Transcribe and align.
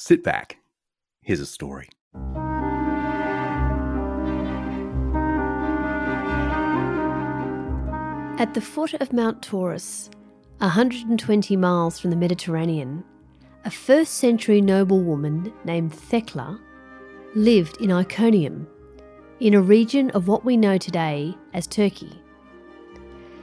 Sit 0.00 0.22
back. 0.22 0.58
Here's 1.22 1.40
a 1.40 1.44
story. 1.44 1.88
At 8.38 8.54
the 8.54 8.60
foot 8.60 8.94
of 8.94 9.12
Mount 9.12 9.42
Taurus, 9.42 10.08
120 10.58 11.56
miles 11.56 11.98
from 11.98 12.10
the 12.10 12.16
Mediterranean, 12.16 13.02
a 13.64 13.72
first 13.72 14.14
century 14.14 14.60
noblewoman 14.60 15.52
named 15.64 15.92
Thecla 15.92 16.60
lived 17.34 17.78
in 17.80 17.90
Iconium, 17.90 18.68
in 19.40 19.54
a 19.54 19.60
region 19.60 20.10
of 20.10 20.28
what 20.28 20.44
we 20.44 20.56
know 20.56 20.78
today 20.78 21.36
as 21.54 21.66
Turkey. 21.66 22.22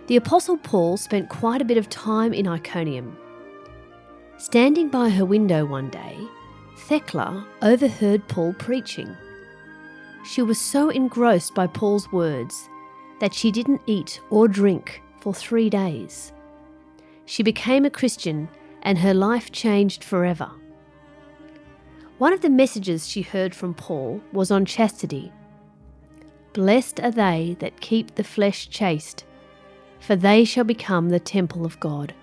The 0.07 0.15
Apostle 0.15 0.55
Paul 0.55 0.95
spent 0.95 1.27
quite 1.27 1.61
a 1.61 1.65
bit 1.65 1.77
of 1.77 1.89
time 1.89 2.33
in 2.33 2.47
Iconium. 2.47 3.17
Standing 4.37 4.87
by 4.87 5.09
her 5.09 5.25
window 5.25 5.65
one 5.65 5.89
day, 5.89 6.17
Thecla 6.87 7.47
overheard 7.63 8.27
Paul 8.27 8.53
preaching. 8.53 9.17
She 10.23 10.43
was 10.43 10.61
so 10.61 10.89
engrossed 10.91 11.55
by 11.55 11.65
Paul's 11.65 12.11
words 12.11 12.69
that 13.19 13.33
she 13.33 13.49
didn't 13.49 13.81
eat 13.87 14.21
or 14.29 14.47
drink 14.47 15.01
for 15.19 15.33
three 15.33 15.67
days. 15.67 16.31
She 17.25 17.41
became 17.41 17.85
a 17.85 17.89
Christian 17.89 18.47
and 18.83 18.99
her 18.99 19.15
life 19.15 19.51
changed 19.51 20.03
forever. 20.03 20.51
One 22.19 22.33
of 22.33 22.41
the 22.41 22.51
messages 22.51 23.07
she 23.07 23.23
heard 23.23 23.55
from 23.55 23.73
Paul 23.73 24.21
was 24.31 24.51
on 24.51 24.63
chastity. 24.63 25.31
Blessed 26.53 26.99
are 26.99 27.09
they 27.09 27.57
that 27.61 27.81
keep 27.81 28.13
the 28.13 28.23
flesh 28.23 28.69
chaste, 28.69 29.25
for 29.99 30.15
they 30.15 30.45
shall 30.45 30.63
become 30.63 31.09
the 31.09 31.19
temple 31.19 31.65
of 31.65 31.79
God. 31.79 32.13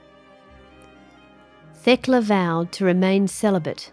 Thecla 1.74 2.20
vowed 2.20 2.70
to 2.72 2.84
remain 2.84 3.26
celibate, 3.26 3.90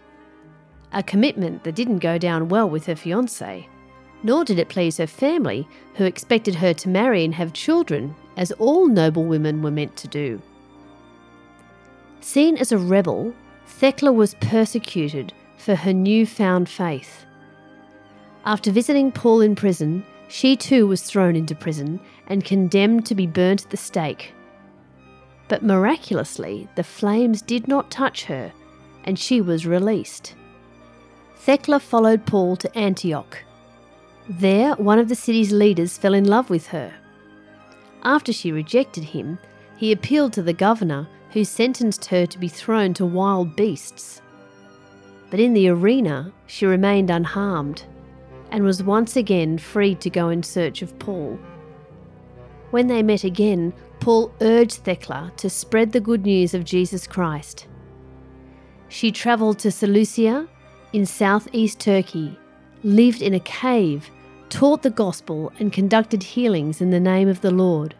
a 0.92 1.02
commitment 1.02 1.64
that 1.64 1.74
didn't 1.74 1.98
go 1.98 2.18
down 2.18 2.48
well 2.48 2.68
with 2.68 2.86
her 2.86 2.96
fiance 2.96 3.68
nor 4.22 4.44
did 4.44 4.58
it 4.58 4.68
please 4.68 4.98
her 4.98 5.06
family, 5.06 5.66
who 5.94 6.04
expected 6.04 6.54
her 6.56 6.74
to 6.74 6.88
marry 6.88 7.24
and 7.24 7.34
have 7.34 7.52
children, 7.52 8.14
as 8.36 8.52
all 8.52 8.86
noble 8.86 9.24
women 9.24 9.62
were 9.62 9.70
meant 9.70 9.96
to 9.96 10.08
do. 10.08 10.40
Seen 12.20 12.56
as 12.56 12.70
a 12.72 12.78
rebel, 12.78 13.34
Thecla 13.66 14.12
was 14.12 14.34
persecuted 14.40 15.32
for 15.56 15.74
her 15.74 15.92
new-found 15.92 16.68
faith. 16.68 17.24
After 18.44 18.70
visiting 18.70 19.12
Paul 19.12 19.40
in 19.40 19.54
prison, 19.54 20.04
she 20.28 20.56
too 20.56 20.86
was 20.86 21.02
thrown 21.02 21.34
into 21.34 21.54
prison 21.54 22.00
and 22.26 22.44
condemned 22.44 23.06
to 23.06 23.14
be 23.14 23.26
burnt 23.26 23.64
at 23.64 23.70
the 23.70 23.76
stake. 23.76 24.32
But 25.48 25.62
miraculously, 25.62 26.68
the 26.76 26.84
flames 26.84 27.42
did 27.42 27.66
not 27.66 27.90
touch 27.90 28.24
her, 28.24 28.52
and 29.04 29.18
she 29.18 29.40
was 29.40 29.66
released. 29.66 30.34
Thecla 31.40 31.80
followed 31.80 32.26
Paul 32.26 32.56
to 32.56 32.78
Antioch, 32.78 33.38
there, 34.28 34.74
one 34.74 34.98
of 34.98 35.08
the 35.08 35.14
city's 35.16 35.50
leaders 35.50 35.98
fell 35.98 36.14
in 36.14 36.24
love 36.24 36.50
with 36.50 36.68
her. 36.68 36.92
After 38.04 38.32
she 38.32 38.52
rejected 38.52 39.02
him, 39.02 39.38
he 39.76 39.90
appealed 39.90 40.34
to 40.34 40.42
the 40.42 40.52
governor, 40.52 41.08
who 41.32 41.44
sentenced 41.44 42.04
her 42.06 42.26
to 42.26 42.38
be 42.38 42.46
thrown 42.46 42.92
to 42.94 43.06
wild 43.06 43.56
beasts. 43.56 44.20
But 45.30 45.40
in 45.40 45.54
the 45.54 45.68
arena, 45.68 46.32
she 46.46 46.66
remained 46.66 47.10
unharmed 47.10 47.84
and 48.50 48.62
was 48.62 48.82
once 48.82 49.16
again 49.16 49.58
freed 49.58 50.00
to 50.02 50.10
go 50.10 50.28
in 50.28 50.42
search 50.42 50.82
of 50.82 50.96
Paul. 50.98 51.38
When 52.70 52.86
they 52.86 53.02
met 53.02 53.24
again, 53.24 53.72
Paul 53.98 54.32
urged 54.40 54.84
Thecla 54.84 55.32
to 55.38 55.48
spread 55.48 55.92
the 55.92 56.00
good 56.00 56.24
news 56.24 56.52
of 56.52 56.64
Jesus 56.64 57.06
Christ. 57.06 57.66
She 58.88 59.10
travelled 59.10 59.58
to 59.60 59.70
Seleucia 59.70 60.48
in 60.92 61.06
southeast 61.06 61.78
Turkey, 61.80 62.38
lived 62.82 63.22
in 63.22 63.34
a 63.34 63.40
cave, 63.40 64.10
taught 64.48 64.82
the 64.82 64.90
gospel, 64.90 65.52
and 65.58 65.72
conducted 65.72 66.22
healings 66.22 66.80
in 66.80 66.90
the 66.90 67.00
name 67.00 67.28
of 67.28 67.40
the 67.40 67.50
Lord. 67.50 67.94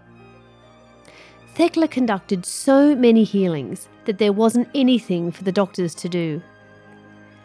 Thecla 1.54 1.88
conducted 1.88 2.46
so 2.46 2.94
many 2.94 3.24
healings 3.24 3.88
that 4.04 4.18
there 4.18 4.32
wasn't 4.32 4.68
anything 4.74 5.30
for 5.30 5.44
the 5.44 5.52
doctors 5.52 5.94
to 5.96 6.08
do. 6.08 6.42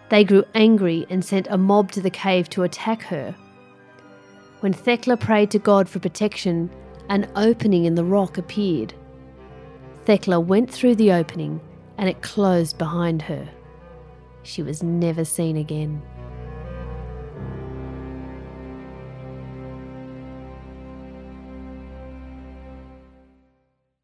They 0.10 0.24
grew 0.24 0.44
angry 0.54 1.06
and 1.10 1.24
sent 1.24 1.48
a 1.50 1.58
mob 1.58 1.92
to 1.94 2.02
the 2.02 2.10
cave 2.10 2.50
to 2.50 2.64
attack 2.64 3.02
her. 3.04 3.36
When 4.62 4.74
Thecla 4.74 5.18
prayed 5.18 5.52
to 5.52 5.60
God 5.60 5.90
for 5.90 6.00
protection, 6.00 6.70
an 7.10 7.30
opening 7.36 7.86
in 7.86 7.96
the 7.96 8.06
rock 8.06 8.38
appeared. 8.38 8.94
Thecla 10.06 10.40
went 10.40 10.72
through 10.72 10.96
the 10.96 11.12
opening 11.12 11.60
and 11.98 12.08
it 12.10 12.22
closed 12.22 12.78
behind 12.78 13.22
her. 13.24 13.48
She 14.46 14.62
was 14.62 14.84
never 14.84 15.26
seen 15.26 15.58
again. 15.58 16.02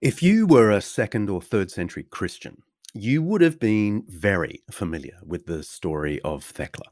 If 0.02 0.24
you 0.24 0.48
were 0.48 0.72
a 0.72 0.82
second 0.82 1.30
or 1.30 1.44
third 1.44 1.70
century 1.70 2.04
Christian, 2.10 2.64
you 2.96 3.22
would 3.22 3.42
have 3.42 3.60
been 3.60 4.04
very 4.08 4.64
familiar 4.72 5.20
with 5.24 5.46
the 5.46 5.62
story 5.62 6.20
of 6.22 6.44
Thecla. 6.44 6.88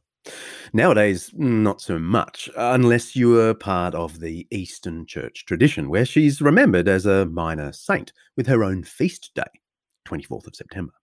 Nowadays, 0.74 1.32
not 1.34 1.82
so 1.82 1.98
much, 1.98 2.52
unless 2.56 3.16
you 3.16 3.30
were 3.30 3.56
part 3.56 3.96
of 3.96 4.20
the 4.20 4.48
Eastern 4.52 5.08
Church 5.08 5.46
tradition, 5.46 5.90
where 5.90 6.06
she's 6.06 6.40
remembered 6.40 6.88
as 6.88 7.08
a 7.08 7.26
minor 7.26 7.72
saint 7.72 8.14
with 8.38 8.46
her 8.46 8.64
own 8.64 8.84
feast 8.84 9.32
day, 9.34 9.42
24th 10.08 10.46
of 10.46 10.56
September. 10.56 10.94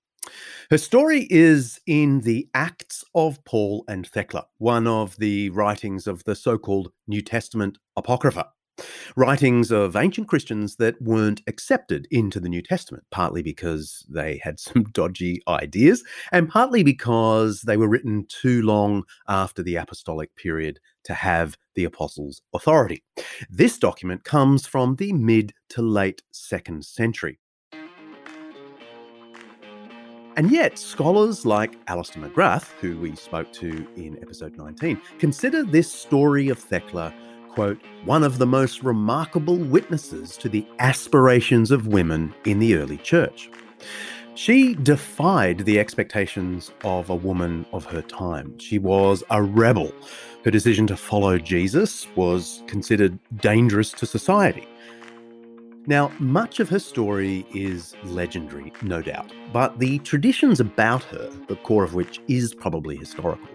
Her 0.70 0.78
story 0.78 1.26
is 1.30 1.80
in 1.86 2.20
the 2.20 2.48
Acts 2.54 3.04
of 3.14 3.44
Paul 3.44 3.84
and 3.88 4.06
Thecla, 4.06 4.46
one 4.58 4.86
of 4.86 5.16
the 5.16 5.50
writings 5.50 6.06
of 6.06 6.24
the 6.24 6.34
so 6.34 6.58
called 6.58 6.92
New 7.06 7.22
Testament 7.22 7.78
Apocrypha. 7.96 8.48
Writings 9.16 9.70
of 9.70 9.96
ancient 9.96 10.28
Christians 10.28 10.76
that 10.76 11.00
weren't 11.00 11.40
accepted 11.46 12.06
into 12.10 12.40
the 12.40 12.48
New 12.48 12.60
Testament, 12.60 13.04
partly 13.10 13.42
because 13.42 14.04
they 14.08 14.38
had 14.42 14.60
some 14.66 14.84
dodgy 14.92 15.40
ideas, 15.48 16.04
and 16.32 16.48
partly 16.48 16.82
because 16.82 17.62
they 17.62 17.76
were 17.76 17.88
written 17.88 18.26
too 18.28 18.62
long 18.62 19.04
after 19.28 19.62
the 19.62 19.76
apostolic 19.76 20.34
period 20.36 20.78
to 21.04 21.14
have 21.14 21.56
the 21.74 21.84
apostles' 21.84 22.42
authority. 22.52 23.02
This 23.48 23.78
document 23.78 24.24
comes 24.24 24.66
from 24.66 24.96
the 24.96 25.12
mid 25.12 25.54
to 25.70 25.82
late 25.82 26.22
second 26.32 26.84
century. 26.84 27.38
And 30.36 30.50
yet, 30.50 30.78
scholars 30.78 31.46
like 31.46 31.78
Alister 31.88 32.20
McGrath, 32.20 32.72
who 32.80 32.98
we 32.98 33.16
spoke 33.16 33.52
to 33.54 33.86
in 33.96 34.18
episode 34.20 34.56
19, 34.56 35.00
consider 35.18 35.64
this 35.64 35.90
story 35.90 36.50
of 36.50 36.58
Thecla 36.58 37.14
quote, 37.56 37.80
one 38.04 38.22
of 38.22 38.36
the 38.36 38.46
most 38.46 38.82
remarkable 38.82 39.56
witnesses 39.56 40.36
to 40.36 40.46
the 40.46 40.66
aspirations 40.78 41.70
of 41.70 41.86
women 41.86 42.34
in 42.44 42.58
the 42.58 42.74
early 42.76 42.98
church. 42.98 43.50
She 44.34 44.74
defied 44.74 45.60
the 45.60 45.80
expectations 45.80 46.70
of 46.84 47.08
a 47.08 47.14
woman 47.14 47.64
of 47.72 47.86
her 47.86 48.02
time. 48.02 48.58
She 48.58 48.78
was 48.78 49.24
a 49.30 49.42
rebel. 49.42 49.90
Her 50.44 50.50
decision 50.50 50.86
to 50.88 50.98
follow 50.98 51.38
Jesus 51.38 52.06
was 52.14 52.62
considered 52.66 53.18
dangerous 53.36 53.90
to 53.92 54.04
society. 54.04 54.68
Now, 55.88 56.10
much 56.18 56.58
of 56.58 56.68
her 56.70 56.80
story 56.80 57.46
is 57.54 57.94
legendary, 58.02 58.72
no 58.82 59.02
doubt, 59.02 59.32
but 59.52 59.78
the 59.78 60.00
traditions 60.00 60.58
about 60.58 61.04
her, 61.04 61.30
the 61.46 61.54
core 61.54 61.84
of 61.84 61.94
which 61.94 62.20
is 62.26 62.52
probably 62.52 62.96
historical, 62.96 63.48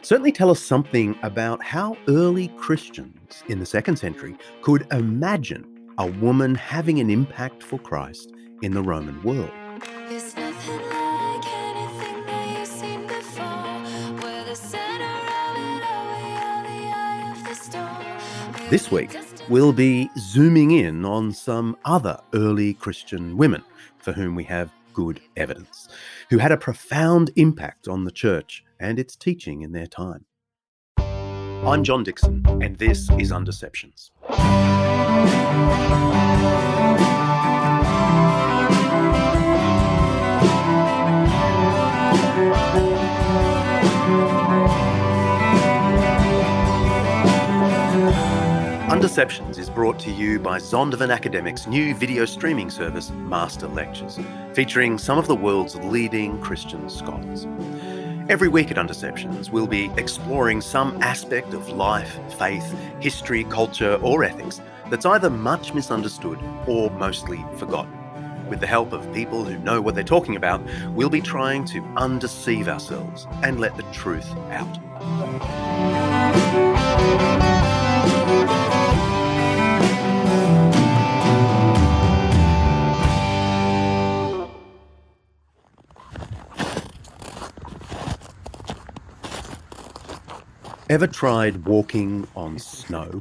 certainly 0.00 0.32
tell 0.32 0.48
us 0.48 0.58
something 0.58 1.18
about 1.22 1.62
how 1.62 1.98
early 2.08 2.48
Christians 2.56 3.42
in 3.48 3.58
the 3.58 3.66
second 3.66 3.98
century 3.98 4.36
could 4.62 4.86
imagine 4.90 5.66
a 5.98 6.06
woman 6.06 6.54
having 6.54 6.98
an 6.98 7.10
impact 7.10 7.62
for 7.62 7.78
Christ 7.78 8.32
in 8.62 8.72
the 8.72 8.82
Roman 8.82 9.22
world. 9.22 9.50
This 18.70 18.90
week, 18.90 19.10
we'll 19.48 19.72
be 19.72 20.10
zooming 20.18 20.72
in 20.72 21.04
on 21.04 21.32
some 21.32 21.76
other 21.84 22.18
early 22.34 22.74
Christian 22.74 23.36
women 23.36 23.62
for 23.98 24.12
whom 24.12 24.34
we 24.34 24.44
have 24.44 24.70
good 24.92 25.20
evidence, 25.36 25.88
who 26.30 26.38
had 26.38 26.52
a 26.52 26.56
profound 26.56 27.30
impact 27.36 27.86
on 27.86 28.04
the 28.04 28.10
church 28.10 28.64
and 28.80 28.98
its 28.98 29.14
teaching 29.14 29.62
in 29.62 29.72
their 29.72 29.86
time. 29.86 30.24
I'm 30.98 31.84
John 31.84 32.04
Dickson, 32.04 32.44
and 32.62 32.76
this 32.76 33.10
is 33.18 33.32
Undeceptions. 33.32 34.10
Undeceptions 48.96 49.58
is 49.58 49.68
brought 49.68 49.98
to 49.98 50.10
you 50.10 50.38
by 50.38 50.56
Zondervan 50.56 51.12
Academic's 51.12 51.66
new 51.66 51.94
video 51.94 52.24
streaming 52.24 52.70
service, 52.70 53.10
Master 53.10 53.68
Lectures, 53.68 54.18
featuring 54.54 54.96
some 54.96 55.18
of 55.18 55.26
the 55.26 55.34
world's 55.34 55.76
leading 55.76 56.40
Christian 56.40 56.88
scholars. 56.88 57.46
Every 58.30 58.48
week 58.48 58.70
at 58.70 58.78
Undeceptions, 58.78 59.50
we'll 59.50 59.66
be 59.66 59.90
exploring 59.98 60.62
some 60.62 60.96
aspect 61.02 61.52
of 61.52 61.68
life, 61.68 62.18
faith, 62.38 62.74
history, 62.98 63.44
culture, 63.44 63.96
or 63.96 64.24
ethics 64.24 64.62
that's 64.88 65.04
either 65.04 65.28
much 65.28 65.74
misunderstood 65.74 66.38
or 66.66 66.90
mostly 66.92 67.44
forgotten. 67.58 67.92
With 68.48 68.60
the 68.60 68.66
help 68.66 68.94
of 68.94 69.12
people 69.12 69.44
who 69.44 69.58
know 69.58 69.78
what 69.78 69.94
they're 69.94 70.04
talking 70.04 70.36
about, 70.36 70.62
we'll 70.92 71.10
be 71.10 71.20
trying 71.20 71.66
to 71.66 71.84
undeceive 71.98 72.66
ourselves 72.66 73.26
and 73.42 73.60
let 73.60 73.76
the 73.76 73.82
truth 73.92 74.30
out. 74.52 74.78
Ever 90.96 91.06
tried 91.06 91.66
walking 91.66 92.26
on 92.34 92.58
snow? 92.58 93.20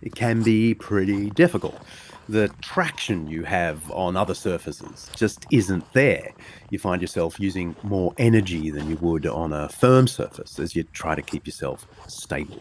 It 0.00 0.12
can 0.16 0.42
be 0.42 0.74
pretty 0.74 1.30
difficult. 1.30 1.80
The 2.28 2.48
traction 2.62 3.28
you 3.28 3.44
have 3.44 3.88
on 3.92 4.16
other 4.16 4.34
surfaces 4.34 5.08
just 5.14 5.46
isn't 5.52 5.84
there. 5.92 6.32
You 6.70 6.80
find 6.80 7.00
yourself 7.00 7.38
using 7.38 7.76
more 7.84 8.12
energy 8.18 8.70
than 8.70 8.90
you 8.90 8.96
would 8.96 9.24
on 9.24 9.52
a 9.52 9.68
firm 9.68 10.08
surface 10.08 10.58
as 10.58 10.74
you 10.74 10.82
try 10.82 11.14
to 11.14 11.22
keep 11.22 11.46
yourself 11.46 11.86
stable. 12.08 12.60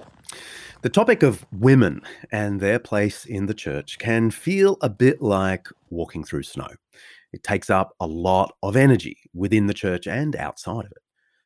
The 0.83 0.89
topic 0.89 1.23
of 1.23 1.43
women 1.51 2.03
and 2.31 2.61
their 2.61 2.77
place 2.77 3.25
in 3.25 3.47
the 3.47 3.55
church 3.55 3.97
can 3.97 4.29
feel 4.29 4.77
a 4.81 4.89
bit 4.89 5.23
like 5.23 5.69
walking 5.89 6.23
through 6.23 6.43
snow. 6.43 6.69
It 7.33 7.41
takes 7.41 7.71
up 7.71 7.95
a 7.99 8.05
lot 8.05 8.55
of 8.61 8.75
energy 8.75 9.17
within 9.33 9.65
the 9.65 9.73
church 9.73 10.05
and 10.05 10.35
outside 10.35 10.85
of 10.85 10.91
it. 10.91 11.01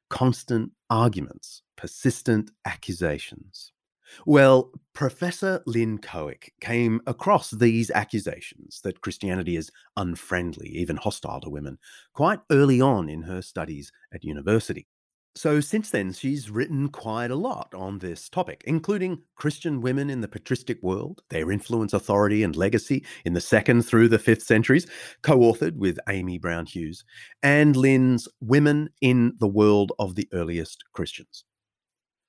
Constant 0.09 0.71
arguments, 0.89 1.63
persistent 1.75 2.51
accusations. 2.65 3.71
Well, 4.25 4.71
Professor 4.93 5.61
Lynn 5.65 5.97
Cohick 5.97 6.49
came 6.61 7.01
across 7.07 7.51
these 7.51 7.91
accusations 7.91 8.81
that 8.83 9.01
Christianity 9.01 9.55
is 9.55 9.71
unfriendly, 9.97 10.69
even 10.69 10.95
hostile 10.97 11.41
to 11.41 11.49
women, 11.49 11.79
quite 12.13 12.39
early 12.51 12.79
on 12.79 13.09
in 13.09 13.23
her 13.23 13.41
studies 13.41 13.91
at 14.13 14.23
university. 14.23 14.87
So, 15.37 15.59
since 15.59 15.89
then, 15.89 16.13
she's 16.13 16.49
written 16.49 16.87
quite 16.87 17.29
a 17.29 17.35
lot 17.35 17.73
on 17.75 17.99
this 17.99 18.29
topic, 18.29 18.63
including 18.65 19.21
Christian 19.35 19.81
women 19.81 20.09
in 20.09 20.21
the 20.21 20.29
patristic 20.29 20.81
world, 20.81 21.23
their 21.29 21.51
influence, 21.51 21.91
authority, 21.91 22.41
and 22.41 22.55
legacy 22.55 23.03
in 23.25 23.33
the 23.33 23.41
second 23.41 23.83
through 23.83 24.07
the 24.07 24.17
fifth 24.17 24.43
centuries, 24.43 24.87
co 25.23 25.39
authored 25.39 25.75
with 25.75 25.99
Amy 26.07 26.37
Brown 26.37 26.65
Hughes, 26.65 27.03
and 27.43 27.75
Lynn's 27.75 28.29
Women 28.39 28.89
in 29.01 29.33
the 29.39 29.47
World 29.47 29.91
of 29.99 30.15
the 30.15 30.29
Earliest 30.31 30.85
Christians. 30.93 31.43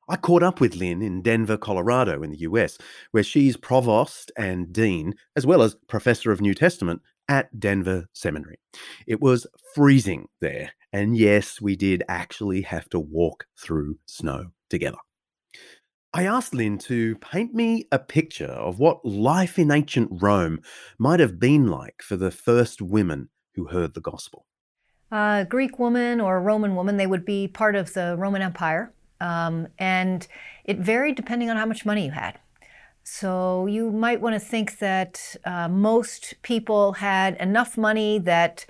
I 0.09 0.17
caught 0.17 0.43
up 0.43 0.61
with 0.61 0.75
Lynn 0.75 1.01
in 1.01 1.23
Denver, 1.23 1.57
Colorado, 1.57 2.23
in 2.25 2.31
the 2.31 2.41
US, 2.41 2.77
where 3.13 3.23
she's 3.23 3.57
provost 3.57 4.33
and 4.37 4.73
dean, 4.73 5.15
as 5.37 5.47
well 5.47 5.63
as 5.63 5.77
professor 5.89 6.33
of 6.33 6.41
New 6.41 6.55
Testament 6.55 7.03
at 7.29 7.59
Denver 7.59 8.07
Seminary. 8.13 8.59
It 9.07 9.21
was 9.21 9.47
freezing 9.75 10.29
there, 10.41 10.73
and 10.93 11.17
yes, 11.17 11.61
we 11.61 11.77
did 11.77 12.03
actually 12.09 12.63
have 12.63 12.89
to 12.91 13.01
walk 13.01 13.47
through 13.59 13.99
snow 14.07 14.47
together. 14.71 14.99
I 16.15 16.25
asked 16.25 16.55
Lynn 16.55 16.79
to 16.79 17.17
paint 17.17 17.53
me 17.53 17.89
a 17.93 17.99
picture 17.99 18.47
of 18.47 18.79
what 18.79 19.05
life 19.05 19.59
in 19.59 19.71
ancient 19.71 20.09
Rome 20.11 20.61
might 20.99 21.21
have 21.21 21.39
been 21.39 21.67
like 21.67 22.01
for 22.03 22.17
the 22.17 22.31
first 22.31 22.81
women 22.81 23.29
who 23.55 23.67
heard 23.67 23.93
the 23.93 24.01
gospel. 24.01 24.47
A 25.13 25.47
Greek 25.49 25.79
woman 25.79 26.21
or 26.21 26.37
a 26.37 26.41
Roman 26.41 26.75
woman, 26.75 26.97
they 26.97 27.07
would 27.07 27.25
be 27.25 27.49
part 27.49 27.77
of 27.77 27.93
the 27.93 28.17
Roman 28.19 28.41
Empire, 28.41 28.93
um, 29.21 29.69
and 29.79 30.27
it 30.65 30.79
varied 30.79 31.17
depending 31.17 31.51
on 31.51 31.57
how 31.57 31.67
much 31.67 31.85
money 31.85 32.07
you 32.07 32.13
had. 32.13 32.39
So 33.09 33.67
you 33.67 33.93
might 33.93 34.21
want 34.21 34.35
to 34.35 34.41
think 34.41 34.81
that 34.81 35.37
uh, 35.45 35.69
most 35.69 36.35
people 36.43 36.95
had 36.95 37.37
enough 37.37 37.79
money 37.79 38.19
that 38.19 38.67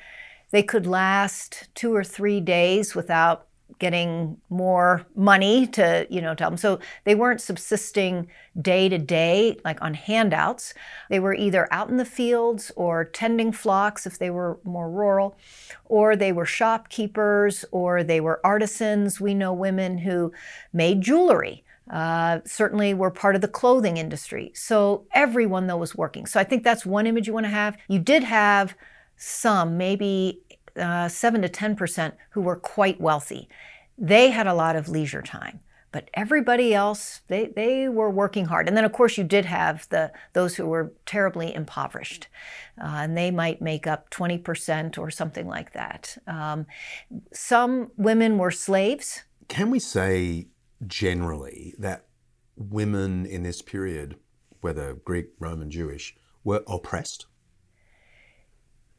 they 0.51 0.63
could 0.63 0.87
last 0.87 1.69
two 1.75 1.97
or 1.97 2.05
three 2.05 2.43
days 2.43 2.95
without 2.95 3.47
getting 3.79 4.37
more 4.51 5.07
money 5.15 5.67
to 5.67 6.07
you 6.11 6.21
know 6.21 6.35
tell 6.35 6.51
them 6.51 6.57
so 6.57 6.79
they 7.05 7.15
weren't 7.15 7.41
subsisting 7.41 8.27
day 8.61 8.91
to 8.91 8.99
day 8.99 9.57
like 9.65 9.81
on 9.81 9.95
handouts. 9.95 10.75
They 11.09 11.19
were 11.19 11.35
either 11.35 11.67
out 11.73 11.89
in 11.89 11.97
the 11.97 12.05
fields 12.05 12.71
or 12.77 13.07
tending 13.07 13.53
flocks 13.53 14.07
if 14.07 14.19
they 14.19 14.29
were 14.29 14.59
more 14.65 14.91
rural 14.91 15.35
or 15.87 16.15
they 16.15 16.31
were 16.31 16.47
shopkeepers 16.47 17.65
or 17.71 18.05
they 18.05 18.21
were 18.21 18.39
artisans. 18.45 19.19
We 19.19 19.33
know 19.33 19.55
women 19.55 19.97
who 19.99 20.31
made 20.75 21.01
jewelry 21.01 21.65
uh, 21.91 22.41
certainly 22.45 22.93
were 22.95 23.11
part 23.11 23.35
of 23.35 23.41
the 23.41 23.49
clothing 23.49 23.97
industry 23.97 24.51
so 24.55 25.07
everyone 25.13 25.67
though 25.67 25.77
was 25.77 25.95
working 25.95 26.27
so 26.27 26.41
i 26.41 26.45
think 26.45 26.65
that's 26.65 26.85
one 26.85 27.07
image 27.07 27.27
you 27.27 27.33
want 27.33 27.47
to 27.47 27.51
have 27.51 27.77
you 27.89 27.99
did 27.99 28.25
have 28.25 28.75
some 29.17 29.77
maybe 29.77 30.43
uh, 30.79 31.09
7 31.09 31.43
to 31.43 31.49
10% 31.49 32.13
who 32.31 32.41
were 32.41 32.57
quite 32.57 33.01
wealthy. 33.01 33.49
They 33.99 34.31
had 34.31 34.47
a 34.47 34.55
lot 34.55 34.77
of 34.77 34.89
leisure 34.89 35.23
time. 35.23 35.61
But 35.93 36.11
everybody 36.13 36.75
else, 36.75 37.23
they, 37.29 37.47
they 37.47 37.89
were 37.89 38.11
working 38.11 38.47
hard. 38.47 38.69
And 38.69 38.77
then, 38.77 38.85
of 38.85 38.93
course, 38.93 39.17
you 39.17 39.25
did 39.25 39.47
have 39.47 39.89
the 39.89 40.13
those 40.35 40.57
who 40.57 40.67
were 40.67 40.93
terribly 41.07 41.55
impoverished, 41.55 42.29
uh, 42.79 42.97
and 42.99 43.17
they 43.17 43.31
might 43.31 43.63
make 43.63 43.87
up 43.87 44.11
20% 44.11 44.99
or 44.99 45.11
something 45.11 45.47
like 45.47 45.73
that. 45.73 46.19
Um, 46.27 46.67
some 47.33 47.93
women 47.97 48.37
were 48.37 48.51
slaves. 48.51 49.23
Can 49.49 49.71
we 49.71 49.79
say 49.79 50.49
generally 50.87 51.75
that 51.79 52.07
women 52.57 53.27
in 53.27 53.43
this 53.43 53.63
period, 53.63 54.17
whether 54.61 54.95
Greek, 54.95 55.29
Roman, 55.39 55.71
Jewish, 55.71 56.17
were 56.45 56.63
oppressed? 56.67 57.27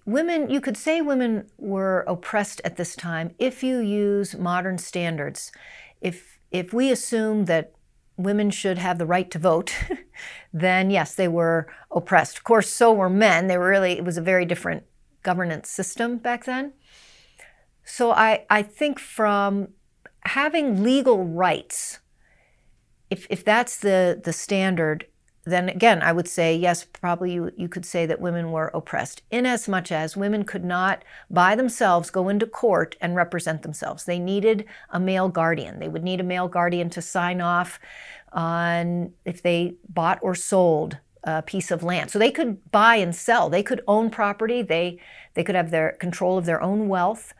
women, 0.07 0.49
you 0.49 0.61
could 0.61 0.77
say 0.77 1.01
women 1.01 1.47
were 1.57 2.03
oppressed 2.07 2.61
at 2.63 2.77
this 2.77 2.95
time 2.95 3.35
if 3.37 3.61
you 3.61 3.77
use 3.79 4.35
modern 4.35 4.79
standards. 4.79 5.51
If, 6.01 6.39
if 6.49 6.73
we 6.73 6.89
assume 6.91 7.45
that 7.45 7.73
women 8.15 8.49
should 8.49 8.77
have 8.79 8.97
the 8.97 9.05
right 9.05 9.29
to 9.29 9.37
vote, 9.37 9.75
then 10.53 10.89
yes, 10.89 11.13
they 11.13 11.27
were 11.27 11.67
oppressed. 11.91 12.37
Of 12.37 12.45
course, 12.45 12.69
so 12.69 12.93
were 12.93 13.09
men. 13.09 13.47
They 13.47 13.57
were 13.57 13.67
really, 13.67 13.91
it 13.91 14.05
was 14.05 14.17
a 14.17 14.21
very 14.21 14.45
different 14.45 14.83
governance 15.23 15.69
system 15.69 16.17
back 16.17 16.45
then. 16.45 16.71
So 17.83 18.11
I, 18.11 18.45
I 18.49 18.63
think 18.63 18.99
from 18.99 19.69
having 20.27 20.83
legal 20.83 21.23
rights, 21.23 21.99
if, 23.09 23.27
if 23.29 23.43
that's 23.43 23.77
the, 23.77 24.19
the 24.23 24.33
standard, 24.33 25.05
then 25.45 25.69
again, 25.69 26.01
I 26.01 26.11
would 26.11 26.27
say, 26.27 26.55
yes, 26.55 26.83
probably 26.83 27.31
you, 27.33 27.51
you 27.55 27.69
could 27.69 27.85
say 27.85 28.05
that 28.05 28.19
women 28.19 28.51
were 28.51 28.69
oppressed, 28.73 29.21
inasmuch 29.31 29.91
as 29.93 30.17
women 30.17 30.43
could 30.43 30.65
not 30.65 31.05
by 31.29 31.55
themselves 31.55 32.09
go 32.09 32.27
into 32.27 32.45
court 32.45 32.97
and 32.99 33.15
represent 33.15 33.61
themselves. 33.61 34.03
They 34.03 34.19
needed 34.19 34.65
a 34.89 34.99
male 34.99 35.29
guardian. 35.29 35.79
They 35.79 35.87
would 35.87 36.03
need 36.03 36.19
a 36.19 36.23
male 36.23 36.49
guardian 36.49 36.89
to 36.91 37.01
sign 37.01 37.39
off 37.39 37.79
on 38.33 39.13
if 39.23 39.41
they 39.41 39.75
bought 39.87 40.19
or 40.21 40.35
sold 40.35 40.97
a 41.23 41.41
piece 41.41 41.71
of 41.71 41.81
land. 41.81 42.11
So 42.11 42.19
they 42.19 42.31
could 42.31 42.69
buy 42.71 42.97
and 42.97 43.15
sell. 43.15 43.49
They 43.49 43.63
could 43.63 43.81
own 43.87 44.09
property. 44.09 44.61
They, 44.61 44.99
they 45.33 45.45
could 45.45 45.55
have 45.55 45.71
their 45.71 45.93
control 45.93 46.37
of 46.37 46.45
their 46.45 46.61
own 46.61 46.89
wealth, 46.89 47.33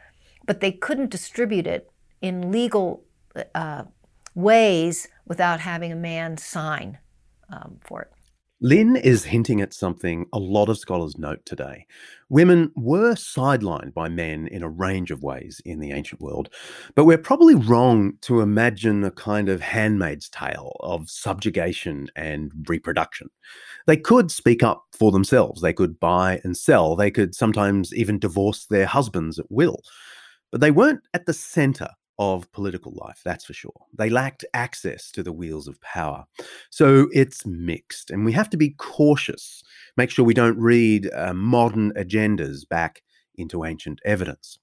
but 0.46 0.62
they 0.62 0.72
couldn't 0.72 1.12
distribute 1.12 1.67
it 1.67 1.91
in 2.22 2.52
legal 2.52 3.04
uh, 3.56 3.84
ways 4.36 5.08
without 5.26 5.60
having 5.60 5.92
a 5.92 5.96
man 5.96 6.38
sign 6.38 6.98
um, 7.50 7.80
for 7.82 8.02
it. 8.04 8.12
Lynn 8.60 8.96
is 8.96 9.24
hinting 9.24 9.62
at 9.62 9.72
something 9.72 10.26
a 10.34 10.40
lot 10.40 10.68
of 10.68 10.80
scholars 10.80 11.16
note 11.16 11.46
today. 11.46 11.86
Women 12.30 12.72
were 12.76 13.14
sidelined 13.14 13.94
by 13.94 14.10
men 14.10 14.48
in 14.48 14.64
a 14.64 14.70
range 14.70 15.12
of 15.12 15.22
ways 15.22 15.62
in 15.64 15.80
the 15.80 15.92
ancient 15.92 16.22
world, 16.22 16.50
but 16.96 17.06
we're 17.06 17.20
probably 17.20 17.54
wrong 17.54 18.14
to 18.22 18.42
imagine 18.42 19.04
a 19.04 19.12
kind 19.12 19.48
of 19.48 19.62
handmaid's 19.62 20.28
tale 20.30 20.76
of 20.80 21.08
subjugation 21.08 22.08
and 22.16 22.52
reproduction. 22.68 23.30
They 23.86 23.98
could 23.98 24.32
speak 24.32 24.64
up 24.64 24.86
for 24.92 25.12
themselves, 25.12 25.62
they 25.62 25.74
could 25.74 26.00
buy 26.00 26.42
and 26.44 26.58
sell, 26.58 26.96
they 26.96 27.12
could 27.12 27.36
sometimes 27.36 27.94
even 27.94 28.18
divorce 28.18 28.66
their 28.66 28.88
husbands 28.88 29.38
at 29.38 29.52
will, 29.52 29.84
but 30.52 30.62
they 30.62 30.72
weren't 30.72 31.02
at 31.14 31.28
the 31.28 31.34
center 31.34 31.90
of 32.20 32.52
political 32.52 32.94
life, 32.96 33.22
that's 33.24 33.46
for 33.46 33.54
sure. 33.54 33.86
They 33.98 34.10
lacked 34.10 34.44
access 34.54 35.12
to 35.12 35.24
the 35.24 35.32
wheels 35.32 35.68
of 35.68 35.80
power. 35.82 36.26
So 36.70 37.08
it's 37.14 37.46
mixed, 37.46 38.10
and 38.10 38.26
we 38.26 38.32
have 38.32 38.50
to 38.52 38.58
be 38.58 38.72
cautious, 38.72 39.64
make 39.98 40.10
sure 40.10 40.26
we 40.26 40.34
don't 40.34 40.60
read 40.60 41.10
uh, 41.14 41.34
modern 41.34 41.92
agendas 41.94 42.68
back 42.68 43.02
into 43.36 43.64
ancient 43.64 44.00
evidence. 44.04 44.58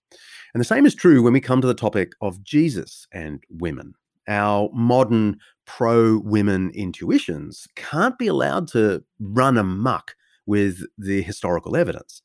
And 0.52 0.60
the 0.60 0.64
same 0.64 0.86
is 0.86 0.94
true 0.94 1.22
when 1.22 1.32
we 1.32 1.40
come 1.40 1.60
to 1.60 1.66
the 1.66 1.74
topic 1.74 2.12
of 2.20 2.42
Jesus 2.42 3.06
and 3.12 3.42
women. 3.50 3.94
Our 4.28 4.70
modern 4.72 5.38
pro 5.66 6.18
women 6.18 6.70
intuitions 6.74 7.66
can't 7.76 8.18
be 8.18 8.26
allowed 8.26 8.68
to 8.68 9.04
run 9.20 9.56
amuck 9.56 10.14
with 10.46 10.82
the 10.98 11.22
historical 11.22 11.76
evidence. 11.76 12.22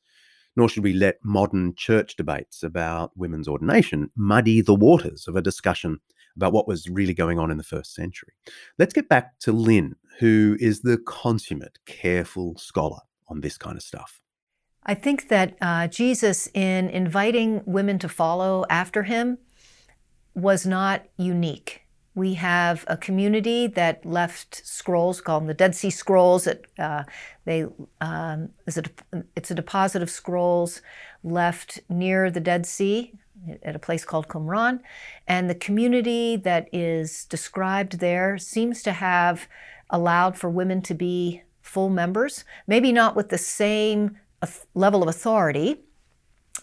Nor 0.60 0.68
should 0.68 0.84
we 0.84 0.92
let 0.92 1.24
modern 1.24 1.74
church 1.76 2.18
debates 2.18 2.64
about 2.64 3.12
women's 3.16 3.48
ordination 3.48 4.12
muddy 4.18 4.60
the 4.60 4.76
waters 4.76 5.26
of 5.26 5.38
a 5.38 5.42
discussion 5.42 6.00
about 6.36 6.52
what 6.52 6.68
was 6.68 6.90
really 6.90 7.14
going 7.14 7.40
on 7.40 7.50
in 7.50 7.58
the 7.58 7.64
first 7.64 7.96
century. 7.96 8.34
Let's 8.78 8.94
get 8.94 9.08
back 9.08 9.40
to 9.40 9.54
Lynn, 9.54 9.96
who 10.20 10.58
is 10.60 10.82
the 10.82 10.98
consummate, 10.98 11.80
careful 11.86 12.58
scholar 12.58 13.00
on 13.30 13.40
this 13.40 13.58
kind 13.58 13.78
of 13.78 13.84
stuff. 13.84 14.20
I 14.84 14.96
think 14.96 15.30
that 15.30 15.56
uh, 15.62 15.88
Jesus, 15.88 16.50
in 16.54 16.90
inviting 16.90 17.62
women 17.66 17.98
to 18.00 18.10
follow 18.10 18.66
after 18.70 19.04
him, 19.04 19.38
was 20.36 20.66
not 20.66 21.06
unique. 21.18 21.86
We 22.20 22.34
have 22.34 22.84
a 22.88 22.98
community 22.98 23.68
that 23.68 24.06
left 24.06 24.68
scrolls, 24.68 25.22
called 25.22 25.48
the 25.48 25.54
Dead 25.54 25.74
Sea 25.74 25.90
Scrolls. 25.90 26.48
It, 26.48 26.68
uh, 26.78 27.04
they, 27.46 27.66
um, 28.02 28.50
is 28.68 28.78
a, 28.78 28.84
it's 29.38 29.52
a 29.52 29.56
deposit 29.56 30.02
of 30.02 30.10
scrolls 30.10 30.82
left 31.24 31.80
near 31.88 32.30
the 32.30 32.42
Dead 32.42 32.66
Sea 32.66 33.14
at 33.64 33.74
a 33.74 33.80
place 33.80 34.04
called 34.04 34.28
Qumran. 34.28 34.82
And 35.30 35.50
the 35.50 35.56
community 35.56 36.36
that 36.36 36.68
is 36.74 37.24
described 37.24 38.00
there 38.00 38.38
seems 38.38 38.84
to 38.84 38.92
have 38.92 39.48
allowed 39.90 40.38
for 40.38 40.50
women 40.50 40.82
to 40.82 40.94
be 40.94 41.44
full 41.62 41.90
members, 41.90 42.44
maybe 42.68 42.92
not 42.92 43.16
with 43.16 43.30
the 43.30 43.38
same 43.38 44.18
level 44.74 45.02
of 45.02 45.08
authority, 45.08 45.78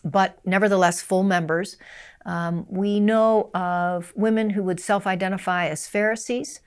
but 0.05 0.39
nevertheless 0.45 1.01
full 1.01 1.23
members. 1.23 1.79
Um, 2.27 2.67
we 2.69 3.01
know 3.01 3.51
of 3.55 4.13
women 4.15 4.51
who 4.51 4.63
would 4.65 4.81
self-identify 4.81 5.69
as 5.69 5.87
Pharisees. 5.87 6.61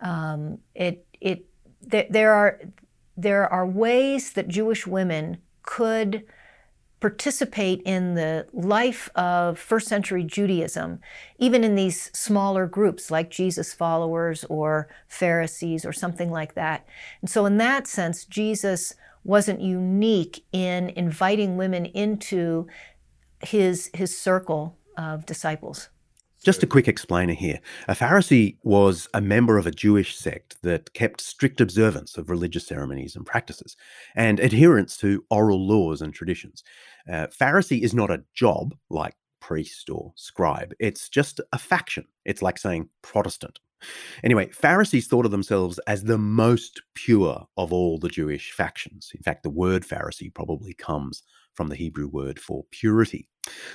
Um, 0.00 0.58
it, 0.74 1.04
it, 1.20 1.46
th- 1.90 2.06
there 2.10 2.32
are 2.32 2.60
there 3.16 3.52
are 3.52 3.66
ways 3.66 4.34
that 4.34 4.46
Jewish 4.46 4.86
women 4.86 5.38
could 5.62 6.24
participate 7.00 7.82
in 7.82 8.14
the 8.14 8.46
life 8.52 9.10
of 9.16 9.58
first 9.58 9.88
century 9.88 10.22
Judaism, 10.22 11.00
even 11.38 11.64
in 11.64 11.74
these 11.74 12.10
smaller 12.16 12.66
groups 12.66 13.10
like 13.10 13.28
Jesus 13.30 13.72
followers 13.72 14.44
or 14.44 14.88
Pharisees 15.08 15.84
or 15.84 15.92
something 15.92 16.30
like 16.30 16.54
that. 16.54 16.86
And 17.20 17.28
so, 17.28 17.44
in 17.44 17.58
that 17.58 17.88
sense, 17.88 18.24
Jesus 18.24 18.94
wasn't 19.24 19.60
unique 19.60 20.44
in 20.52 20.90
inviting 20.90 21.56
women 21.56 21.86
into 21.86 22.68
his, 23.42 23.90
his 23.94 24.16
circle 24.16 24.77
of 24.98 25.24
disciples. 25.24 25.88
Just 26.44 26.62
a 26.62 26.68
quick 26.68 26.86
explainer 26.86 27.32
here. 27.32 27.58
A 27.88 27.94
Pharisee 27.94 28.58
was 28.62 29.08
a 29.12 29.20
member 29.20 29.58
of 29.58 29.66
a 29.66 29.72
Jewish 29.72 30.16
sect 30.16 30.56
that 30.62 30.92
kept 30.92 31.20
strict 31.20 31.60
observance 31.60 32.16
of 32.16 32.30
religious 32.30 32.66
ceremonies 32.66 33.16
and 33.16 33.26
practices 33.26 33.76
and 34.14 34.38
adherence 34.38 34.96
to 34.98 35.24
oral 35.30 35.66
laws 35.66 36.00
and 36.00 36.14
traditions. 36.14 36.62
Uh, 37.10 37.26
Pharisee 37.26 37.82
is 37.82 37.92
not 37.92 38.10
a 38.10 38.22
job 38.34 38.74
like 38.88 39.14
priest 39.40 39.90
or 39.90 40.12
scribe, 40.14 40.74
it's 40.78 41.08
just 41.08 41.40
a 41.52 41.58
faction. 41.58 42.04
It's 42.24 42.42
like 42.42 42.58
saying 42.58 42.88
Protestant. 43.02 43.58
Anyway, 44.22 44.48
Pharisees 44.50 45.06
thought 45.06 45.24
of 45.24 45.30
themselves 45.30 45.78
as 45.86 46.04
the 46.04 46.18
most 46.18 46.82
pure 46.94 47.46
of 47.56 47.72
all 47.72 47.98
the 47.98 48.08
Jewish 48.08 48.52
factions. 48.52 49.10
In 49.14 49.22
fact, 49.22 49.42
the 49.42 49.50
word 49.50 49.82
Pharisee 49.82 50.32
probably 50.34 50.74
comes 50.74 51.22
from 51.54 51.68
the 51.68 51.76
Hebrew 51.76 52.08
word 52.08 52.38
for 52.38 52.64
purity. 52.70 53.28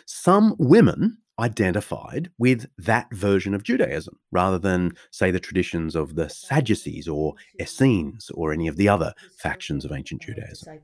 Some 0.06 0.56
women 0.58 1.18
identified 1.40 2.30
with 2.38 2.68
that 2.78 3.12
version 3.12 3.54
of 3.54 3.64
Judaism 3.64 4.20
rather 4.32 4.60
than, 4.60 4.92
say, 5.12 5.32
the 5.32 5.40
traditions 5.40 5.96
of 5.96 6.16
the 6.16 6.30
Sadducees 6.30 7.08
or 7.08 7.34
Essenes 7.60 8.30
or 8.36 8.54
any 8.54 8.68
of 8.68 8.78
the 8.78 8.88
other 8.88 9.14
factions 9.38 9.84
of 9.84 9.92
ancient 9.92 10.22
Judaism. 10.22 10.80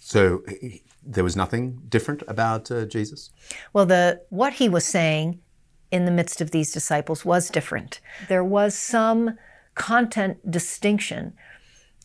So 0.00 0.42
there 1.02 1.24
was 1.24 1.36
nothing 1.36 1.80
different 1.88 2.22
about 2.28 2.70
uh, 2.70 2.84
Jesus? 2.84 3.30
Well, 3.72 3.86
the 3.86 4.20
what 4.28 4.54
he 4.54 4.68
was 4.68 4.84
saying 4.84 5.40
in 5.90 6.04
the 6.04 6.10
midst 6.10 6.40
of 6.40 6.50
these 6.50 6.72
disciples 6.72 7.24
was 7.24 7.50
different. 7.50 8.00
There 8.28 8.44
was 8.44 8.74
some 8.74 9.38
content 9.74 10.50
distinction, 10.50 11.32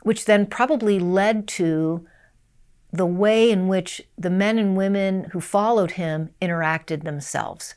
which 0.03 0.25
then 0.25 0.45
probably 0.45 0.99
led 0.99 1.47
to 1.49 2.05
the 2.97 3.05
way 3.05 3.51
in 3.51 3.67
which 3.67 4.01
the 4.17 4.29
men 4.29 4.57
and 4.57 4.75
women 4.75 5.25
who 5.31 5.41
followed 5.41 5.91
him 5.91 6.29
interacted 6.41 7.03
themselves. 7.03 7.75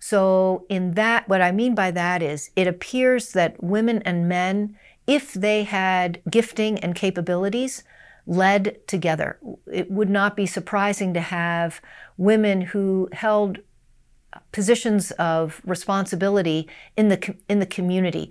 So, 0.00 0.64
in 0.68 0.92
that, 0.92 1.28
what 1.28 1.42
I 1.42 1.50
mean 1.50 1.74
by 1.74 1.90
that 1.90 2.22
is 2.22 2.50
it 2.54 2.66
appears 2.66 3.32
that 3.32 3.62
women 3.62 4.00
and 4.02 4.28
men, 4.28 4.76
if 5.06 5.32
they 5.32 5.64
had 5.64 6.22
gifting 6.30 6.78
and 6.78 6.94
capabilities, 6.94 7.82
led 8.26 8.86
together. 8.86 9.38
It 9.72 9.90
would 9.90 10.10
not 10.10 10.36
be 10.36 10.46
surprising 10.46 11.14
to 11.14 11.20
have 11.20 11.80
women 12.16 12.60
who 12.60 13.08
held 13.12 13.58
positions 14.52 15.10
of 15.12 15.60
responsibility 15.64 16.68
in 16.96 17.08
the 17.08 17.34
in 17.48 17.58
the 17.58 17.66
community 17.66 18.30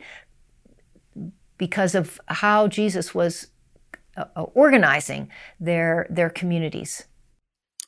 because 1.58 1.96
of 1.96 2.22
how 2.28 2.68
Jesus 2.68 3.16
was 3.16 3.48
uh, 4.18 4.26
uh, 4.36 4.44
organizing 4.54 5.30
their 5.60 6.08
their 6.10 6.30
communities. 6.30 7.06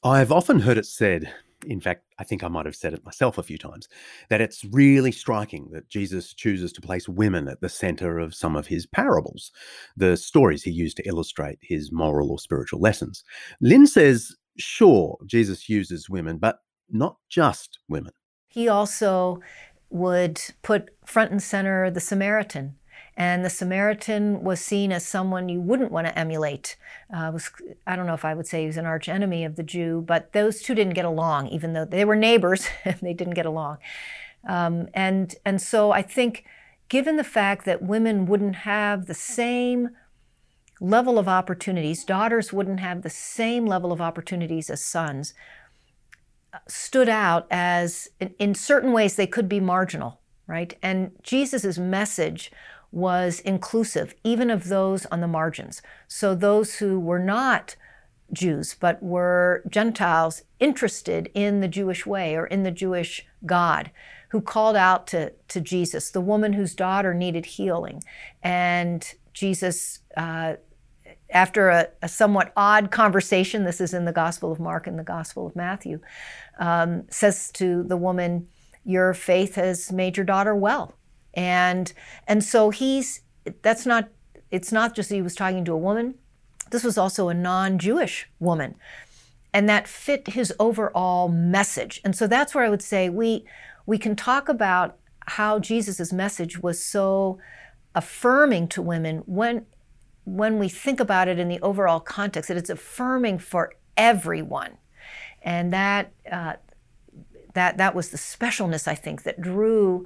I've 0.04 0.32
often 0.32 0.60
heard 0.60 0.78
it 0.78 0.86
said, 0.86 1.34
in 1.66 1.82
fact, 1.82 2.04
I 2.18 2.24
think 2.24 2.42
I 2.42 2.48
might 2.48 2.66
have 2.66 2.76
said 2.76 2.94
it 2.94 3.04
myself 3.04 3.38
a 3.38 3.44
few 3.44 3.58
times, 3.58 3.90
that 4.30 4.40
it's 4.40 4.64
really 4.64 5.12
striking 5.12 5.70
that 5.74 5.90
Jesus 5.90 6.34
chooses 6.34 6.72
to 6.74 6.82
place 6.82 7.10
women 7.10 7.50
at 7.50 7.60
the 7.60 7.68
center 7.68 8.18
of 8.18 8.34
some 8.34 8.56
of 8.56 8.68
his 8.68 8.86
parables, 8.86 9.52
the 9.98 10.16
stories 10.16 10.64
he 10.64 10.72
used 10.72 10.96
to 10.98 11.08
illustrate 11.08 11.60
his 11.62 11.92
moral 11.92 12.32
or 12.32 12.40
spiritual 12.40 12.80
lessons. 12.80 13.26
Lynn 13.60 13.86
says, 13.88 14.38
sure, 14.58 15.18
Jesus 15.26 15.68
uses 15.68 16.10
women, 16.10 16.38
but 16.38 16.60
not 16.90 17.18
just 17.28 17.80
women. 17.90 18.14
He 18.48 18.70
also 18.70 19.42
would 19.90 20.42
put 20.62 20.92
front 21.06 21.32
and 21.32 21.44
center 21.44 21.92
the 21.92 22.00
Samaritan. 22.00 22.76
And 23.20 23.44
the 23.44 23.50
Samaritan 23.50 24.44
was 24.46 24.62
seen 24.62 24.94
as 24.94 25.06
someone 25.06 25.50
you 25.50 25.60
wouldn't 25.60 25.92
want 25.92 26.08
to 26.08 26.18
emulate. 26.18 26.78
Uh, 27.14 27.30
was, 27.34 27.52
I 27.86 27.98
don't 27.98 28.06
know 28.06 28.14
if 28.14 28.24
I 28.24 28.34
would 28.34 28.48
say 28.48 28.62
he 28.62 28.68
was 28.68 28.78
an 28.78 28.86
arch 28.86 29.10
enemy 29.10 29.44
of 29.44 29.58
the 29.58 29.64
Jew, 29.64 30.02
but 30.08 30.32
those 30.32 30.62
two 30.62 30.74
didn't 30.74 30.94
get 30.94 31.04
along, 31.04 31.50
even 31.50 31.74
though 31.74 31.84
they 31.84 32.06
were 32.06 32.16
neighbors 32.16 32.68
they 33.02 33.14
didn't 33.14 33.34
get 33.34 33.46
along. 33.46 33.80
Um, 34.48 34.88
and, 34.94 35.36
and 35.46 35.62
so 35.62 35.92
I 35.92 36.02
think, 36.02 36.46
given 36.88 37.18
the 37.18 37.26
fact 37.26 37.66
that 37.66 37.82
women 37.82 38.26
wouldn't 38.26 38.56
have 38.56 39.06
the 39.06 39.14
same 39.14 39.90
level 40.80 41.20
of 41.20 41.28
opportunities, 41.28 42.06
daughters 42.06 42.54
wouldn't 42.54 42.80
have 42.80 43.02
the 43.02 43.10
same 43.10 43.66
level 43.66 43.92
of 43.92 44.00
opportunities 44.00 44.70
as 44.70 44.82
sons, 44.82 45.34
stood 46.70 47.10
out 47.10 47.48
as, 47.52 48.08
in, 48.22 48.34
in 48.40 48.56
certain 48.56 48.94
ways, 48.94 49.18
they 49.18 49.28
could 49.28 49.50
be 49.50 49.60
marginal, 49.60 50.22
right? 50.48 50.78
And 50.82 51.12
Jesus' 51.22 51.78
message 51.78 52.50
was 52.92 53.40
inclusive, 53.42 54.16
even 54.24 54.50
of 54.50 54.68
those 54.68 55.06
on 55.08 55.22
the 55.22 55.28
margins. 55.28 55.82
So 56.08 56.34
those 56.34 56.76
who 56.76 57.00
were 57.00 57.20
not 57.20 57.76
Jews, 58.32 58.76
but 58.80 59.02
were 59.02 59.64
Gentiles 59.70 60.44
interested 60.60 61.30
in 61.34 61.62
the 61.62 61.68
Jewish 61.68 62.06
way 62.06 62.36
or 62.36 62.46
in 62.46 62.64
the 62.64 62.72
Jewish 62.72 63.26
God, 63.46 63.92
who 64.30 64.42
called 64.42 64.76
out 64.76 65.08
to, 65.08 65.34
to 65.48 65.62
Jesus, 65.62 66.12
the 66.12 66.22
woman 66.22 66.54
whose 66.54 66.76
daughter 66.76 67.14
needed 67.14 67.46
healing. 67.46 68.04
And 68.44 69.14
Jesus 69.34 70.00
uh, 70.16 70.56
after 71.32 71.70
a, 71.70 71.88
a, 72.02 72.10
somewhat 72.10 72.52
odd 72.58 72.92
conversation, 72.92 73.64
this 73.64 73.80
is 73.80 73.94
in 73.94 74.06
the 74.06 74.12
Gospel 74.12 74.52
of 74.52 74.60
Mark 74.60 74.88
and 74.88 74.98
the 74.98 75.04
Gospel 75.04 75.46
of 75.46 75.56
Matthew, 75.56 76.00
um, 76.60 77.04
says 77.10 77.52
to 77.54 77.84
the 77.84 77.98
woman, 77.98 78.48
Your 78.84 79.14
faith 79.14 79.56
has 79.56 79.92
made 79.92 80.18
your 80.18 80.26
daughter 80.26 80.56
well. 80.56 80.96
And, 81.34 81.92
and 82.28 82.44
so 82.44 82.70
he's, 82.70 83.22
that's 83.62 83.86
not, 83.86 84.10
it's 84.52 84.72
not 84.72 84.96
just 84.96 85.10
that 85.10 85.16
he 85.16 85.22
was 85.22 85.36
talking 85.36 85.66
to 85.66 85.74
a 85.74 85.78
woman, 85.78 86.16
this 86.72 86.84
was 86.84 86.98
also 86.98 87.30
a 87.30 87.34
non 87.34 87.80
Jewish 87.80 88.30
woman. 88.40 88.76
And 89.54 89.68
that 89.68 89.88
fit 89.88 90.28
his 90.30 90.54
overall 90.60 91.28
message. 91.28 92.00
And 92.04 92.16
so 92.16 92.28
that's 92.28 92.54
where 92.54 92.64
I 92.64 92.70
would 92.70 92.84
say 92.84 93.10
we, 93.10 93.46
we 93.86 93.98
can 93.98 94.16
talk 94.16 94.48
about 94.48 94.98
how 95.26 95.60
Jesus' 95.60 96.14
message 96.14 96.60
was 96.60 96.84
so 96.84 97.40
affirming 97.96 98.68
to 98.70 98.82
women 98.82 99.24
when 99.26 99.66
when 100.36 100.60
we 100.60 100.70
think 100.70 101.00
about 101.00 101.28
it 101.28 101.40
in 101.40 101.48
the 101.48 101.60
overall 101.62 102.00
context, 102.00 102.50
that 102.50 102.58
it's 102.58 102.70
affirming 102.70 103.40
for 103.40 103.74
everyone. 103.98 104.78
And 105.42 105.74
that, 105.74 106.12
uh, 106.32 106.54
that, 107.54 107.78
that 107.78 107.96
was 107.96 108.10
the 108.10 108.18
specialness, 108.18 108.88
I 108.88 108.96
think, 108.96 109.24
that 109.24 109.42
drew 109.42 110.06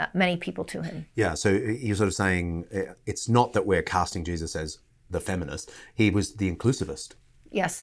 uh, 0.00 0.06
many 0.14 0.36
people 0.36 0.64
to 0.64 0.82
him. 0.82 1.06
Yeah, 1.14 1.34
so 1.34 1.50
you're 1.50 1.94
sort 1.96 2.08
of 2.08 2.14
saying 2.14 2.66
uh, 2.74 2.94
it's 3.06 3.28
not 3.28 3.52
that 3.52 3.66
we're 3.66 3.82
casting 3.82 4.24
Jesus 4.24 4.56
as 4.56 4.78
the 5.10 5.20
feminist, 5.20 5.70
he 5.94 6.10
was 6.10 6.34
the 6.34 6.50
inclusivist. 6.50 7.14
Yes. 7.50 7.82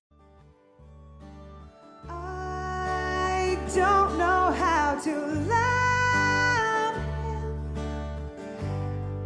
I 2.10 3.58
don't 3.76 4.18
know 4.18 4.52
how 4.52 5.00
to 5.04 5.16
love 5.54 6.96
him, 7.26 7.76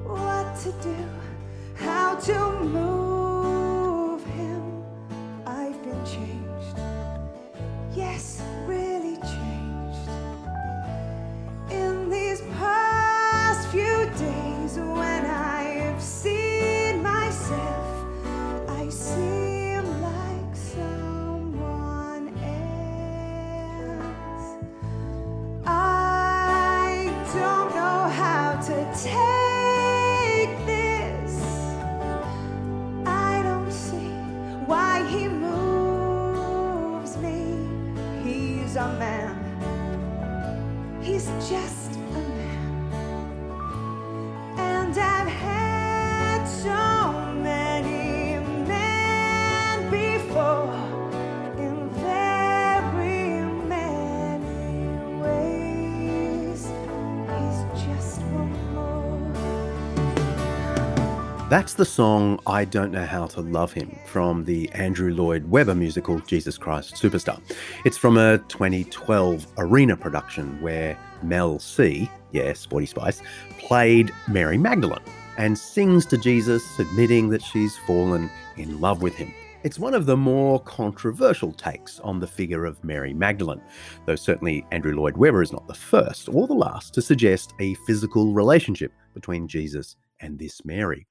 what 0.06 0.60
to 0.60 0.72
do 0.84 1.08
how 1.76 2.16
to 2.16 2.52
move 2.64 4.24
him. 4.26 4.84
I've 5.46 5.82
been 5.84 6.06
changed. 6.06 6.42
That's 61.52 61.74
the 61.74 61.84
song 61.84 62.40
I 62.48 62.64
Don't 62.64 62.94
Know 62.94 63.06
How 63.06 63.28
to 63.28 63.42
Love 63.42 63.74
Him 63.74 64.00
from 64.06 64.46
the 64.46 64.70
Andrew 64.72 65.14
Lloyd 65.14 65.44
Webber 65.50 65.76
musical 65.76 66.18
Jesus 66.22 66.58
Christ 66.58 66.94
Superstar. 66.96 67.42
It's 67.84 67.98
from 67.98 68.16
a 68.16 68.38
2012 68.48 69.48
arena 69.58 69.98
production 69.98 70.62
where 70.62 70.98
Mel 71.22 71.60
C, 71.60 72.10
yes, 72.32 72.62
Sporty 72.62 72.86
Spice, 72.86 73.22
played 73.60 74.14
Mary 74.30 74.58
Magdalene 74.58 75.04
and 75.38 75.60
sings 75.60 76.06
to 76.06 76.18
Jesus, 76.18 76.64
admitting 76.80 77.28
that 77.32 77.42
she's 77.42 77.76
fallen 77.80 78.32
in 78.56 78.80
love 78.80 79.02
with 79.02 79.16
him. 79.16 79.34
It's 79.64 79.78
one 79.78 79.94
of 79.94 80.06
the 80.06 80.16
more 80.16 80.62
controversial 80.62 81.52
takes 81.52 82.00
on 82.00 82.22
the 82.22 82.28
figure 82.28 82.64
of 82.64 82.82
Mary 82.82 83.14
Magdalene, 83.14 83.62
though 84.06 84.16
certainly 84.16 84.66
Andrew 84.72 84.96
Lloyd 84.96 85.18
Webber 85.18 85.42
is 85.42 85.52
not 85.52 85.68
the 85.68 85.74
first 85.74 86.30
or 86.30 86.48
the 86.48 86.54
last 86.54 86.94
to 86.94 87.02
suggest 87.02 87.52
a 87.60 87.74
physical 87.86 88.32
relationship 88.32 88.94
between 89.14 89.50
Jesus 89.50 89.98
and 90.22 90.40
this 90.40 90.64
Mary. 90.64 91.06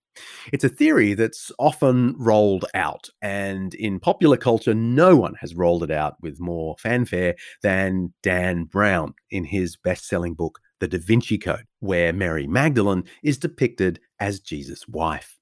It's 0.52 0.64
a 0.64 0.68
theory 0.68 1.14
that's 1.14 1.52
often 1.58 2.14
rolled 2.18 2.64
out, 2.74 3.08
and 3.22 3.74
in 3.74 4.00
popular 4.00 4.36
culture, 4.36 4.74
no 4.74 5.16
one 5.16 5.34
has 5.40 5.54
rolled 5.54 5.82
it 5.82 5.90
out 5.90 6.14
with 6.20 6.40
more 6.40 6.76
fanfare 6.78 7.36
than 7.62 8.12
Dan 8.22 8.64
Brown 8.64 9.14
in 9.30 9.44
his 9.44 9.76
best 9.76 10.06
selling 10.06 10.34
book, 10.34 10.60
The 10.80 10.88
Da 10.88 10.98
Vinci 10.98 11.38
Code, 11.38 11.66
where 11.78 12.12
Mary 12.12 12.46
Magdalene 12.46 13.04
is 13.22 13.38
depicted 13.38 14.00
as 14.18 14.40
Jesus' 14.40 14.88
wife. 14.88 15.38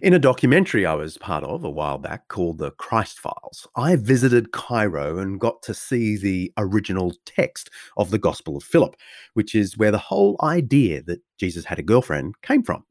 In 0.00 0.14
a 0.14 0.18
documentary 0.18 0.86
I 0.86 0.94
was 0.94 1.18
part 1.18 1.44
of 1.44 1.64
a 1.64 1.70
while 1.70 1.98
back 1.98 2.28
called 2.28 2.58
The 2.58 2.70
Christ 2.72 3.18
Files, 3.18 3.66
I 3.76 3.96
visited 3.96 4.52
Cairo 4.52 5.18
and 5.18 5.38
got 5.38 5.62
to 5.64 5.74
see 5.74 6.16
the 6.16 6.52
original 6.56 7.12
text 7.26 7.68
of 7.96 8.10
the 8.10 8.18
Gospel 8.18 8.56
of 8.56 8.64
Philip, 8.64 8.96
which 9.34 9.54
is 9.54 9.76
where 9.76 9.90
the 9.90 9.98
whole 9.98 10.36
idea 10.42 11.02
that 11.02 11.20
Jesus 11.38 11.66
had 11.66 11.78
a 11.78 11.82
girlfriend 11.82 12.40
came 12.42 12.62
from. 12.62 12.84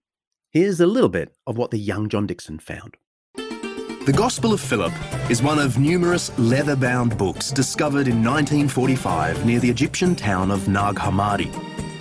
Here's 0.51 0.79
a 0.79 0.87
little 0.87 1.09
bit 1.09 1.35
of 1.45 1.57
what 1.57 1.69
the 1.69 1.77
young 1.77 2.09
John 2.09 2.25
Dickson 2.25 2.57
found. 2.57 2.97
The 3.35 4.13
Gospel 4.17 4.51
of 4.51 4.59
Philip 4.59 4.91
is 5.29 5.43
one 5.43 5.59
of 5.59 5.77
numerous 5.77 6.35
leather 6.39 6.75
bound 6.75 7.15
books 7.19 7.51
discovered 7.51 8.07
in 8.07 8.23
1945 8.23 9.45
near 9.45 9.59
the 9.59 9.69
Egyptian 9.69 10.15
town 10.15 10.49
of 10.49 10.67
Nag 10.67 10.95
Hammadi. 10.95 11.51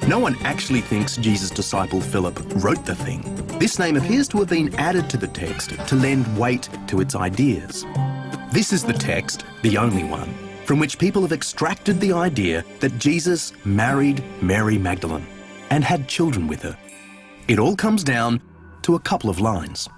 No 0.09 0.19
one 0.19 0.35
actually 0.45 0.81
thinks 0.81 1.19
Jesus' 1.19 1.51
disciple 1.51 2.01
Philip 2.01 2.41
wrote 2.65 2.87
the 2.87 2.95
thing. 2.95 3.21
This 3.59 3.79
name 3.79 3.99
appears 3.99 4.29
to 4.29 4.39
have 4.39 4.49
been 4.49 4.75
added 4.77 5.11
to 5.11 5.19
the 5.19 5.29
text 5.29 5.73
to 5.87 5.95
lend 5.97 6.39
weight 6.39 6.71
to 6.87 7.03
its 7.03 7.15
ideas. 7.15 7.85
This 8.51 8.73
is 8.73 8.83
the 8.83 8.95
text, 8.95 9.45
the 9.61 9.77
only 9.77 10.05
one, 10.05 10.33
from 10.65 10.79
which 10.79 10.99
people 10.99 11.21
have 11.21 11.33
extracted 11.33 12.01
the 12.01 12.15
idea 12.15 12.65
that 12.81 12.99
Jesus 12.99 13.53
married 13.67 14.25
Mary 14.41 14.79
Magdalene 14.79 15.27
and 15.69 15.85
had 15.85 16.09
children 16.09 16.49
with 16.49 16.63
her. 16.63 16.79
It 17.49 17.59
all 17.59 17.75
comes 17.75 18.05
down 18.05 18.43
to 18.83 18.95
a 18.95 19.01
couple 19.01 19.31
of 19.31 19.41
lines. 19.41 19.89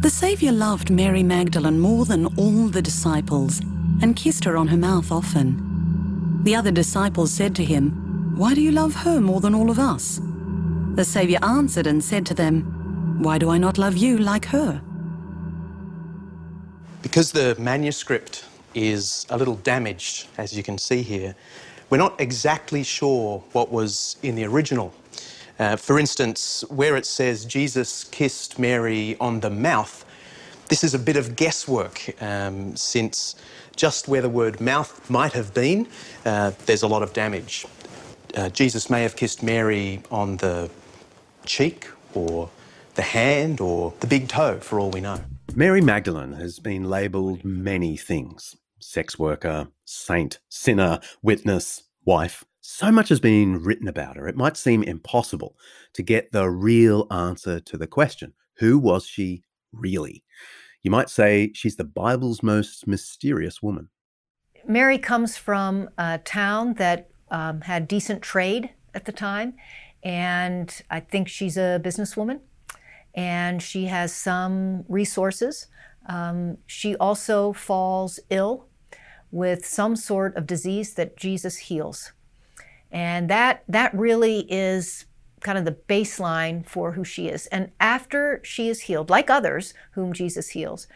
The 0.00 0.08
Saviour 0.08 0.52
loved 0.52 0.90
Mary 0.90 1.22
Magdalene 1.22 1.78
more 1.78 2.06
than 2.06 2.24
all 2.38 2.68
the 2.68 2.80
disciples 2.80 3.60
and 4.00 4.16
kissed 4.16 4.44
her 4.44 4.56
on 4.56 4.68
her 4.68 4.76
mouth 4.78 5.12
often. 5.12 6.40
The 6.44 6.54
other 6.54 6.70
disciples 6.70 7.30
said 7.30 7.54
to 7.56 7.64
him, 7.64 7.90
Why 8.38 8.54
do 8.54 8.62
you 8.62 8.72
love 8.72 8.94
her 8.94 9.20
more 9.20 9.42
than 9.42 9.54
all 9.54 9.70
of 9.70 9.78
us? 9.78 10.18
The 10.94 11.04
Saviour 11.04 11.44
answered 11.44 11.86
and 11.86 12.02
said 12.02 12.24
to 12.26 12.34
them, 12.34 13.20
Why 13.22 13.36
do 13.36 13.50
I 13.50 13.58
not 13.58 13.76
love 13.76 13.98
you 13.98 14.16
like 14.16 14.46
her? 14.46 14.80
Because 17.02 17.32
the 17.32 17.54
manuscript 17.58 18.46
is 18.74 19.26
a 19.28 19.36
little 19.36 19.56
damaged, 19.56 20.28
as 20.38 20.56
you 20.56 20.62
can 20.62 20.78
see 20.78 21.02
here, 21.02 21.34
we're 21.90 21.98
not 21.98 22.18
exactly 22.18 22.82
sure 22.82 23.44
what 23.52 23.70
was 23.70 24.16
in 24.22 24.34
the 24.34 24.44
original. 24.44 24.94
Uh, 25.58 25.76
for 25.76 25.98
instance, 25.98 26.64
where 26.68 26.96
it 26.96 27.06
says 27.06 27.44
Jesus 27.44 28.04
kissed 28.04 28.58
Mary 28.58 29.16
on 29.20 29.40
the 29.40 29.50
mouth, 29.50 30.04
this 30.68 30.84
is 30.84 30.94
a 30.94 30.98
bit 30.98 31.16
of 31.16 31.36
guesswork 31.36 32.14
um, 32.22 32.76
since 32.76 33.34
just 33.74 34.08
where 34.08 34.22
the 34.22 34.28
word 34.28 34.60
mouth 34.60 35.08
might 35.10 35.32
have 35.32 35.54
been, 35.54 35.88
uh, 36.24 36.52
there's 36.66 36.82
a 36.82 36.88
lot 36.88 37.02
of 37.02 37.12
damage. 37.12 37.66
Uh, 38.36 38.48
Jesus 38.50 38.90
may 38.90 39.02
have 39.02 39.16
kissed 39.16 39.42
Mary 39.42 40.02
on 40.10 40.36
the 40.38 40.70
cheek 41.46 41.88
or 42.14 42.50
the 42.94 43.02
hand 43.02 43.60
or 43.60 43.94
the 44.00 44.06
big 44.06 44.28
toe, 44.28 44.58
for 44.58 44.78
all 44.78 44.90
we 44.90 45.00
know. 45.00 45.20
Mary 45.54 45.80
Magdalene 45.80 46.34
has 46.34 46.58
been 46.58 46.84
labelled 46.84 47.44
many 47.44 47.96
things 47.96 48.56
sex 48.80 49.18
worker, 49.18 49.68
saint, 49.84 50.38
sinner, 50.48 51.00
witness, 51.22 51.82
wife. 52.04 52.44
So 52.60 52.90
much 52.90 53.08
has 53.08 53.20
been 53.20 53.62
written 53.62 53.88
about 53.88 54.16
her, 54.16 54.26
it 54.26 54.36
might 54.36 54.56
seem 54.56 54.82
impossible 54.82 55.56
to 55.94 56.02
get 56.02 56.32
the 56.32 56.50
real 56.50 57.06
answer 57.10 57.60
to 57.60 57.76
the 57.76 57.86
question 57.86 58.34
who 58.58 58.78
was 58.78 59.06
she 59.06 59.42
really? 59.72 60.24
You 60.82 60.90
might 60.90 61.10
say 61.10 61.52
she's 61.54 61.76
the 61.76 61.84
Bible's 61.84 62.42
most 62.42 62.86
mysterious 62.86 63.62
woman. 63.62 63.88
Mary 64.66 64.98
comes 64.98 65.36
from 65.36 65.88
a 65.96 66.18
town 66.18 66.74
that 66.74 67.10
um, 67.30 67.60
had 67.62 67.88
decent 67.88 68.22
trade 68.22 68.70
at 68.94 69.04
the 69.04 69.12
time, 69.12 69.54
and 70.02 70.82
I 70.90 71.00
think 71.00 71.28
she's 71.28 71.56
a 71.56 71.80
businesswoman, 71.82 72.40
and 73.14 73.62
she 73.62 73.86
has 73.86 74.12
some 74.12 74.84
resources. 74.88 75.66
Um, 76.06 76.58
she 76.66 76.96
also 76.96 77.52
falls 77.52 78.18
ill 78.30 78.66
with 79.30 79.64
some 79.66 79.94
sort 79.94 80.36
of 80.36 80.46
disease 80.46 80.94
that 80.94 81.16
Jesus 81.16 81.56
heals. 81.56 82.12
And 82.90 83.28
that, 83.28 83.64
that 83.68 83.94
really 83.94 84.40
is 84.50 85.06
kind 85.40 85.58
of 85.58 85.64
the 85.64 85.76
baseline 85.88 86.66
for 86.66 86.92
who 86.92 87.04
she 87.04 87.28
is. 87.28 87.46
And 87.46 87.70
after 87.80 88.40
she 88.42 88.68
is 88.68 88.82
healed, 88.82 89.10
like 89.10 89.30
others 89.30 89.74
whom 89.92 90.12
Jesus 90.12 90.50
heals, 90.50 90.86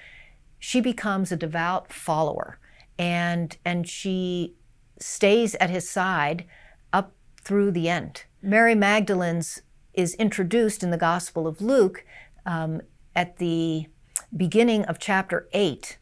she 0.59 0.81
becomes 0.81 1.31
a 1.31 1.37
devout 1.37 1.93
follower 1.93 2.59
and, 2.99 3.57
and 3.65 3.89
she 3.89 4.55
stays 4.99 5.55
at 5.57 5.71
his 5.71 5.89
side 5.89 6.45
up 6.93 7.13
through 7.41 7.71
the 7.71 7.89
end. 7.89 8.25
Mary 8.41 8.75
Magdalene's 8.75 9.63
is 9.95 10.15
introduced 10.15 10.83
in 10.83 10.91
the 10.91 10.97
Gospel 10.97 11.47
of 11.47 11.61
Luke 11.61 12.05
um, 12.47 12.81
at 13.15 13.37
the 13.37 13.87
beginning 14.37 14.85
of 14.85 14.99
chapter 14.99 15.49
8. 15.53 15.99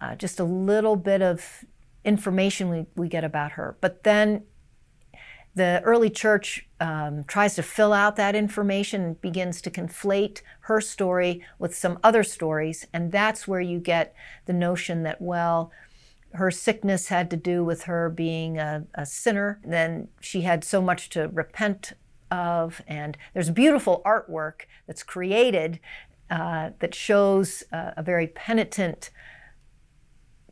Uh, 0.00 0.14
just 0.14 0.40
a 0.40 0.44
little 0.44 0.96
bit 0.96 1.22
of 1.22 1.64
information 2.04 2.68
we, 2.68 2.86
we 2.96 3.08
get 3.08 3.24
about 3.24 3.52
her. 3.52 3.76
But 3.80 4.04
then 4.04 4.44
the 5.54 5.80
early 5.84 6.10
church 6.10 6.66
um, 6.80 7.24
tries 7.24 7.54
to 7.54 7.62
fill 7.62 7.92
out 7.92 8.16
that 8.16 8.34
information 8.34 9.02
and 9.02 9.20
begins 9.20 9.62
to 9.62 9.70
conflate 9.70 10.42
her 10.62 10.80
story 10.80 11.44
with 11.58 11.74
some 11.74 11.98
other 12.02 12.24
stories. 12.24 12.86
And 12.92 13.12
that's 13.12 13.46
where 13.46 13.60
you 13.60 13.78
get 13.78 14.14
the 14.46 14.52
notion 14.52 15.04
that, 15.04 15.20
well, 15.20 15.70
her 16.34 16.50
sickness 16.50 17.08
had 17.08 17.30
to 17.30 17.36
do 17.36 17.64
with 17.64 17.84
her 17.84 18.10
being 18.10 18.58
a, 18.58 18.84
a 18.94 19.06
sinner. 19.06 19.60
Then 19.64 20.08
she 20.20 20.42
had 20.42 20.64
so 20.64 20.82
much 20.82 21.08
to 21.10 21.28
repent 21.28 21.92
of. 22.30 22.82
And 22.88 23.16
there's 23.32 23.50
beautiful 23.50 24.02
artwork 24.04 24.62
that's 24.86 25.04
created 25.04 25.78
uh, 26.30 26.70
that 26.80 26.94
shows 26.94 27.62
uh, 27.72 27.92
a 27.96 28.02
very 28.02 28.26
penitent 28.26 29.10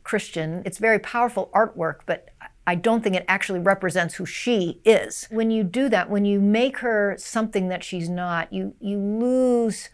Christian. 0.03 0.61
It's 0.65 0.77
very 0.77 0.99
powerful 0.99 1.49
artwork, 1.53 1.99
but 2.05 2.29
I 2.65 2.75
don't 2.75 3.03
think 3.03 3.15
it 3.15 3.25
actually 3.27 3.59
represents 3.59 4.15
who 4.15 4.25
she 4.25 4.79
is. 4.85 5.27
When 5.29 5.51
you 5.51 5.63
do 5.63 5.89
that, 5.89 6.09
when 6.09 6.25
you 6.25 6.39
make 6.39 6.77
her 6.77 7.15
something 7.17 7.67
that 7.67 7.83
she's 7.83 8.09
not, 8.09 8.53
you 8.53 8.75
you 8.79 8.97
lose 8.97 9.89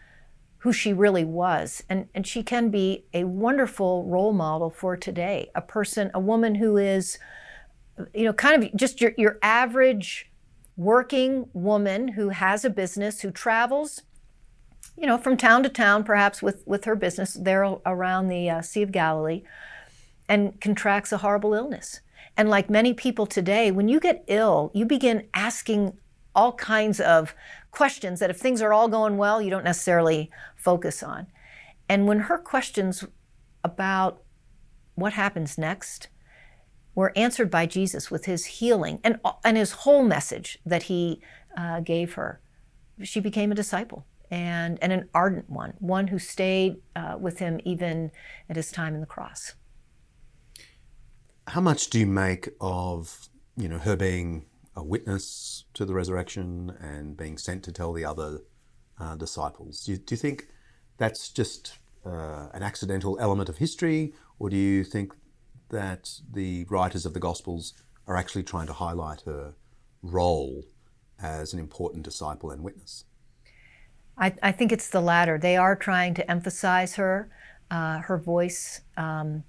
who 0.59 0.71
she 0.71 0.93
really 0.93 1.25
was. 1.25 1.83
And 1.89 2.07
and 2.13 2.27
she 2.27 2.43
can 2.43 2.69
be 2.69 3.05
a 3.13 3.23
wonderful 3.23 4.05
role 4.05 4.33
model 4.33 4.69
for 4.69 4.95
today. 4.95 5.49
A 5.55 5.61
person, 5.61 6.11
a 6.13 6.19
woman 6.19 6.55
who 6.55 6.77
is 6.77 7.17
you 8.13 8.23
know, 8.23 8.33
kind 8.33 8.63
of 8.63 8.75
just 8.75 9.01
your 9.01 9.13
your 9.17 9.39
average 9.41 10.31
working 10.77 11.49
woman 11.53 12.09
who 12.09 12.29
has 12.29 12.63
a 12.63 12.69
business, 12.69 13.21
who 13.21 13.31
travels 13.31 14.03
you 14.99 15.07
know, 15.07 15.17
from 15.17 15.37
town 15.37 15.63
to 15.63 15.69
town, 15.69 16.03
perhaps 16.03 16.41
with, 16.41 16.67
with 16.67 16.83
her 16.83 16.95
business 16.95 17.33
there 17.33 17.63
around 17.85 18.27
the 18.27 18.49
uh, 18.49 18.61
Sea 18.61 18.81
of 18.81 18.91
Galilee, 18.91 19.43
and 20.27 20.59
contracts 20.59 21.11
a 21.13 21.19
horrible 21.19 21.53
illness. 21.53 22.01
And 22.39 22.49
like 22.49 22.69
many 22.69 22.93
people 22.93 23.25
today, 23.25 23.69
when 23.69 23.89
you 23.89 23.99
get 23.99 24.23
ill, 24.27 24.71
you 24.73 24.85
begin 24.85 25.27
asking 25.33 25.97
all 26.33 26.53
kinds 26.53 27.01
of 27.01 27.35
questions 27.71 28.21
that 28.21 28.29
if 28.29 28.37
things 28.37 28.61
are 28.61 28.71
all 28.71 28.87
going 28.87 29.17
well, 29.17 29.41
you 29.41 29.49
don't 29.49 29.65
necessarily 29.65 30.31
focus 30.55 31.03
on. 31.03 31.27
And 31.89 32.07
when 32.07 32.19
her 32.21 32.37
questions 32.37 33.03
about 33.61 34.23
what 34.95 35.11
happens 35.11 35.57
next 35.57 36.07
were 36.95 37.11
answered 37.13 37.51
by 37.51 37.65
Jesus 37.65 38.09
with 38.09 38.23
his 38.23 38.45
healing 38.45 39.01
and, 39.03 39.19
and 39.43 39.57
his 39.57 39.73
whole 39.73 40.05
message 40.05 40.59
that 40.65 40.83
he 40.83 41.19
uh, 41.57 41.81
gave 41.81 42.13
her, 42.13 42.39
she 43.03 43.19
became 43.19 43.51
a 43.51 43.55
disciple 43.55 44.05
and, 44.31 44.79
and 44.81 44.93
an 44.93 45.09
ardent 45.13 45.49
one, 45.49 45.73
one 45.79 46.07
who 46.07 46.17
stayed 46.17 46.77
uh, 46.95 47.17
with 47.19 47.39
him 47.39 47.59
even 47.65 48.11
at 48.49 48.55
his 48.55 48.71
time 48.71 48.95
in 48.95 49.01
the 49.01 49.05
cross. 49.05 49.55
How 51.49 51.61
much 51.61 51.89
do 51.89 51.99
you 51.99 52.05
make 52.05 52.49
of 52.61 53.29
you 53.57 53.67
know 53.67 53.79
her 53.79 53.95
being 53.95 54.45
a 54.75 54.83
witness 54.83 55.65
to 55.73 55.85
the 55.85 55.93
resurrection 55.93 56.75
and 56.79 57.17
being 57.17 57.37
sent 57.37 57.63
to 57.63 57.71
tell 57.71 57.91
the 57.91 58.05
other 58.05 58.39
uh, 58.99 59.15
disciples. 59.15 59.83
Do 59.83 59.91
you, 59.93 59.97
do 59.97 60.15
you 60.15 60.17
think 60.17 60.47
that's 60.97 61.29
just 61.29 61.77
uh, 62.05 62.47
an 62.53 62.63
accidental 62.63 63.17
element 63.19 63.49
of 63.49 63.57
history, 63.57 64.13
or 64.39 64.49
do 64.49 64.55
you 64.55 64.83
think 64.83 65.13
that 65.69 66.19
the 66.31 66.65
writers 66.69 67.05
of 67.05 67.13
the 67.13 67.19
Gospels 67.19 67.73
are 68.07 68.15
actually 68.15 68.43
trying 68.43 68.67
to 68.67 68.73
highlight 68.73 69.21
her 69.21 69.53
role 70.01 70.63
as 71.21 71.53
an 71.53 71.59
important 71.59 72.03
disciple 72.03 72.51
and 72.51 72.63
witness? 72.63 73.03
I, 74.17 74.33
I 74.41 74.51
think 74.51 74.71
it's 74.71 74.89
the 74.89 75.01
latter. 75.01 75.37
They 75.37 75.57
are 75.57 75.75
trying 75.75 76.13
to 76.15 76.29
emphasize 76.29 76.95
her, 76.95 77.29
uh, 77.69 77.99
her 77.99 78.17
voice. 78.17 78.81
Um, 78.97 79.43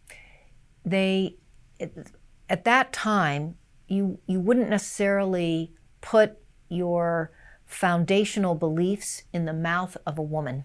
they, 0.85 1.37
it, 1.81 2.13
at 2.49 2.65
that 2.65 2.93
time, 2.93 3.57
you 3.89 4.21
you 4.27 4.41
wouldn't 4.41 4.71
necessarily 4.71 5.73
put 6.01 6.39
your 6.69 7.33
foundational 7.67 8.55
beliefs 8.55 9.23
in 9.33 9.45
the 9.45 9.53
mouth 9.53 9.97
of 10.07 10.19
a 10.19 10.23
woman. 10.23 10.65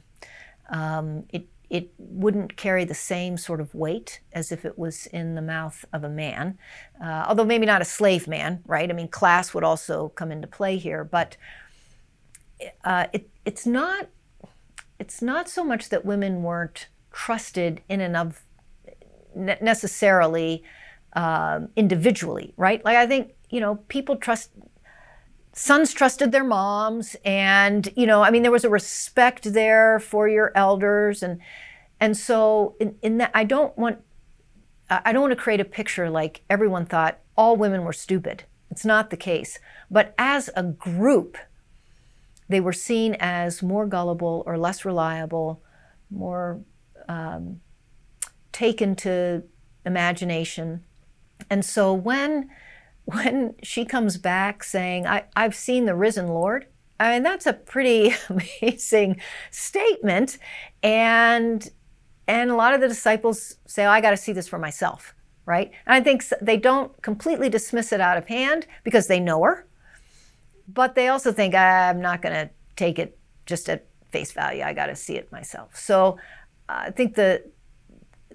Um, 0.70 1.26
it 1.30 1.48
it 1.70 1.92
wouldn't 1.98 2.58
carry 2.58 2.86
the 2.86 2.94
same 2.94 3.38
sort 3.38 3.60
of 3.60 3.74
weight 3.74 4.20
as 4.34 4.52
if 4.52 4.66
it 4.66 4.78
was 4.78 5.08
in 5.08 5.36
the 5.36 5.42
mouth 5.42 5.84
of 5.92 6.04
a 6.04 6.10
man, 6.10 6.58
uh, 7.04 7.26
although 7.28 7.46
maybe 7.46 7.66
not 7.66 7.82
a 7.82 7.86
slave 7.86 8.28
man, 8.28 8.62
right? 8.66 8.90
I 8.90 8.94
mean, 8.94 9.08
class 9.08 9.54
would 9.54 9.64
also 9.64 10.10
come 10.10 10.32
into 10.32 10.48
play 10.48 10.78
here, 10.78 11.04
but 11.04 11.38
uh, 12.84 13.08
it, 13.14 13.30
it's 13.46 13.66
not 13.66 14.10
it's 15.00 15.22
not 15.22 15.50
so 15.50 15.64
much 15.64 15.90
that 15.90 16.06
women 16.06 16.44
weren't 16.44 16.88
trusted 17.12 17.82
in 17.90 18.02
and 18.02 18.16
of 18.16 18.44
necessarily 19.36 20.64
um, 21.16 21.70
individually, 21.76 22.54
right? 22.58 22.84
Like 22.84 22.98
I 22.98 23.08
think 23.08 23.34
you 23.50 23.60
know 23.60 23.76
people 23.88 24.16
trust 24.16 24.52
sons 25.54 25.94
trusted 25.94 26.32
their 26.34 26.44
moms 26.44 27.16
and 27.24 27.88
you 27.96 28.06
know 28.06 28.22
i 28.22 28.30
mean 28.30 28.42
there 28.42 28.52
was 28.52 28.66
a 28.66 28.70
respect 28.70 29.54
there 29.54 30.02
for 30.02 30.28
your 30.28 30.52
elders 30.54 31.24
and 31.24 31.40
and 32.02 32.18
so 32.18 32.76
in, 32.78 32.94
in 33.02 33.20
that 33.20 33.32
i 33.34 33.46
don't 33.46 33.78
want 33.78 33.98
i 34.90 35.14
don't 35.14 35.22
want 35.22 35.32
to 35.32 35.38
create 35.38 35.62
a 35.62 35.66
picture 35.66 36.10
like 36.10 36.42
everyone 36.50 36.86
thought 36.86 37.20
all 37.38 37.56
women 37.56 37.84
were 37.84 37.94
stupid. 37.94 38.44
It's 38.72 38.86
not 38.86 39.10
the 39.10 39.18
case. 39.18 39.60
But 39.92 40.14
as 40.18 40.50
a 40.56 40.64
group 40.64 41.38
they 42.48 42.60
were 42.60 42.74
seen 42.74 43.16
as 43.20 43.64
more 43.64 43.88
gullible 43.88 44.44
or 44.46 44.58
less 44.58 44.86
reliable 44.86 45.64
more 46.12 46.62
um, 47.10 47.60
taken 48.52 48.96
to 48.96 49.44
imagination 49.84 50.84
and 51.50 51.64
so 51.64 51.94
when 51.94 52.50
when 53.06 53.54
she 53.62 53.86
comes 53.86 54.18
back 54.18 54.64
saying, 54.64 55.06
I, 55.06 55.26
I've 55.36 55.54
seen 55.56 55.86
the 55.86 55.96
risen 55.96 56.28
Lord, 56.28 56.66
I 57.00 57.14
mean, 57.14 57.24
that's 57.24 57.46
a 57.46 57.54
pretty 57.54 58.16
amazing 58.30 59.22
statement. 59.52 60.38
And 60.82 61.70
and 62.28 62.50
a 62.50 62.56
lot 62.56 62.74
of 62.74 62.82
the 62.82 62.88
disciples 62.88 63.58
say, 63.68 63.86
oh, 63.86 63.92
I 63.92 64.02
got 64.02 64.10
to 64.10 64.18
see 64.18 64.34
this 64.34 64.48
for 64.48 64.58
myself, 64.58 65.14
right? 65.46 65.72
And 65.86 65.94
I 65.94 66.02
think 66.02 66.24
they 66.42 66.58
don't 66.58 67.00
completely 67.04 67.50
dismiss 67.50 67.92
it 67.92 68.02
out 68.02 68.18
of 68.18 68.28
hand 68.28 68.66
because 68.84 69.06
they 69.06 69.20
know 69.20 69.44
her, 69.44 69.68
but 70.68 70.96
they 70.96 71.08
also 71.08 71.32
think, 71.32 71.54
I'm 71.54 72.02
not 72.02 72.24
going 72.24 72.34
to 72.34 72.50
take 72.76 72.98
it 72.98 73.20
just 73.46 73.70
at 73.70 73.86
face 74.10 74.32
value. 74.32 74.64
I 74.64 74.74
got 74.74 74.88
to 74.88 74.96
see 74.96 75.18
it 75.18 75.32
myself. 75.32 75.76
So 75.76 76.18
uh, 76.68 76.86
I 76.88 76.92
think 76.92 77.14
the 77.14 77.44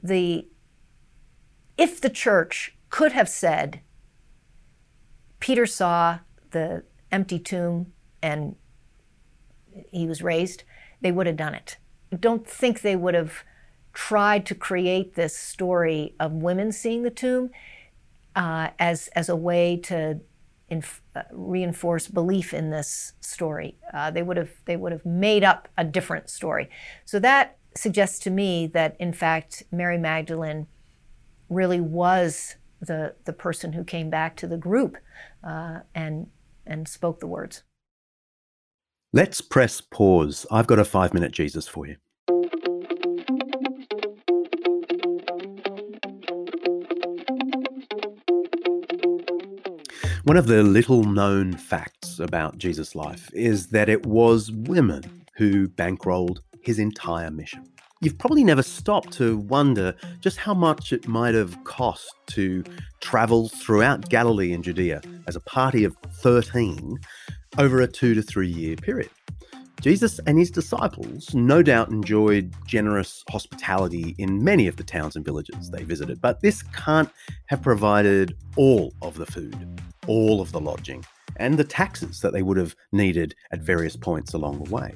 the 0.03 0.47
if 1.77 2.01
the 2.01 2.11
church 2.11 2.77
could 2.91 3.13
have 3.13 3.29
said, 3.29 3.81
Peter 5.39 5.67
saw 5.67 6.19
the 6.51 6.85
empty 7.11 7.39
tomb 7.39 7.93
and 8.23 8.57
he 9.91 10.07
was 10.07 10.23
raised, 10.23 10.65
they 11.01 11.13
would 11.13 11.27
have 11.27 11.37
done 11.37 11.55
it. 11.55 11.79
I 12.13 12.17
don't 12.17 12.47
think 12.47 12.81
they 12.81 12.97
would 12.97 13.15
have 13.15 13.45
tried 13.93 14.45
to 14.47 14.55
create 14.55 15.15
this 15.15 15.37
story 15.37 16.15
of 16.21 16.33
women 16.33 16.73
seeing 16.73 17.03
the 17.03 17.11
tomb 17.11 17.51
uh, 18.37 18.69
as, 18.79 19.09
as 19.09 19.29
a 19.29 19.37
way 19.37 19.77
to 19.77 20.21
inf- 20.71 21.03
uh, 21.15 21.23
reinforce 21.33 22.09
belief 22.09 22.55
in 22.55 22.71
this 22.71 23.15
story. 23.21 23.77
Uh, 23.93 24.11
they 24.11 24.23
would 24.23 24.37
have 24.37 24.51
they 24.65 24.77
would 24.77 24.93
have 24.93 25.05
made 25.05 25.45
up 25.45 25.69
a 25.77 25.85
different 25.85 26.31
story. 26.31 26.71
So 27.05 27.19
that 27.19 27.59
suggests 27.75 28.19
to 28.21 28.31
me 28.31 28.67
that 28.69 28.97
in 28.99 29.13
fact 29.13 29.65
Mary 29.71 29.99
Magdalene 29.99 30.67
really 31.49 31.81
was 31.81 32.57
the 32.81 33.15
the 33.25 33.33
person 33.33 33.73
who 33.73 33.85
came 33.85 34.11
back 34.11 34.37
to 34.37 34.47
the 34.47 34.57
group 34.57 34.97
uh, 35.45 35.81
and 35.95 36.29
and 36.67 36.89
spoke 36.89 37.21
the 37.21 37.27
words. 37.27 37.63
Let's 39.13 39.41
press 39.41 39.81
pause. 39.81 40.47
I've 40.51 40.67
got 40.67 40.79
a 40.79 40.85
five 40.85 41.13
minute 41.13 41.33
Jesus 41.33 41.67
for 41.67 41.87
you. 41.87 41.97
One 50.25 50.37
of 50.37 50.47
the 50.47 50.63
little 50.63 51.03
known 51.03 51.55
facts 51.55 52.21
about 52.21 52.59
Jesus' 52.59 52.95
life 52.95 53.31
is 53.33 53.69
that 53.69 53.89
it 53.89 54.07
was 54.07 54.53
women 54.53 55.25
who 55.35 55.67
bankrolled 55.67 56.39
his 56.63 56.79
entire 56.79 57.31
mission. 57.31 57.67
You've 58.03 58.17
probably 58.17 58.45
never 58.45 58.63
stopped 58.63 59.13
to 59.15 59.37
wonder 59.37 59.95
just 60.21 60.39
how 60.39 60.55
much 60.55 60.91
it 60.91 61.07
might 61.07 61.35
have 61.35 61.63
cost 61.65 62.11
to 62.29 62.65
travel 63.01 63.51
throughout 63.51 64.09
Galilee 64.09 64.55
and 64.55 64.65
Judea 64.65 65.03
as 65.29 65.37
a 65.37 65.41
party 65.41 65.85
of 65.85 65.95
13 66.15 66.99
over 67.59 67.83
a 67.83 67.87
two 67.87 68.15
to 68.15 68.23
three 68.23 68.49
year 68.49 68.77
period. 68.77 69.11
Jesus 69.83 70.19
and 70.27 70.39
his 70.39 70.51
disciples 70.51 71.35
no 71.35 71.63
doubt 71.63 71.91
enjoyed 71.91 72.55
generous 72.67 73.23
hospitality 73.29 74.15
in 74.17 74.43
many 74.43 74.67
of 74.67 74.77
the 74.77 74.85
towns 74.85 75.15
and 75.15 75.25
villages 75.25 75.71
they 75.71 75.85
visited, 75.85 76.23
but 76.23 76.41
this 76.41 76.63
can't 76.63 77.11
have 77.49 77.61
provided 77.61 78.35
all 78.57 78.95
of 79.03 79.17
the 79.17 79.27
food, 79.27 79.79
all 80.07 80.41
of 80.41 80.53
the 80.53 80.61
lodging, 80.61 81.05
and 81.37 81.59
the 81.59 81.65
taxes 81.65 82.21
that 82.21 82.33
they 82.33 82.43
would 82.43 82.57
have 82.57 82.75
needed 82.93 83.35
at 83.53 83.61
various 83.61 83.97
points 83.97 84.33
along 84.33 84.63
the 84.63 84.71
way. 84.71 84.95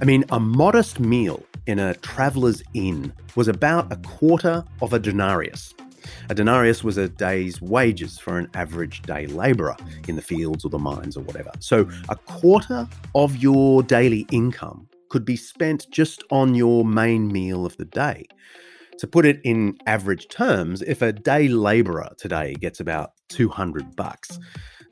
I 0.00 0.04
mean, 0.04 0.24
a 0.30 0.40
modest 0.40 0.98
meal 1.00 1.44
in 1.66 1.78
a 1.78 1.94
traveller's 1.94 2.62
inn 2.74 3.12
was 3.34 3.48
about 3.48 3.92
a 3.92 3.96
quarter 3.96 4.64
of 4.82 4.92
a 4.92 4.98
denarius. 4.98 5.74
A 6.28 6.34
denarius 6.34 6.84
was 6.84 6.96
a 6.96 7.08
day's 7.08 7.60
wages 7.60 8.18
for 8.18 8.38
an 8.38 8.48
average 8.54 9.02
day 9.02 9.26
labourer 9.26 9.76
in 10.08 10.16
the 10.16 10.22
fields 10.22 10.64
or 10.64 10.68
the 10.68 10.78
mines 10.78 11.16
or 11.16 11.22
whatever. 11.22 11.50
So 11.58 11.88
a 12.08 12.16
quarter 12.16 12.88
of 13.14 13.36
your 13.36 13.82
daily 13.82 14.26
income 14.30 14.88
could 15.08 15.24
be 15.24 15.36
spent 15.36 15.86
just 15.90 16.22
on 16.30 16.54
your 16.54 16.84
main 16.84 17.28
meal 17.28 17.64
of 17.64 17.76
the 17.76 17.84
day. 17.84 18.26
To 18.98 19.06
put 19.06 19.26
it 19.26 19.40
in 19.44 19.76
average 19.86 20.28
terms, 20.28 20.82
if 20.82 21.02
a 21.02 21.12
day 21.12 21.48
labourer 21.48 22.08
today 22.16 22.54
gets 22.54 22.80
about 22.80 23.12
200 23.28 23.94
bucks, 23.94 24.38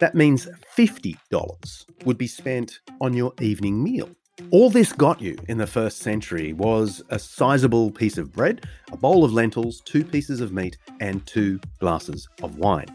that 0.00 0.14
means 0.14 0.46
$50 0.76 1.86
would 2.04 2.18
be 2.18 2.26
spent 2.26 2.80
on 3.00 3.14
your 3.14 3.32
evening 3.40 3.82
meal. 3.82 4.10
All 4.50 4.68
this 4.68 4.92
got 4.92 5.20
you 5.20 5.36
in 5.48 5.58
the 5.58 5.66
first 5.66 5.98
century 5.98 6.52
was 6.54 7.02
a 7.10 7.20
sizable 7.20 7.92
piece 7.92 8.18
of 8.18 8.32
bread, 8.32 8.66
a 8.90 8.96
bowl 8.96 9.24
of 9.24 9.32
lentils, 9.32 9.80
two 9.80 10.04
pieces 10.04 10.40
of 10.40 10.52
meat, 10.52 10.76
and 10.98 11.24
two 11.24 11.60
glasses 11.78 12.28
of 12.42 12.58
wine. 12.58 12.88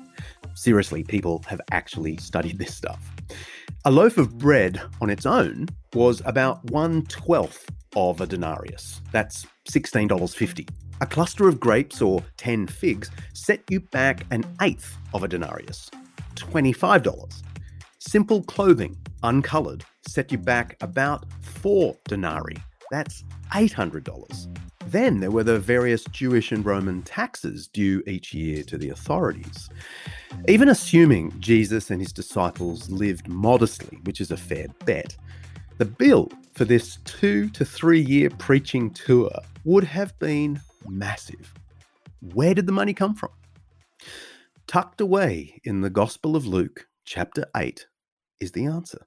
Seriously, 0.54 1.02
people 1.02 1.42
have 1.48 1.62
actually 1.72 2.18
studied 2.18 2.60
this 2.60 2.76
stuff. 2.76 3.10
A 3.86 3.92
loaf 3.92 4.18
of 4.18 4.38
bread 4.38 4.82
on 5.00 5.10
its 5.10 5.26
own 5.26 5.68
was 5.94 6.22
about 6.26 6.64
one 6.72 7.04
twelfth 7.06 7.70
of 7.96 8.20
a 8.20 8.28
denarius. 8.28 9.00
That's 9.14 9.48
$16.50. 9.70 10.70
A 11.00 11.06
cluster 11.06 11.48
of 11.48 11.60
grapes 11.60 12.02
or 12.02 12.22
10 12.36 12.68
figs 12.68 13.10
set 13.34 13.64
you 13.70 13.80
back 13.80 14.26
an 14.32 14.44
eighth 14.62 14.98
of 15.14 15.24
a 15.24 15.28
denarius, 15.30 15.90
$25. 16.36 17.42
Simple 18.00 18.44
clothing, 18.44 18.98
uncoloured, 19.24 19.84
set 20.08 20.32
you 20.32 20.38
back 20.38 20.76
about 20.82 21.26
four 21.42 21.96
denarii. 22.06 22.58
That's 22.92 23.24
$800. 23.52 24.48
Then 24.88 25.20
there 25.20 25.32
were 25.32 25.44
the 25.44 25.60
various 25.60 26.04
Jewish 26.06 26.52
and 26.52 26.66
Roman 26.66 27.04
taxes 27.04 27.68
due 27.68 28.02
each 28.08 28.34
year 28.34 28.64
to 28.64 28.78
the 28.78 28.90
authorities. 28.90 29.70
Even 30.48 30.70
assuming 30.70 31.34
Jesus 31.40 31.92
and 31.92 32.02
his 32.02 32.12
disciples 32.12 32.90
lived 32.90 33.28
modestly, 33.28 34.00
which 34.06 34.20
is 34.20 34.32
a 34.32 34.38
fair 34.38 34.68
bet, 34.86 35.16
the 35.78 35.86
bill 35.86 36.32
for 36.54 36.66
this 36.66 36.98
two 37.06 37.50
to 37.50 37.64
three 37.64 38.02
year 38.02 38.30
preaching 38.32 38.90
tour 38.92 39.32
would 39.64 39.84
have 39.84 40.18
been 40.20 40.60
massive. 40.88 41.54
Where 42.34 42.54
did 42.54 42.66
the 42.66 42.72
money 42.72 42.94
come 42.94 43.16
from? 43.16 43.30
Tucked 44.68 45.02
away 45.02 45.60
in 45.64 45.82
the 45.82 45.90
Gospel 45.90 46.36
of 46.36 46.46
Luke, 46.46 46.88
chapter 47.06 47.46
8, 47.56 47.86
is 48.40 48.52
the 48.52 48.66
answer. 48.66 49.06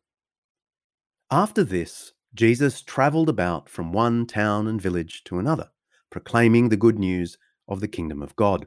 After 1.33 1.65
this, 1.65 2.13
Jesus 2.35 2.83
travelled 2.83 3.31
about 3.31 3.67
from 3.67 3.91
one 3.91 4.27
town 4.27 4.67
and 4.67 4.79
village 4.79 5.25
to 5.25 5.39
another, 5.39 5.71
proclaiming 6.11 6.69
the 6.69 6.77
good 6.77 6.99
news 6.99 7.39
of 7.67 7.81
the 7.81 7.89
kingdom 7.89 8.21
of 8.21 8.37
God. 8.37 8.67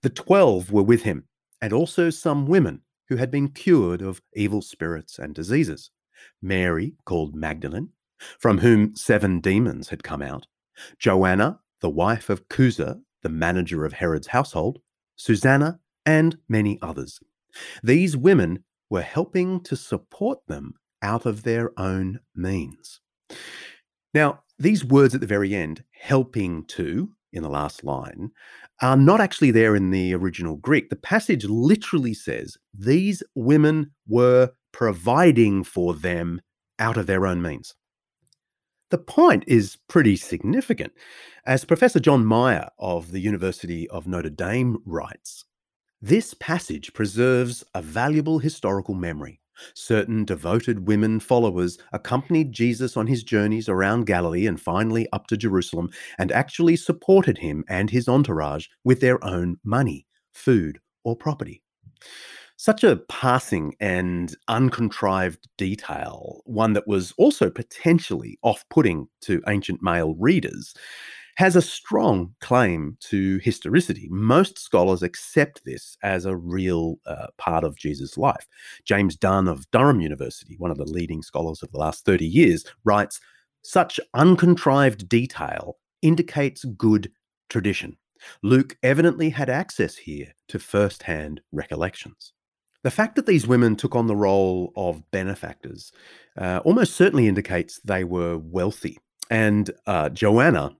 The 0.00 0.08
twelve 0.08 0.72
were 0.72 0.82
with 0.82 1.02
him, 1.02 1.24
and 1.60 1.74
also 1.74 2.08
some 2.08 2.46
women 2.46 2.80
who 3.10 3.16
had 3.16 3.30
been 3.30 3.50
cured 3.50 4.00
of 4.00 4.22
evil 4.32 4.62
spirits 4.62 5.18
and 5.18 5.34
diseases 5.34 5.90
Mary, 6.40 6.94
called 7.04 7.34
Magdalene, 7.34 7.90
from 8.38 8.56
whom 8.56 8.96
seven 8.96 9.38
demons 9.38 9.90
had 9.90 10.02
come 10.02 10.22
out, 10.22 10.46
Joanna, 10.98 11.60
the 11.82 11.90
wife 11.90 12.30
of 12.30 12.48
Chuza, 12.48 12.98
the 13.22 13.28
manager 13.28 13.84
of 13.84 13.92
Herod's 13.92 14.28
household, 14.28 14.78
Susanna, 15.16 15.80
and 16.06 16.38
many 16.48 16.78
others. 16.80 17.20
These 17.82 18.16
women 18.16 18.64
were 18.88 19.02
helping 19.02 19.60
to 19.64 19.76
support 19.76 20.38
them 20.46 20.76
out 21.02 21.26
of 21.26 21.42
their 21.42 21.78
own 21.78 22.20
means. 22.34 23.00
Now, 24.12 24.42
these 24.58 24.84
words 24.84 25.14
at 25.14 25.20
the 25.20 25.26
very 25.26 25.54
end, 25.54 25.84
helping 25.92 26.64
to, 26.66 27.10
in 27.32 27.42
the 27.42 27.48
last 27.48 27.84
line, 27.84 28.30
are 28.82 28.96
not 28.96 29.20
actually 29.20 29.50
there 29.50 29.76
in 29.76 29.90
the 29.90 30.14
original 30.14 30.56
Greek. 30.56 30.90
The 30.90 30.96
passage 30.96 31.44
literally 31.44 32.14
says 32.14 32.56
these 32.74 33.22
women 33.34 33.92
were 34.08 34.50
providing 34.72 35.64
for 35.64 35.94
them 35.94 36.40
out 36.78 36.96
of 36.96 37.06
their 37.06 37.26
own 37.26 37.42
means. 37.42 37.74
The 38.90 38.98
point 38.98 39.44
is 39.46 39.78
pretty 39.88 40.16
significant. 40.16 40.92
As 41.46 41.64
Professor 41.64 42.00
John 42.00 42.26
Meier 42.26 42.68
of 42.78 43.12
the 43.12 43.20
University 43.20 43.88
of 43.88 44.06
Notre 44.06 44.30
Dame 44.30 44.78
writes, 44.84 45.44
this 46.02 46.34
passage 46.34 46.92
preserves 46.92 47.62
a 47.74 47.82
valuable 47.82 48.38
historical 48.38 48.94
memory. 48.94 49.39
Certain 49.74 50.24
devoted 50.24 50.86
women 50.86 51.20
followers 51.20 51.78
accompanied 51.92 52.52
Jesus 52.52 52.96
on 52.96 53.06
his 53.06 53.22
journeys 53.22 53.68
around 53.68 54.06
Galilee 54.06 54.46
and 54.46 54.60
finally 54.60 55.08
up 55.12 55.26
to 55.28 55.36
Jerusalem 55.36 55.90
and 56.18 56.32
actually 56.32 56.76
supported 56.76 57.38
him 57.38 57.64
and 57.68 57.90
his 57.90 58.08
entourage 58.08 58.66
with 58.84 59.00
their 59.00 59.22
own 59.24 59.58
money, 59.64 60.06
food, 60.32 60.80
or 61.04 61.16
property. 61.16 61.62
Such 62.56 62.84
a 62.84 62.96
passing 63.08 63.74
and 63.80 64.36
uncontrived 64.46 65.48
detail, 65.56 66.42
one 66.44 66.74
that 66.74 66.86
was 66.86 67.14
also 67.16 67.48
potentially 67.48 68.38
off 68.42 68.66
putting 68.68 69.08
to 69.22 69.42
ancient 69.48 69.82
male 69.82 70.14
readers, 70.16 70.74
has 71.40 71.56
a 71.56 71.62
strong 71.62 72.34
claim 72.42 72.98
to 73.00 73.38
historicity. 73.38 74.06
Most 74.10 74.58
scholars 74.58 75.02
accept 75.02 75.64
this 75.64 75.96
as 76.02 76.26
a 76.26 76.36
real 76.36 76.96
uh, 77.06 77.28
part 77.38 77.64
of 77.64 77.78
Jesus' 77.78 78.18
life. 78.18 78.46
James 78.84 79.16
Dunn 79.16 79.48
of 79.48 79.64
Durham 79.70 80.02
University, 80.02 80.56
one 80.58 80.70
of 80.70 80.76
the 80.76 80.84
leading 80.84 81.22
scholars 81.22 81.62
of 81.62 81.72
the 81.72 81.78
last 81.78 82.04
30 82.04 82.26
years, 82.26 82.66
writes 82.84 83.20
Such 83.62 83.98
uncontrived 84.12 85.08
detail 85.08 85.78
indicates 86.02 86.66
good 86.76 87.10
tradition. 87.48 87.96
Luke 88.42 88.76
evidently 88.82 89.30
had 89.30 89.48
access 89.48 89.96
here 89.96 90.34
to 90.48 90.58
first 90.58 91.04
hand 91.04 91.40
recollections. 91.52 92.34
The 92.82 92.90
fact 92.90 93.16
that 93.16 93.24
these 93.24 93.46
women 93.46 93.76
took 93.76 93.96
on 93.96 94.08
the 94.08 94.14
role 94.14 94.74
of 94.76 95.10
benefactors 95.10 95.90
uh, 96.36 96.60
almost 96.66 96.96
certainly 96.96 97.28
indicates 97.28 97.80
they 97.82 98.04
were 98.04 98.36
wealthy. 98.36 98.98
And 99.30 99.70
uh, 99.86 100.10
Joanna 100.10 100.76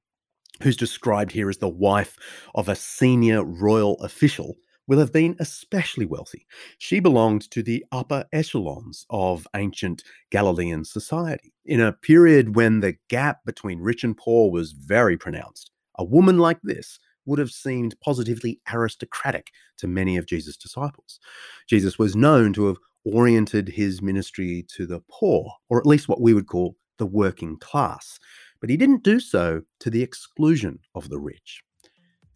who's 0.63 0.77
described 0.77 1.33
here 1.33 1.49
as 1.49 1.59
the 1.59 1.69
wife 1.69 2.17
of 2.55 2.69
a 2.69 2.77
senior 2.77 3.45
royal 3.45 3.97
official, 4.01 4.57
will 4.91 4.99
have 4.99 5.13
been 5.13 5.37
especially 5.39 6.05
wealthy. 6.05 6.45
She 6.79 6.99
belonged 6.99 7.49
to 7.53 7.63
the 7.63 7.85
upper 7.93 8.25
echelons 8.33 9.07
of 9.09 9.47
ancient 9.55 10.03
Galilean 10.33 10.85
society. 10.85 11.55
In 11.65 11.81
a 11.81 11.93
period 11.93 12.57
when 12.57 12.81
the 12.81 12.97
gap 13.09 13.39
between 13.47 13.79
rich 13.79 14.03
and 14.03 14.17
poor 14.17 14.51
was 14.51 14.73
very 14.73 15.17
pronounced, 15.17 15.71
a 15.97 16.05
woman 16.05 16.39
like 16.39 16.59
this 16.65 16.99
would 17.25 17.39
have 17.39 17.53
seemed 17.53 17.95
positively 18.03 18.61
aristocratic 18.73 19.53
to 19.79 19.87
many 19.87 20.17
of 20.17 20.27
Jesus' 20.27 20.57
disciples. 20.57 21.21
Jesus 21.69 21.97
was 21.97 22.17
known 22.17 22.53
to 22.55 22.67
have 22.67 22.79
oriented 23.05 23.69
his 23.69 24.03
ministry 24.03 24.67
to 24.75 24.87
the 24.87 25.01
poor, 25.09 25.53
or 25.69 25.79
at 25.79 25.87
least 25.87 26.09
what 26.09 26.21
we 26.21 26.35
would 26.35 26.49
call 26.49 26.75
the 26.99 27.07
working 27.07 27.57
class 27.59 28.19
but 28.61 28.71
he 28.71 28.77
didn't 28.77 29.03
do 29.03 29.21
so 29.21 29.63
to 29.81 29.91
the 29.91 30.03
exclusion 30.03 30.79
of 30.95 31.09
the 31.09 31.19
rich. 31.19 31.63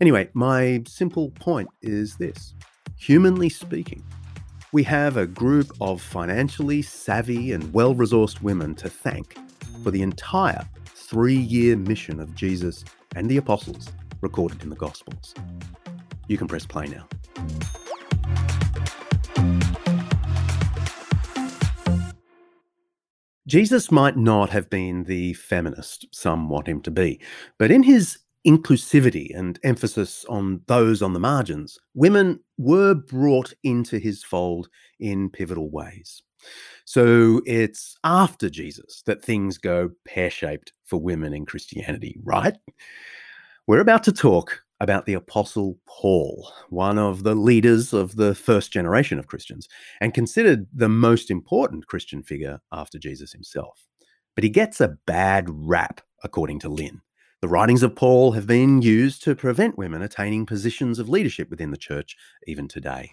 Anyway, 0.01 0.29
my 0.35 0.83
simple 0.87 1.31
point 1.31 1.69
is 1.83 2.17
this 2.17 2.55
humanly 2.97 3.49
speaking, 3.49 4.03
we 4.73 4.83
have 4.83 5.17
a 5.17 5.27
group 5.27 5.71
of 5.81 6.03
financially 6.03 6.83
savvy 6.83 7.53
and 7.53 7.73
well 7.73 7.95
resourced 7.95 8.43
women 8.43 8.75
to 8.75 8.89
thank 8.89 9.37
for 9.83 9.91
the 9.91 10.03
entire 10.03 10.69
three 10.87 11.37
year 11.37 11.77
mission 11.77 12.19
of 12.19 12.35
Jesus 12.35 12.85
and 13.15 13.31
the 13.31 13.37
apostles 13.37 13.89
recorded 14.21 14.63
in 14.63 14.71
the 14.71 14.77
Gospels. 14.77 15.35
You 16.27 16.39
can 16.39 16.49
press 16.49 16.67
play 16.67 16.87
now. 16.87 17.07
Jesus 23.47 23.91
might 23.91 24.17
not 24.17 24.51
have 24.51 24.71
been 24.71 25.05
the 25.05 25.35
feminist 25.35 26.07
some 26.13 26.49
want 26.49 26.67
him 26.67 26.81
to 26.83 26.91
be, 26.91 27.21
but 27.59 27.71
in 27.71 27.83
his 27.83 28.19
inclusivity 28.47 29.37
and 29.37 29.59
emphasis 29.65 30.25
on 30.29 30.61
those 30.67 31.03
on 31.03 31.13
the 31.13 31.21
margins, 31.21 31.79
women 31.95 32.41
were 32.59 32.95
brought 32.95 33.53
into 33.63 33.99
his 33.99 34.23
fold 34.23 34.69
in 34.99 35.31
pivotal 35.31 35.71
ways. 35.71 36.23
So 36.85 37.41
it's 37.47 37.97
after 38.05 38.51
Jesus 38.51 39.03
that 39.07 39.23
things 39.23 39.59
go 39.59 39.91
pear 40.07 40.31
shaped 40.31 40.73
for 40.85 41.01
women 41.01 41.33
in 41.33 41.47
Christianity, 41.47 42.19
right? 42.23 42.57
We're 43.67 43.81
about 43.81 44.05
to 44.05 44.13
talk 44.13 44.64
about 44.85 45.07
the 45.07 45.15
Apostle 45.15 45.79
Paul, 45.87 46.53
one 46.69 46.99
of 46.99 47.25
the 47.25 47.35
leaders 47.35 47.93
of 47.93 48.15
the 48.15 48.35
first 48.35 48.71
generation 48.71 49.19
of 49.19 49.27
Christians, 49.27 49.67
and 50.01 50.15
considered 50.15 50.69
the 50.73 50.89
most 50.89 51.31
important 51.31 51.89
Christian 51.89 52.23
figure 52.23 52.61
after 52.71 52.99
Jesus 52.99 53.33
himself. 53.33 53.89
But 54.37 54.45
he 54.45 54.51
gets 54.51 54.81
a 54.81 54.99
bad 55.07 55.47
rap, 55.49 56.03
according 56.23 56.61
to 56.61 56.69
Lynn. 56.69 57.01
The 57.41 57.49
writings 57.49 57.83
of 57.83 57.97
Paul 57.97 58.33
have 58.33 58.47
been 58.47 58.83
used 58.83 59.23
to 59.25 59.35
prevent 59.35 59.79
women 59.79 60.03
attaining 60.03 60.47
positions 60.47 60.99
of 60.99 61.09
leadership 61.09 61.51
within 61.51 61.71
the 61.71 61.77
church, 61.77 62.17
even 62.47 62.69
today. 62.69 63.13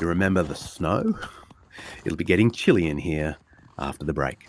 You 0.00 0.06
remember 0.06 0.42
the 0.42 0.54
snow? 0.54 1.18
It'll 2.04 2.18
be 2.18 2.24
getting 2.24 2.50
chilly 2.50 2.88
in 2.88 2.98
here 2.98 3.36
after 3.78 4.04
the 4.04 4.12
break. 4.12 4.48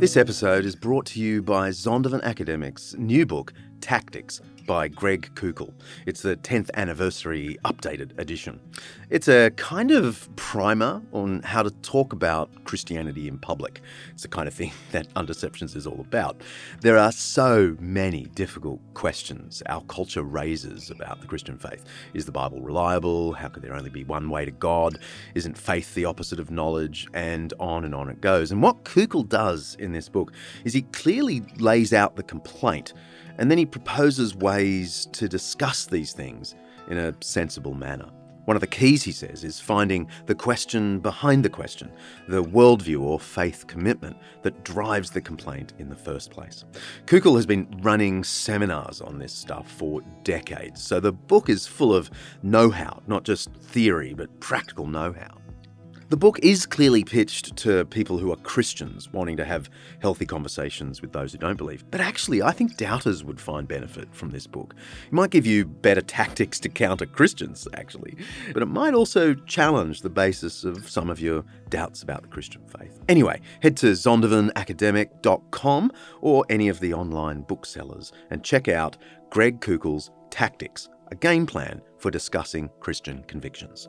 This 0.00 0.16
episode 0.16 0.64
is 0.64 0.74
brought 0.74 1.04
to 1.08 1.20
you 1.20 1.42
by 1.42 1.68
Zondervan 1.68 2.22
Academics' 2.22 2.94
new 2.96 3.26
book, 3.26 3.52
Tactics 3.82 4.40
by 4.70 4.86
Greg 4.86 5.28
Koukl. 5.34 5.72
It's 6.06 6.22
the 6.22 6.36
10th 6.36 6.70
anniversary 6.74 7.58
updated 7.64 8.16
edition. 8.20 8.60
It's 9.10 9.26
a 9.26 9.50
kind 9.56 9.90
of 9.90 10.28
primer 10.36 11.02
on 11.10 11.42
how 11.42 11.64
to 11.64 11.72
talk 11.82 12.12
about 12.12 12.48
Christianity 12.62 13.26
in 13.26 13.36
public. 13.36 13.80
It's 14.12 14.22
the 14.22 14.28
kind 14.28 14.46
of 14.46 14.54
thing 14.54 14.70
that 14.92 15.12
Undeceptions 15.14 15.74
is 15.74 15.88
all 15.88 15.98
about. 15.98 16.40
There 16.82 16.96
are 16.98 17.10
so 17.10 17.76
many 17.80 18.26
difficult 18.36 18.78
questions 18.94 19.60
our 19.66 19.82
culture 19.88 20.22
raises 20.22 20.88
about 20.88 21.20
the 21.20 21.26
Christian 21.26 21.58
faith. 21.58 21.84
Is 22.14 22.24
the 22.24 22.30
Bible 22.30 22.60
reliable? 22.60 23.32
How 23.32 23.48
could 23.48 23.64
there 23.64 23.74
only 23.74 23.90
be 23.90 24.04
one 24.04 24.30
way 24.30 24.44
to 24.44 24.52
God? 24.52 25.00
Isn't 25.34 25.58
faith 25.58 25.96
the 25.96 26.04
opposite 26.04 26.38
of 26.38 26.52
knowledge? 26.52 27.08
And 27.12 27.52
on 27.58 27.84
and 27.84 27.92
on 27.92 28.08
it 28.08 28.20
goes. 28.20 28.52
And 28.52 28.62
what 28.62 28.84
Koukl 28.84 29.28
does 29.28 29.74
in 29.80 29.90
this 29.90 30.08
book 30.08 30.30
is 30.64 30.74
he 30.74 30.82
clearly 30.82 31.42
lays 31.58 31.92
out 31.92 32.14
the 32.14 32.22
complaint 32.22 32.92
and 33.40 33.50
then 33.50 33.58
he 33.58 33.66
proposes 33.66 34.36
ways 34.36 35.08
to 35.12 35.26
discuss 35.26 35.86
these 35.86 36.12
things 36.12 36.54
in 36.88 36.98
a 36.98 37.14
sensible 37.20 37.74
manner. 37.74 38.06
One 38.44 38.56
of 38.56 38.60
the 38.60 38.66
keys, 38.66 39.02
he 39.02 39.12
says, 39.12 39.44
is 39.44 39.60
finding 39.60 40.08
the 40.26 40.34
question 40.34 40.98
behind 40.98 41.44
the 41.44 41.48
question, 41.48 41.90
the 42.28 42.42
worldview 42.42 43.00
or 43.00 43.18
faith 43.18 43.66
commitment 43.66 44.16
that 44.42 44.62
drives 44.64 45.10
the 45.10 45.20
complaint 45.20 45.72
in 45.78 45.88
the 45.88 45.96
first 45.96 46.30
place. 46.30 46.64
Koukl 47.06 47.36
has 47.36 47.46
been 47.46 47.66
running 47.80 48.24
seminars 48.24 49.00
on 49.00 49.18
this 49.18 49.32
stuff 49.32 49.70
for 49.70 50.02
decades, 50.22 50.82
so 50.82 51.00
the 51.00 51.12
book 51.12 51.48
is 51.48 51.66
full 51.66 51.94
of 51.94 52.10
know 52.42 52.70
how, 52.70 53.02
not 53.06 53.24
just 53.24 53.52
theory, 53.54 54.14
but 54.14 54.40
practical 54.40 54.86
know 54.86 55.12
how. 55.12 55.39
The 56.10 56.16
book 56.16 56.38
is 56.42 56.66
clearly 56.66 57.04
pitched 57.04 57.54
to 57.58 57.84
people 57.84 58.18
who 58.18 58.32
are 58.32 58.36
Christians 58.36 59.12
wanting 59.12 59.36
to 59.36 59.44
have 59.44 59.70
healthy 60.02 60.26
conversations 60.26 61.00
with 61.00 61.12
those 61.12 61.30
who 61.30 61.38
don't 61.38 61.56
believe. 61.56 61.88
But 61.92 62.00
actually, 62.00 62.42
I 62.42 62.50
think 62.50 62.76
doubters 62.76 63.22
would 63.22 63.40
find 63.40 63.68
benefit 63.68 64.12
from 64.12 64.30
this 64.30 64.48
book. 64.48 64.74
It 65.06 65.12
might 65.12 65.30
give 65.30 65.46
you 65.46 65.64
better 65.64 66.00
tactics 66.00 66.58
to 66.60 66.68
counter 66.68 67.06
Christians, 67.06 67.68
actually, 67.74 68.16
but 68.52 68.60
it 68.60 68.66
might 68.66 68.92
also 68.92 69.34
challenge 69.34 70.02
the 70.02 70.10
basis 70.10 70.64
of 70.64 70.90
some 70.90 71.10
of 71.10 71.20
your 71.20 71.44
doubts 71.68 72.02
about 72.02 72.22
the 72.22 72.28
Christian 72.28 72.62
faith. 72.66 73.00
Anyway, 73.08 73.40
head 73.62 73.76
to 73.76 73.92
zondervanacademic.com 73.92 75.92
or 76.22 76.44
any 76.50 76.68
of 76.68 76.80
the 76.80 76.92
online 76.92 77.42
booksellers 77.42 78.10
and 78.30 78.42
check 78.42 78.66
out 78.66 78.96
Greg 79.30 79.60
Koukl's 79.60 80.10
Tactics, 80.30 80.88
a 81.12 81.14
game 81.14 81.46
plan 81.46 81.80
for 81.98 82.10
discussing 82.10 82.68
Christian 82.80 83.22
convictions. 83.28 83.88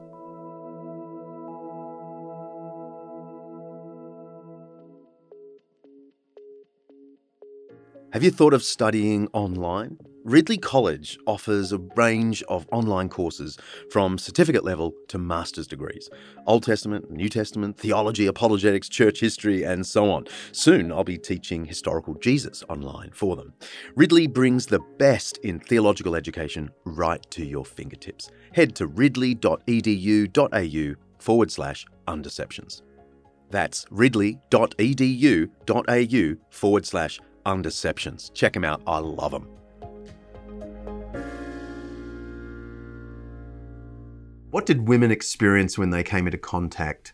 Have 8.13 8.23
you 8.23 8.31
thought 8.31 8.53
of 8.53 8.61
studying 8.61 9.29
online? 9.31 9.97
Ridley 10.25 10.57
College 10.57 11.17
offers 11.25 11.71
a 11.71 11.77
range 11.95 12.43
of 12.43 12.67
online 12.69 13.07
courses 13.07 13.57
from 13.89 14.17
certificate 14.17 14.65
level 14.65 14.91
to 15.07 15.17
master's 15.17 15.65
degrees 15.65 16.09
Old 16.45 16.63
Testament, 16.63 17.09
New 17.09 17.29
Testament, 17.29 17.77
theology, 17.77 18.27
apologetics, 18.27 18.89
church 18.89 19.21
history, 19.21 19.63
and 19.63 19.87
so 19.87 20.11
on. 20.11 20.25
Soon 20.51 20.91
I'll 20.91 21.05
be 21.05 21.17
teaching 21.17 21.63
historical 21.63 22.15
Jesus 22.15 22.65
online 22.67 23.11
for 23.13 23.37
them. 23.37 23.53
Ridley 23.95 24.27
brings 24.27 24.65
the 24.65 24.81
best 24.97 25.37
in 25.37 25.61
theological 25.61 26.13
education 26.13 26.69
right 26.83 27.25
to 27.31 27.45
your 27.45 27.63
fingertips. 27.63 28.29
Head 28.51 28.75
to 28.75 28.87
ridley.edu.au 28.87 30.95
forward 31.17 31.49
slash 31.49 31.85
undeceptions. 32.09 32.81
That's 33.51 33.85
ridley.edu.au 33.89 36.35
forward 36.49 36.85
slash 36.85 37.21
undeceptions. 37.45 38.33
Check 38.33 38.53
them 38.53 38.63
out. 38.63 38.81
I 38.87 38.99
love 38.99 39.31
them. 39.31 39.47
What 44.51 44.65
did 44.65 44.87
women 44.87 45.11
experience 45.11 45.77
when 45.77 45.91
they 45.91 46.03
came 46.03 46.27
into 46.27 46.37
contact 46.37 47.13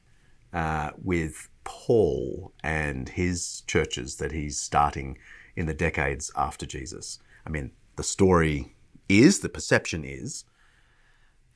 uh, 0.53 0.91
with 1.03 1.49
Paul 1.63 2.51
and 2.63 3.07
his 3.09 3.61
churches 3.67 4.15
that 4.15 4.31
he's 4.31 4.57
starting 4.57 5.19
in 5.55 5.67
the 5.67 5.73
decades 5.73 6.31
after 6.35 6.65
Jesus? 6.65 7.19
I 7.45 7.49
mean, 7.49 7.71
the 7.95 8.03
story 8.03 8.75
is, 9.07 9.39
the 9.39 9.49
perception 9.49 10.03
is, 10.03 10.45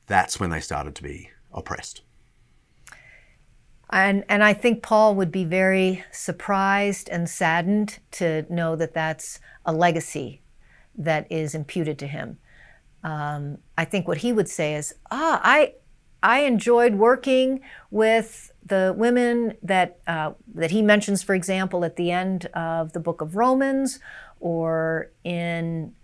that's 0.06 0.38
when 0.38 0.50
they 0.50 0.60
started 0.60 0.94
to 0.96 1.02
be 1.02 1.30
oppressed. 1.52 2.02
And, 3.92 4.24
and 4.28 4.42
I 4.42 4.54
think 4.54 4.82
Paul 4.82 5.14
would 5.16 5.30
be 5.30 5.44
very 5.44 6.02
surprised 6.10 7.10
and 7.10 7.28
saddened 7.28 7.98
to 8.12 8.46
know 8.48 8.74
that 8.76 8.94
that's 8.94 9.38
a 9.66 9.72
legacy 9.72 10.40
that 10.96 11.30
is 11.30 11.54
imputed 11.54 11.98
to 11.98 12.06
him. 12.06 12.38
Um, 13.04 13.58
I 13.76 13.84
think 13.84 14.08
what 14.08 14.18
he 14.18 14.32
would 14.32 14.48
say 14.48 14.74
is, 14.76 14.94
ah, 15.10 15.40
I, 15.44 15.74
I 16.22 16.40
enjoyed 16.40 16.94
working 16.94 17.60
with 17.90 18.50
the 18.64 18.94
women 18.96 19.58
that, 19.62 19.98
uh, 20.06 20.32
that 20.54 20.70
he 20.70 20.80
mentions, 20.80 21.22
for 21.22 21.34
example, 21.34 21.84
at 21.84 21.96
the 21.96 22.10
end 22.10 22.46
of 22.54 22.94
the 22.94 23.00
book 23.00 23.20
of 23.20 23.36
Romans 23.36 24.00
or 24.40 25.10
in 25.22 25.94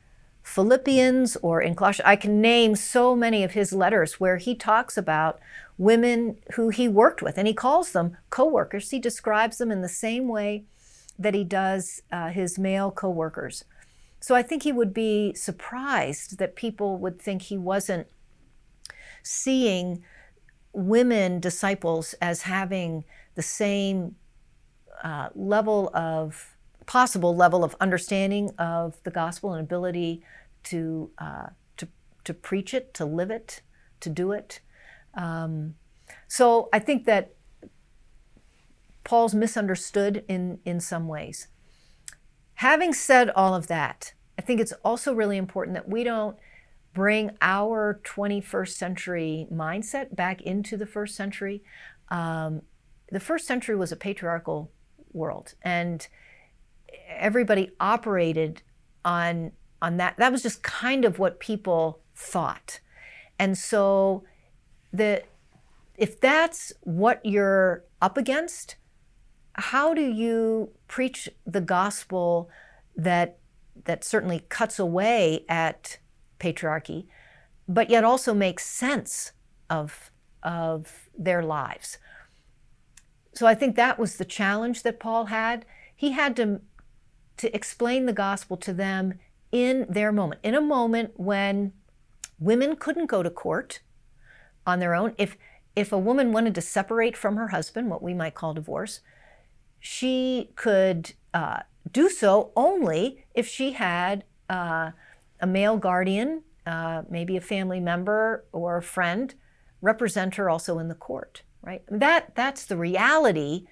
Philippians 0.43 1.37
or 1.37 1.63
in 1.63 1.75
Colossians. 1.75 2.07
I 2.07 2.17
can 2.17 2.41
name 2.41 2.75
so 2.75 3.15
many 3.15 3.45
of 3.45 3.53
his 3.53 3.73
letters 3.73 4.19
where 4.19 4.39
he 4.39 4.55
talks 4.55 4.97
about 4.97 5.39
women 5.79 6.37
who 6.55 6.69
he 6.69 6.89
worked 6.89 7.23
with, 7.23 7.39
and 7.39 7.47
he 7.47 7.55
calls 7.55 7.93
them 7.93 8.17
co-workers. 8.31 8.91
He 8.91 8.99
describes 8.99 9.59
them 9.59 9.71
in 9.71 9.81
the 9.81 9.89
same 9.89 10.29
way 10.29 10.65
that 11.19 11.35
he 11.35 11.45
does 11.45 12.03
uh, 12.13 12.29
his 12.29 12.59
male 12.59 12.91
co-workers. 12.91 13.65
So 14.21 14.35
I 14.35 14.43
think 14.43 14.65
he 14.65 14.73
would 14.73 14.93
be 14.93 15.35
surprised 15.35 16.39
that 16.39 16.57
people 16.57 16.99
would 16.99 17.23
think 17.23 17.43
he 17.43 17.57
wasn't 17.57 18.09
seeing 19.23 20.03
women 20.73 21.41
disciples 21.41 22.15
as 22.21 22.43
having 22.43 23.05
the 23.37 23.43
same 23.43 24.17
uh, 25.03 25.29
level 25.35 25.91
of 25.95 26.57
possible 26.87 27.37
level 27.37 27.63
of 27.63 27.77
understanding 27.81 28.51
of 28.59 29.01
the 29.05 29.11
gospel 29.11 29.53
and 29.53 29.63
ability 29.63 30.23
to 30.65 31.11
uh, 31.19 31.47
to 31.77 31.87
to 32.25 32.35
preach 32.35 32.75
it, 32.75 32.95
to 32.95 33.05
live 33.05 33.31
it, 33.31 33.63
to 34.01 34.11
do 34.11 34.33
it. 34.33 34.61
Um, 35.19 35.75
so 36.29 36.71
I 36.73 36.79
think 36.79 37.05
that 37.05 37.35
Paul's 39.05 39.35
misunderstood 39.35 40.25
in 40.29 40.61
in 40.65 40.81
some 40.81 41.09
ways. 41.09 41.49
Having 42.55 42.95
said 42.95 43.31
all 43.31 43.55
of 43.55 43.67
that, 43.67 44.15
I 44.39 44.43
think 44.43 44.61
it's 44.61 44.73
also 44.85 45.13
really 45.15 45.37
important 45.37 45.75
that 45.75 45.89
we 45.89 46.05
don't 46.05 46.37
bring 46.95 47.31
our 47.41 48.01
21st 48.05 48.71
century 48.71 49.47
mindset 49.53 50.15
back 50.17 50.43
into 50.43 50.77
the 50.77 50.87
first 50.87 51.15
century. 51.15 51.63
Um, 52.09 52.63
the 53.11 53.21
first 53.21 53.47
century 53.47 53.77
was 53.77 53.93
a 53.93 53.97
patriarchal 53.97 54.71
world, 55.13 55.55
and 55.63 56.07
everybody 57.09 57.73
operated 57.81 58.63
on 59.05 59.53
on 59.81 59.97
that. 59.97 60.17
That 60.19 60.33
was 60.33 60.43
just 60.43 60.63
kind 60.63 61.05
of 61.05 61.19
what 61.19 61.41
people 61.41 62.01
thought, 62.15 62.81
and 63.39 63.57
so 63.57 64.25
the 64.93 65.23
if 65.97 66.21
that's 66.21 66.73
what 66.83 67.21
you're 67.25 67.85
up 68.01 68.17
against, 68.17 68.77
how 69.55 69.93
do 69.93 70.03
you 70.03 70.71
preach 70.87 71.29
the 71.45 71.61
gospel 71.61 72.49
that 72.97 73.39
that 73.85 74.05
certainly 74.05 74.45
cuts 74.49 74.79
away 74.79 75.45
at 75.49 75.99
patriarchy, 76.39 77.07
but 77.67 77.91
yet 77.91 78.05
also 78.05 78.35
makes 78.35 78.65
sense 78.65 79.33
of, 79.71 80.11
of 80.43 81.09
their 81.17 81.43
lives. 81.43 81.99
So 83.35 83.47
I 83.47 83.55
think 83.55 83.77
that 83.77 83.99
was 83.99 84.17
the 84.17 84.25
challenge 84.25 84.83
that 84.83 85.01
Paul 85.01 85.27
had. 85.27 85.65
He 85.95 86.13
had 86.13 86.37
to, 86.37 86.61
to 87.39 87.55
explain 87.55 88.07
the 88.07 88.13
gospel 88.13 88.57
to 88.59 88.73
them 88.73 89.15
in 89.53 89.87
their 89.89 90.13
moment, 90.13 90.41
in 90.43 90.55
a 90.55 90.61
moment 90.61 91.13
when 91.17 91.73
women 92.39 92.77
couldn't 92.77 93.07
go 93.07 93.23
to 93.23 93.31
court 93.31 93.81
on 94.69 94.79
their 94.79 94.95
own. 94.95 95.15
If, 95.17 95.37
if 95.75 95.93
a 95.93 95.99
woman 95.99 96.31
wanted 96.31 96.55
to 96.57 96.61
separate 96.61 97.17
from 97.17 97.37
her 97.37 97.49
husband, 97.49 97.89
what 97.89 98.03
we 98.03 98.13
might 98.13 98.35
call 98.35 98.53
divorce, 98.53 99.01
she 99.81 100.51
could 100.57 101.15
uh, 101.33 101.61
do 101.91 102.11
so 102.11 102.53
only 102.55 103.25
if 103.35 103.49
she 103.49 103.73
had 103.73 104.25
uh, 104.51 104.91
a 105.41 105.47
male 105.47 105.79
guardian, 105.79 106.43
uh, 106.67 107.03
maybe 107.09 107.37
a 107.37 107.41
family 107.41 107.81
member 107.81 108.45
or 108.53 108.77
a 108.77 108.83
friend, 108.83 109.35
represent 109.81 110.35
her 110.35 110.51
also 110.51 110.79
in 110.79 110.89
the 110.89 110.95
court, 110.95 111.43
right? 111.63 111.83
That, 111.89 112.35
that's 112.35 112.67
the 112.67 112.77
reality 112.77 113.67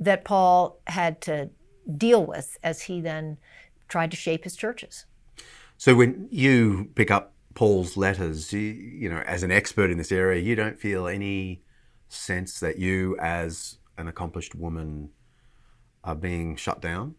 that 0.00 0.24
Paul 0.24 0.80
had 0.88 1.20
to 1.22 1.50
deal 1.96 2.24
with 2.26 2.58
as 2.64 2.82
he 2.82 3.00
then 3.00 3.38
tried 3.86 4.10
to 4.10 4.16
shape 4.16 4.42
his 4.42 4.56
churches. 4.56 5.04
So 5.76 5.94
when 5.94 6.26
you 6.30 6.90
pick 6.96 7.10
up 7.10 7.32
Paul's 7.54 7.96
letters, 7.96 8.52
you, 8.52 8.60
you 8.60 9.08
know, 9.08 9.22
as 9.26 9.42
an 9.42 9.50
expert 9.50 9.90
in 9.90 9.98
this 9.98 10.12
area, 10.12 10.40
you 10.40 10.54
don't 10.54 10.78
feel 10.78 11.06
any 11.06 11.62
sense 12.08 12.60
that 12.60 12.78
you, 12.78 13.16
as 13.20 13.78
an 13.98 14.08
accomplished 14.08 14.54
woman, 14.54 15.10
are 16.04 16.14
being 16.14 16.56
shut 16.56 16.80
down? 16.80 17.14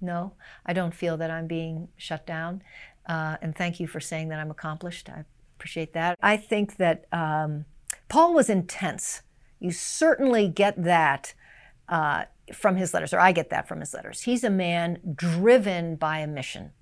No, 0.00 0.34
I 0.66 0.72
don't 0.72 0.94
feel 0.94 1.16
that 1.16 1.30
I'm 1.30 1.46
being 1.46 1.88
shut 1.96 2.26
down. 2.26 2.62
Uh, 3.08 3.36
and 3.42 3.54
thank 3.56 3.80
you 3.80 3.86
for 3.86 4.00
saying 4.00 4.28
that 4.28 4.38
I'm 4.38 4.50
accomplished. 4.50 5.08
I 5.08 5.24
appreciate 5.56 5.92
that. 5.94 6.18
I 6.22 6.36
think 6.36 6.76
that 6.76 7.06
um, 7.12 7.64
Paul 8.08 8.34
was 8.34 8.48
intense. 8.50 9.22
You 9.60 9.70
certainly 9.70 10.48
get 10.48 10.82
that 10.82 11.34
uh, 11.88 12.24
from 12.52 12.76
his 12.76 12.92
letters, 12.92 13.12
or 13.12 13.20
I 13.20 13.32
get 13.32 13.50
that 13.50 13.66
from 13.68 13.80
his 13.80 13.94
letters. 13.94 14.22
He's 14.22 14.44
a 14.44 14.50
man 14.50 15.00
driven 15.14 15.96
by 15.96 16.18
a 16.18 16.26
mission. 16.26 16.72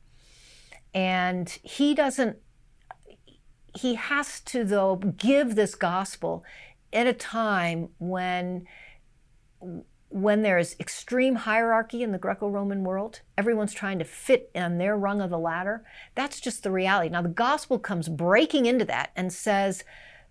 And 0.94 1.48
he 1.62 1.94
doesn't, 1.94 2.38
he 3.74 3.94
has 3.94 4.40
to, 4.40 4.64
though, 4.64 4.96
give 4.96 5.54
this 5.54 5.74
gospel 5.74 6.44
at 6.92 7.06
a 7.06 7.12
time 7.12 7.88
when 7.98 8.66
when 10.12 10.42
there's 10.42 10.76
extreme 10.78 11.34
hierarchy 11.34 12.02
in 12.02 12.12
the 12.12 12.18
Greco 12.18 12.46
Roman 12.46 12.84
world, 12.84 13.22
everyone's 13.38 13.72
trying 13.72 13.98
to 13.98 14.04
fit 14.04 14.50
on 14.54 14.76
their 14.76 14.94
rung 14.94 15.22
of 15.22 15.30
the 15.30 15.38
ladder. 15.38 15.84
That's 16.14 16.38
just 16.38 16.62
the 16.62 16.70
reality. 16.70 17.08
Now, 17.08 17.22
the 17.22 17.30
gospel 17.30 17.78
comes 17.78 18.10
breaking 18.10 18.66
into 18.66 18.84
that 18.84 19.12
and 19.16 19.32
says 19.32 19.84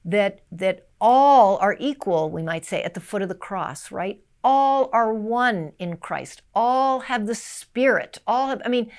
that, 0.05 0.41
that 0.51 0.87
all 0.99 1.57
are 1.57 1.75
equal, 1.79 2.29
we 2.29 2.43
might 2.43 2.63
say, 2.63 2.83
at 2.83 2.93
the 2.93 2.99
foot 2.99 3.23
of 3.23 3.29
the 3.29 3.33
cross, 3.33 3.91
right? 3.91 4.21
All 4.43 4.89
are 4.93 5.13
one 5.13 5.71
in 5.79 5.97
Christ. 5.97 6.43
All 6.53 7.01
have 7.01 7.25
the 7.25 7.35
Spirit. 7.35 8.19
All 8.27 8.49
have, 8.49 8.61
I 8.63 8.69
mean, 8.69 8.91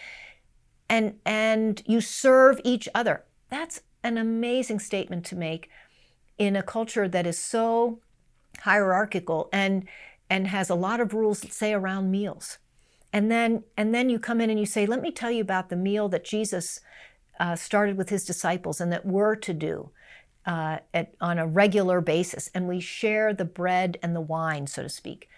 and, 0.89 1.15
and 1.25 1.81
you 1.87 2.01
serve 2.01 2.61
each 2.65 2.89
other. 2.93 3.25
That's 3.51 3.83
an 4.03 4.19
amazing 4.19 4.79
statement 4.79 5.25
to 5.27 5.37
make 5.37 5.69
in 6.39 6.57
a 6.57 6.63
culture 6.63 7.09
that 7.09 7.27
is 7.27 7.39
so 7.39 8.01
hierarchical 8.61 9.49
and 9.53 9.87
and 10.31 10.49
has 10.49 10.71
a 10.71 10.75
lot 10.75 10.99
of 10.99 11.13
rules, 11.13 11.45
say 11.55 11.75
around 11.75 12.11
meals. 12.11 12.59
And 13.13 13.31
then, 13.31 13.65
and 13.77 13.95
then 13.95 14.09
you 14.09 14.19
come 14.19 14.41
in 14.41 14.49
and 14.49 14.59
you 14.59 14.65
say, 14.65 14.87
let 14.87 15.03
me 15.03 15.11
tell 15.11 15.31
you 15.31 15.43
about 15.43 15.69
the 15.69 15.77
meal 15.77 16.09
that 16.09 16.25
Jesus 16.25 16.81
uh, 17.39 17.55
started 17.55 17.99
with 17.99 18.09
his 18.09 18.25
disciples 18.25 18.81
and 18.81 18.91
that 18.91 19.05
we're 19.05 19.37
to 19.37 19.53
do 19.53 19.91
uh, 20.47 20.79
at, 20.95 21.13
on 21.21 21.39
a 21.39 21.47
regular 21.47 22.01
basis. 22.01 22.51
And 22.55 22.67
we 22.67 22.81
share 22.81 23.35
the 23.35 23.45
bread 23.45 23.99
and 24.03 24.17
the 24.17 24.23
wine, 24.23 24.67
so 24.67 24.83
to 24.83 24.89
speak. 24.89 25.29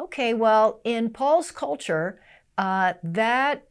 Okay, 0.00 0.34
well, 0.34 0.80
in 0.82 1.10
Paul's 1.10 1.52
culture, 1.52 2.20
uh, 2.58 2.94
that 3.04 3.68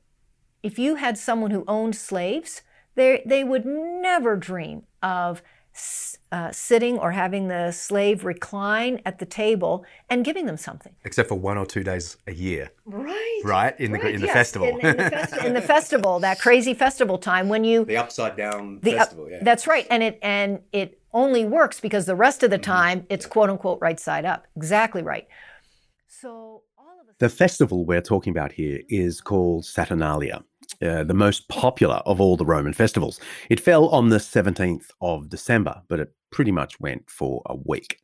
if 0.63 0.79
you 0.79 0.95
had 0.95 1.17
someone 1.17 1.51
who 1.51 1.65
owned 1.67 1.95
slaves, 1.97 2.61
they, 2.99 3.23
they 3.25 3.43
would 3.43 3.65
never 3.65 4.35
dream 4.35 4.83
of 5.01 5.41
uh, 6.31 6.51
sitting 6.51 6.97
or 6.97 7.11
having 7.11 7.47
the 7.47 7.71
slave 7.71 8.25
recline 8.25 9.01
at 9.05 9.19
the 9.19 9.25
table 9.25 9.85
and 10.09 10.25
giving 10.25 10.45
them 10.45 10.57
something. 10.57 10.93
Except 11.05 11.29
for 11.29 11.39
one 11.39 11.57
or 11.57 11.65
two 11.65 11.83
days 11.83 12.17
a 12.27 12.33
year, 12.33 12.71
Right. 12.85 13.41
right? 13.45 13.79
In 13.79 13.91
the 13.93 13.99
in 14.09 14.19
the 14.19 14.27
yes, 14.27 14.33
festival. 14.33 14.67
In, 14.67 14.79
in 14.85 14.97
the 14.97 15.03
festi- 15.03 15.45
in 15.45 15.53
the 15.53 15.61
festival, 15.61 16.19
that 16.19 16.39
crazy 16.47 16.73
festival 16.73 17.17
time 17.17 17.49
when 17.49 17.63
you 17.63 17.85
the 17.85 17.97
upside 17.97 18.35
down 18.35 18.79
the, 18.81 18.97
uh, 18.97 19.05
That's 19.41 19.67
right, 19.67 19.87
and 19.89 20.03
it 20.03 20.19
and 20.21 20.59
it 20.73 20.99
only 21.13 21.45
works 21.45 21.79
because 21.79 22.05
the 22.05 22.15
rest 22.15 22.43
of 22.43 22.49
the 22.51 22.57
time 22.57 23.05
it's 23.09 23.25
quote 23.25 23.49
unquote 23.49 23.79
right 23.81 23.99
side 23.99 24.25
up. 24.25 24.45
Exactly 24.57 25.01
right. 25.01 25.27
So 26.07 26.63
all 26.77 26.99
of 27.01 27.07
a 27.07 27.13
The 27.19 27.29
festival 27.29 27.85
we're 27.85 28.01
talking 28.01 28.31
about 28.31 28.51
here 28.51 28.81
is 28.89 29.21
called 29.21 29.65
Saturnalia, 29.65 30.43
uh, 30.81 31.03
the 31.03 31.13
most 31.13 31.47
popular 31.49 31.97
of 32.05 32.21
all 32.21 32.37
the 32.37 32.45
Roman 32.45 32.73
festivals. 32.73 33.19
It 33.49 33.59
fell 33.59 33.89
on 33.89 34.09
the 34.09 34.17
17th 34.17 34.89
of 35.01 35.29
December, 35.29 35.81
but 35.87 35.99
it 35.99 36.13
pretty 36.31 36.51
much 36.51 36.79
went 36.79 37.09
for 37.09 37.41
a 37.47 37.55
week. 37.65 37.99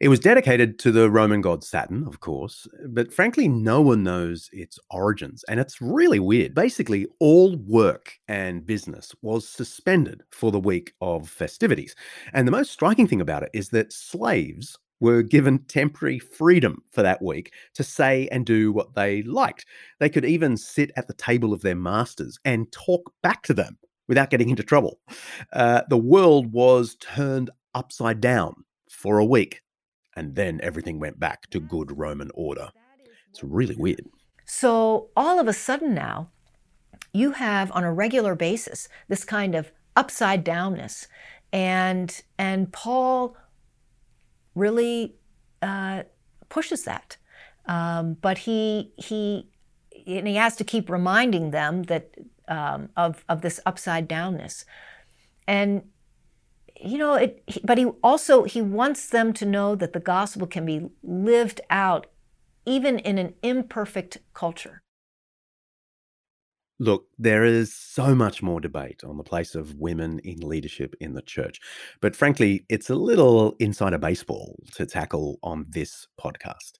It 0.00 0.08
was 0.08 0.18
dedicated 0.18 0.78
to 0.80 0.92
the 0.92 1.10
Roman 1.10 1.40
god 1.40 1.62
Saturn, 1.62 2.06
of 2.06 2.20
course, 2.20 2.66
but 2.88 3.12
frankly, 3.12 3.48
no 3.48 3.80
one 3.80 4.02
knows 4.02 4.48
its 4.52 4.78
origins, 4.90 5.44
and 5.48 5.60
it's 5.60 5.80
really 5.80 6.20
weird. 6.20 6.54
Basically, 6.54 7.06
all 7.18 7.56
work 7.56 8.14
and 8.28 8.66
business 8.66 9.14
was 9.22 9.48
suspended 9.48 10.22
for 10.30 10.50
the 10.50 10.60
week 10.60 10.94
of 11.00 11.28
festivities. 11.28 11.94
And 12.32 12.46
the 12.46 12.52
most 12.52 12.70
striking 12.70 13.06
thing 13.06 13.20
about 13.20 13.42
it 13.42 13.50
is 13.52 13.68
that 13.70 13.92
slaves 13.92 14.78
were 15.00 15.22
given 15.22 15.58
temporary 15.64 16.18
freedom 16.18 16.82
for 16.92 17.02
that 17.02 17.22
week 17.22 17.52
to 17.74 17.82
say 17.82 18.28
and 18.30 18.46
do 18.46 18.70
what 18.70 18.94
they 18.94 19.22
liked. 19.22 19.64
They 19.98 20.10
could 20.10 20.24
even 20.24 20.56
sit 20.56 20.90
at 20.96 21.08
the 21.08 21.14
table 21.14 21.52
of 21.52 21.62
their 21.62 21.74
masters 21.74 22.38
and 22.44 22.70
talk 22.70 23.12
back 23.22 23.42
to 23.44 23.54
them 23.54 23.78
without 24.06 24.30
getting 24.30 24.50
into 24.50 24.62
trouble. 24.62 25.00
Uh, 25.52 25.82
the 25.88 25.96
world 25.96 26.52
was 26.52 26.96
turned 26.96 27.50
upside 27.74 28.20
down 28.20 28.64
for 28.90 29.18
a 29.18 29.24
week, 29.24 29.62
and 30.16 30.34
then 30.34 30.60
everything 30.62 30.98
went 30.98 31.18
back 31.18 31.48
to 31.50 31.60
good 31.60 31.96
Roman 31.96 32.30
order. 32.34 32.68
It's 33.30 33.42
really 33.42 33.76
weird. 33.76 34.04
So 34.44 35.10
all 35.16 35.38
of 35.38 35.46
a 35.46 35.52
sudden 35.52 35.94
now, 35.94 36.30
you 37.12 37.32
have 37.32 37.70
on 37.72 37.84
a 37.84 37.92
regular 37.92 38.34
basis 38.34 38.88
this 39.08 39.24
kind 39.24 39.54
of 39.54 39.72
upside 39.96 40.44
downness, 40.44 41.06
and 41.52 42.20
and 42.38 42.72
Paul 42.72 43.36
really 44.54 45.14
uh, 45.62 46.04
pushes 46.48 46.84
that, 46.84 47.16
um, 47.66 48.14
but 48.14 48.38
he 48.38 48.92
he 48.96 49.48
and 50.06 50.26
he 50.26 50.36
has 50.36 50.56
to 50.56 50.64
keep 50.64 50.88
reminding 50.88 51.50
them 51.50 51.84
that 51.84 52.10
um, 52.48 52.88
of 52.96 53.24
of 53.28 53.42
this 53.42 53.60
upside 53.66 54.08
downness, 54.08 54.64
and 55.46 55.82
you 56.80 56.98
know 56.98 57.14
it. 57.14 57.42
But 57.64 57.78
he 57.78 57.86
also 58.02 58.44
he 58.44 58.62
wants 58.62 59.08
them 59.08 59.32
to 59.34 59.46
know 59.46 59.74
that 59.74 59.92
the 59.92 60.00
gospel 60.00 60.46
can 60.46 60.66
be 60.66 60.88
lived 61.02 61.60
out 61.70 62.06
even 62.66 62.98
in 62.98 63.18
an 63.18 63.34
imperfect 63.42 64.18
culture. 64.34 64.82
Look, 66.82 67.08
there 67.18 67.44
is 67.44 67.74
so 67.74 68.14
much 68.14 68.42
more 68.42 68.58
debate 68.58 69.04
on 69.04 69.18
the 69.18 69.22
place 69.22 69.54
of 69.54 69.74
women 69.74 70.18
in 70.20 70.40
leadership 70.40 70.94
in 70.98 71.12
the 71.12 71.20
church. 71.20 71.60
But 72.00 72.16
frankly, 72.16 72.64
it's 72.70 72.88
a 72.88 72.94
little 72.94 73.54
insider 73.58 73.98
baseball 73.98 74.58
to 74.76 74.86
tackle 74.86 75.38
on 75.42 75.66
this 75.68 76.08
podcast. 76.18 76.78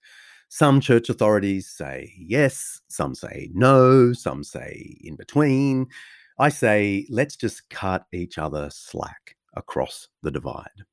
Some 0.49 0.81
church 0.81 1.11
authorities 1.11 1.69
say 1.69 2.15
yes, 2.17 2.81
some 2.89 3.15
say 3.15 3.51
no, 3.53 4.15
some 4.15 4.43
say 4.43 4.97
in 5.03 5.17
between. 5.17 5.87
I 6.39 6.49
say 6.49 7.07
let's 7.11 7.37
just 7.37 7.69
cut 7.69 8.07
each 8.11 8.39
other 8.39 8.71
slack 8.73 9.37
across 9.53 10.09
the 10.23 10.31
divide. 10.31 10.87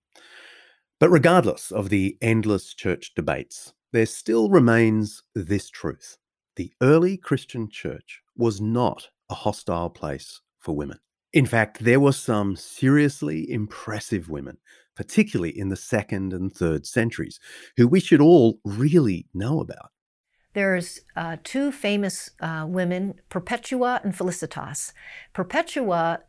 But 1.00 1.12
regardless 1.12 1.72
of 1.72 1.88
the 1.88 2.18
endless 2.22 2.74
church 2.74 3.14
debates, 3.16 3.74
there 3.94 4.06
still 4.06 4.50
remains 4.50 5.24
this 5.34 5.70
truth 5.70 6.18
the 6.58 6.74
early 6.82 7.16
Christian 7.16 7.70
church 7.70 8.22
was 8.38 8.62
not 8.62 9.10
a 9.30 9.36
hostile 9.36 9.90
place 9.90 10.42
for 10.60 10.76
women. 10.76 11.00
In 11.34 11.46
fact, 11.46 11.84
there 11.84 12.00
were 12.00 12.14
some 12.14 12.56
seriously 12.56 13.50
impressive 13.52 14.30
women, 14.30 14.58
particularly 14.96 15.58
in 15.58 15.70
the 15.70 15.76
second 15.76 16.34
and 16.34 16.52
third 16.52 16.86
centuries, 16.86 17.40
who 17.76 17.88
we 17.88 18.00
should 18.00 18.22
all 18.22 18.60
really 18.64 19.28
know 19.34 19.60
about. 19.60 19.92
There's 20.54 21.02
uh, 21.16 21.38
two 21.44 21.72
famous 21.72 22.32
uh, 22.40 22.66
women, 22.68 23.16
Perpetua 23.30 24.02
and 24.04 24.16
Felicitas. 24.16 24.94
Perpetua, 25.34 26.22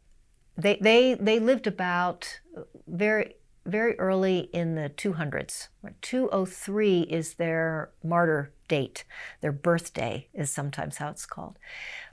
they, 0.57 0.77
they, 0.83 1.15
they 1.15 1.39
lived 1.39 1.67
about 1.67 2.41
uh, 2.57 2.63
very, 2.87 3.37
very 3.69 3.99
early 3.99 4.49
in 4.53 4.75
the 4.75 4.91
200s. 4.91 5.69
203 6.03 7.01
is 7.03 7.35
their 7.35 7.91
martyr 8.03 8.53
date. 8.67 9.05
Their 9.41 9.53
birthday 9.53 10.29
is 10.35 10.51
sometimes 10.51 10.97
how 10.97 11.11
it's 11.11 11.27
called. 11.27 11.59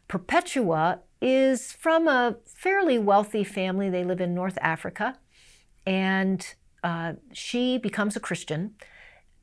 Perpetua 0.07 0.99
is 1.21 1.71
from 1.71 2.07
a 2.07 2.37
fairly 2.45 2.99
wealthy 2.99 3.43
family. 3.43 3.89
They 3.89 4.03
live 4.03 4.21
in 4.21 4.35
North 4.35 4.57
Africa. 4.61 5.17
And 5.85 6.45
uh, 6.83 7.13
she 7.31 7.77
becomes 7.77 8.15
a 8.15 8.19
Christian 8.19 8.75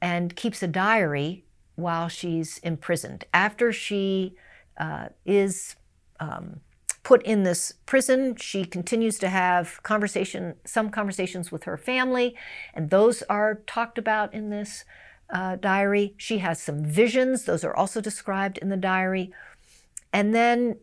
and 0.00 0.36
keeps 0.36 0.62
a 0.62 0.68
diary 0.68 1.44
while 1.76 2.08
she's 2.08 2.58
imprisoned. 2.58 3.24
After 3.32 3.72
she 3.72 4.34
uh, 4.78 5.08
is 5.24 5.76
um, 6.20 6.60
put 7.03 7.22
in 7.24 7.42
this 7.42 7.72
prison, 7.86 8.36
she 8.36 8.64
continues 8.64 9.18
to 9.18 9.28
have 9.28 9.82
conversation, 9.82 10.55
some 10.64 10.90
conversations 10.90 11.50
with 11.50 11.64
her 11.64 11.76
family, 11.76 12.36
and 12.74 12.90
those 12.90 13.22
are 13.22 13.62
talked 13.66 13.98
about 13.98 14.32
in 14.32 14.50
this 14.50 14.84
uh, 15.30 15.57
diary. 15.57 16.14
She 16.16 16.38
has 16.38 16.62
some 16.62 16.84
visions; 16.84 17.44
those 17.44 17.64
are 17.64 17.74
also 17.74 18.00
described 18.00 18.59
in 18.59 18.68
the 18.68 18.76
diary. 18.76 19.32
And 20.12 20.34
then 20.34 20.78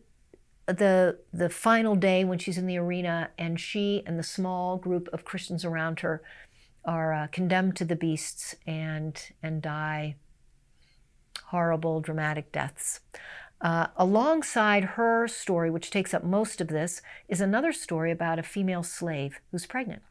the 0.66 1.18
the 1.32 1.48
final 1.48 1.96
day 1.96 2.24
when 2.24 2.38
she's 2.38 2.58
in 2.58 2.66
the 2.66 2.76
arena, 2.76 3.30
and 3.38 3.58
she 3.58 4.02
and 4.06 4.18
the 4.18 4.24
small 4.24 4.76
group 4.76 5.08
of 5.12 5.24
Christians 5.24 5.64
around 5.64 6.00
her 6.00 6.22
are 6.84 7.12
uh, 7.12 7.26
condemned 7.28 7.76
to 7.76 7.84
the 7.84 7.96
beasts 7.96 8.54
and 8.66 9.32
and 9.42 9.62
die 9.62 10.16
horrible, 11.50 12.00
dramatic 12.00 12.52
deaths. 12.52 13.00
Uh, 13.60 13.88
alongside 13.96 14.84
her 14.84 15.28
story, 15.28 15.70
which 15.70 15.90
takes 15.90 16.14
up 16.14 16.24
most 16.24 16.60
of 16.60 16.68
this, 16.68 17.02
is 17.28 17.40
another 17.40 17.72
story 17.72 18.10
about 18.10 18.38
a 18.38 18.42
female 18.42 18.82
slave 18.82 19.40
who's 19.50 19.66
pregnant. 19.66 20.02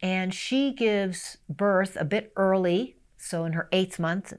And 0.00 0.32
she 0.32 0.72
gives 0.72 1.38
birth 1.48 1.96
a 1.98 2.04
bit 2.04 2.32
early, 2.36 2.96
so 3.16 3.44
in 3.44 3.54
her 3.54 3.68
eighth 3.72 3.98
month, 3.98 4.32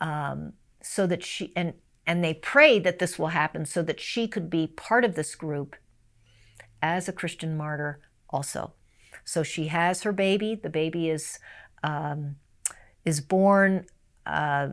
um, 0.00 0.52
so 0.80 1.06
that 1.08 1.24
she, 1.24 1.52
and, 1.56 1.74
and 2.06 2.22
they 2.22 2.34
pray 2.34 2.78
that 2.78 3.00
this 3.00 3.18
will 3.18 3.28
happen 3.28 3.66
so 3.66 3.82
that 3.82 3.98
she 3.98 4.28
could 4.28 4.48
be 4.48 4.68
part 4.68 5.04
of 5.04 5.16
this 5.16 5.34
group 5.34 5.74
as 6.80 7.08
a 7.08 7.12
Christian 7.12 7.56
martyr 7.56 8.00
also. 8.30 8.74
So 9.24 9.42
she 9.42 9.68
has 9.68 10.02
her 10.02 10.12
baby. 10.12 10.54
The 10.54 10.68
baby 10.68 11.08
is 11.08 11.38
um, 11.82 12.36
is 13.04 13.20
born 13.20 13.86
uh, 14.26 14.68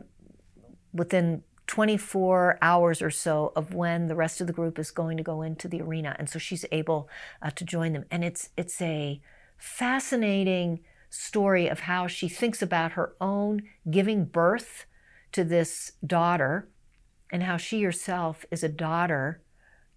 within 0.92 1.42
24 1.72 2.58
hours 2.60 3.00
or 3.00 3.08
so 3.08 3.50
of 3.56 3.72
when 3.72 4.06
the 4.06 4.14
rest 4.14 4.42
of 4.42 4.46
the 4.46 4.52
group 4.52 4.78
is 4.78 4.90
going 4.90 5.16
to 5.16 5.22
go 5.22 5.40
into 5.40 5.66
the 5.66 5.80
arena, 5.80 6.14
and 6.18 6.28
so 6.28 6.38
she's 6.38 6.66
able 6.70 7.08
uh, 7.40 7.48
to 7.48 7.64
join 7.64 7.94
them. 7.94 8.04
And 8.10 8.22
it's 8.22 8.50
it's 8.58 8.82
a 8.82 9.22
fascinating 9.56 10.80
story 11.08 11.68
of 11.68 11.80
how 11.80 12.06
she 12.06 12.28
thinks 12.28 12.60
about 12.60 12.92
her 12.92 13.14
own 13.22 13.62
giving 13.90 14.26
birth 14.26 14.84
to 15.32 15.44
this 15.44 15.92
daughter, 16.06 16.68
and 17.30 17.44
how 17.44 17.56
she 17.56 17.82
herself 17.82 18.44
is 18.50 18.62
a 18.62 18.68
daughter 18.68 19.40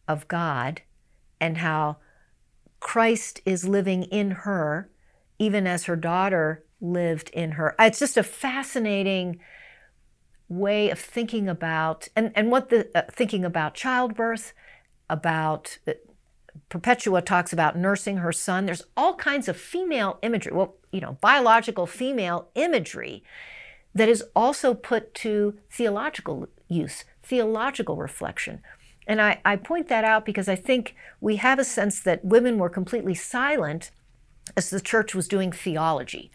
of 0.07 0.29
God, 0.29 0.81
and 1.41 1.57
how 1.57 1.97
Christ 2.79 3.41
is 3.45 3.67
living 3.67 4.03
in 4.03 4.31
her, 4.31 4.89
even 5.37 5.67
as 5.67 5.83
her 5.83 5.97
daughter 5.97 6.63
lived 6.79 7.31
in 7.31 7.51
her. 7.51 7.75
It's 7.77 7.99
just 7.99 8.15
a 8.15 8.23
fascinating 8.23 9.41
way 10.47 10.89
of 10.89 10.99
thinking 10.99 11.49
about 11.49 12.07
and, 12.15 12.31
and 12.35 12.51
what 12.51 12.69
the 12.69 12.89
uh, 12.95 13.03
thinking 13.11 13.43
about 13.43 13.73
childbirth, 13.73 14.53
about 15.09 15.77
uh, 15.87 15.93
Perpetua 16.69 17.21
talks 17.21 17.51
about 17.51 17.77
nursing 17.77 18.17
her 18.17 18.31
son. 18.31 18.65
There's 18.65 18.83
all 18.95 19.15
kinds 19.15 19.47
of 19.47 19.57
female 19.57 20.19
imagery, 20.21 20.53
well, 20.53 20.75
you 20.91 21.01
know, 21.01 21.17
biological 21.21 21.85
female 21.85 22.47
imagery 22.55 23.23
that 23.93 24.09
is 24.09 24.23
also 24.35 24.73
put 24.73 25.13
to 25.15 25.57
theological 25.69 26.47
use, 26.67 27.03
theological 27.23 27.97
reflection. 27.97 28.61
And 29.07 29.21
I, 29.21 29.39
I 29.45 29.55
point 29.55 29.87
that 29.89 30.03
out 30.03 30.25
because 30.25 30.47
I 30.47 30.55
think 30.55 30.95
we 31.21 31.35
have 31.37 31.59
a 31.59 31.63
sense 31.63 31.99
that 32.01 32.25
women 32.25 32.57
were 32.57 32.69
completely 32.69 33.13
silent 33.13 33.91
as 34.57 34.69
the 34.69 34.81
church 34.81 35.13
was 35.13 35.27
doing 35.27 35.51
theology. 35.51 36.31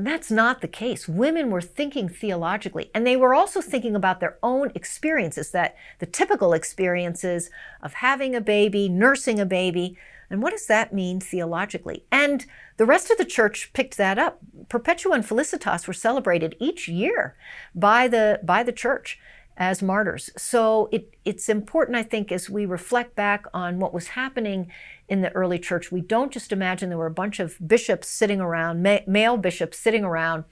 That's 0.00 0.30
not 0.30 0.60
the 0.60 0.68
case. 0.68 1.08
Women 1.08 1.50
were 1.50 1.60
thinking 1.60 2.08
theologically, 2.08 2.88
and 2.94 3.04
they 3.04 3.16
were 3.16 3.34
also 3.34 3.60
thinking 3.60 3.96
about 3.96 4.20
their 4.20 4.38
own 4.44 4.70
experiences 4.76 5.50
that 5.50 5.74
the 5.98 6.06
typical 6.06 6.52
experiences 6.52 7.50
of 7.82 7.94
having 7.94 8.36
a 8.36 8.40
baby, 8.40 8.88
nursing 8.88 9.40
a 9.40 9.44
baby, 9.44 9.96
And 10.30 10.42
what 10.42 10.50
does 10.50 10.66
that 10.66 10.92
mean 10.92 11.20
theologically? 11.20 12.04
And 12.12 12.44
the 12.76 12.84
rest 12.84 13.10
of 13.10 13.18
the 13.18 13.24
church 13.24 13.72
picked 13.72 13.96
that 13.96 14.18
up. 14.18 14.38
Perpetua 14.68 15.14
and 15.14 15.24
Felicitas 15.24 15.86
were 15.86 15.94
celebrated 15.94 16.54
each 16.60 16.88
year 16.88 17.36
by 17.74 18.08
the 18.08 18.40
by 18.42 18.62
the 18.62 18.72
church 18.72 19.18
as 19.56 19.82
martyrs. 19.82 20.30
So 20.36 20.88
it, 20.92 21.14
it's 21.24 21.48
important, 21.48 21.96
I 21.96 22.04
think, 22.04 22.30
as 22.30 22.48
we 22.48 22.64
reflect 22.64 23.16
back 23.16 23.46
on 23.52 23.80
what 23.80 23.92
was 23.92 24.08
happening 24.08 24.70
in 25.08 25.22
the 25.22 25.32
early 25.32 25.58
church, 25.58 25.90
we 25.90 26.00
don't 26.00 26.32
just 26.32 26.52
imagine 26.52 26.88
there 26.88 26.98
were 26.98 27.06
a 27.06 27.10
bunch 27.10 27.40
of 27.40 27.56
bishops 27.66 28.08
sitting 28.08 28.40
around, 28.40 28.82
ma- 28.82 29.00
male 29.06 29.36
bishops 29.36 29.78
sitting 29.78 30.04
around, 30.04 30.44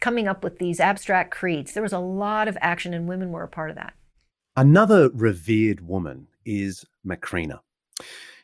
coming 0.00 0.26
up 0.26 0.42
with 0.42 0.58
these 0.58 0.80
abstract 0.80 1.30
creeds. 1.30 1.74
There 1.74 1.82
was 1.82 1.92
a 1.92 1.98
lot 1.98 2.48
of 2.48 2.56
action, 2.60 2.94
and 2.94 3.08
women 3.08 3.30
were 3.30 3.42
a 3.42 3.48
part 3.48 3.70
of 3.70 3.76
that. 3.76 3.94
Another 4.56 5.10
revered 5.10 5.80
woman 5.80 6.28
is 6.44 6.84
Macrina. 7.06 7.60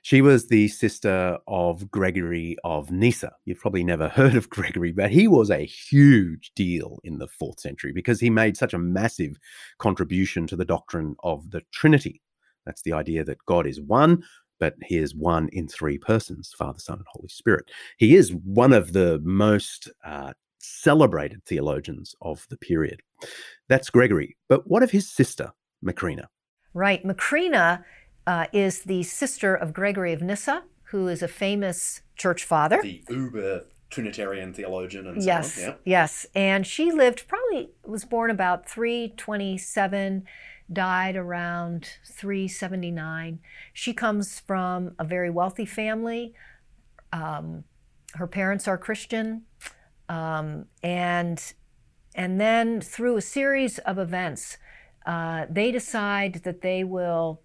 She 0.02 0.20
was 0.20 0.48
the 0.48 0.68
sister 0.68 1.38
of 1.48 1.90
Gregory 1.90 2.58
of 2.62 2.90
Nyssa. 2.90 3.32
You've 3.46 3.60
probably 3.60 3.84
never 3.84 4.08
heard 4.10 4.34
of 4.34 4.50
Gregory, 4.50 4.92
but 4.92 5.10
he 5.10 5.26
was 5.26 5.50
a 5.50 5.64
huge 5.64 6.52
deal 6.54 6.98
in 7.04 7.18
the 7.18 7.26
fourth 7.26 7.58
century 7.58 7.90
because 7.92 8.20
he 8.20 8.28
made 8.28 8.56
such 8.56 8.74
a 8.74 8.78
massive 8.78 9.38
contribution 9.78 10.46
to 10.48 10.56
the 10.56 10.64
doctrine 10.66 11.16
of 11.24 11.50
the 11.52 11.62
Trinity. 11.72 12.20
That's 12.66 12.82
the 12.82 12.92
idea 12.92 13.24
that 13.24 13.44
God 13.46 13.66
is 13.66 13.80
one, 13.80 14.22
but 14.58 14.74
he 14.84 14.96
is 14.96 15.14
one 15.14 15.48
in 15.52 15.68
three 15.68 15.98
persons 15.98 16.54
Father, 16.56 16.78
Son, 16.78 16.98
and 16.98 17.06
Holy 17.08 17.28
Spirit. 17.28 17.70
He 17.98 18.14
is 18.14 18.32
one 18.32 18.72
of 18.72 18.92
the 18.92 19.20
most 19.22 19.90
uh, 20.04 20.32
celebrated 20.58 21.44
theologians 21.44 22.14
of 22.22 22.46
the 22.50 22.56
period. 22.56 23.00
That's 23.68 23.90
Gregory. 23.90 24.36
But 24.48 24.68
what 24.68 24.82
of 24.82 24.90
his 24.90 25.08
sister, 25.08 25.52
Macrina? 25.84 26.26
Right. 26.72 27.04
Macrina 27.04 27.84
uh, 28.26 28.46
is 28.52 28.82
the 28.82 29.02
sister 29.02 29.54
of 29.54 29.72
Gregory 29.72 30.12
of 30.12 30.22
Nyssa, 30.22 30.64
who 30.84 31.08
is 31.08 31.22
a 31.22 31.28
famous 31.28 32.02
church 32.16 32.44
father. 32.44 32.80
The 32.82 33.02
uber 33.08 33.64
Trinitarian 33.90 34.52
theologian 34.52 35.06
and 35.06 35.22
yes, 35.22 35.54
so 35.54 35.62
on. 35.62 35.68
Yeah. 35.68 35.74
yes. 35.84 36.26
And 36.34 36.66
she 36.66 36.90
lived 36.90 37.28
probably 37.28 37.70
was 37.84 38.04
born 38.04 38.30
about 38.30 38.68
327, 38.68 40.24
died 40.72 41.16
around 41.16 41.88
379. 42.06 43.40
She 43.72 43.92
comes 43.92 44.40
from 44.40 44.94
a 44.98 45.04
very 45.04 45.30
wealthy 45.30 45.66
family. 45.66 46.34
Um, 47.12 47.64
her 48.14 48.26
parents 48.26 48.66
are 48.68 48.78
Christian, 48.78 49.42
um, 50.08 50.66
and 50.82 51.52
and 52.14 52.40
then 52.40 52.80
through 52.80 53.16
a 53.16 53.22
series 53.22 53.78
of 53.80 53.98
events, 53.98 54.56
uh, 55.04 55.46
they 55.50 55.72
decide 55.72 56.42
that 56.44 56.60
they 56.60 56.84
will 56.84 57.40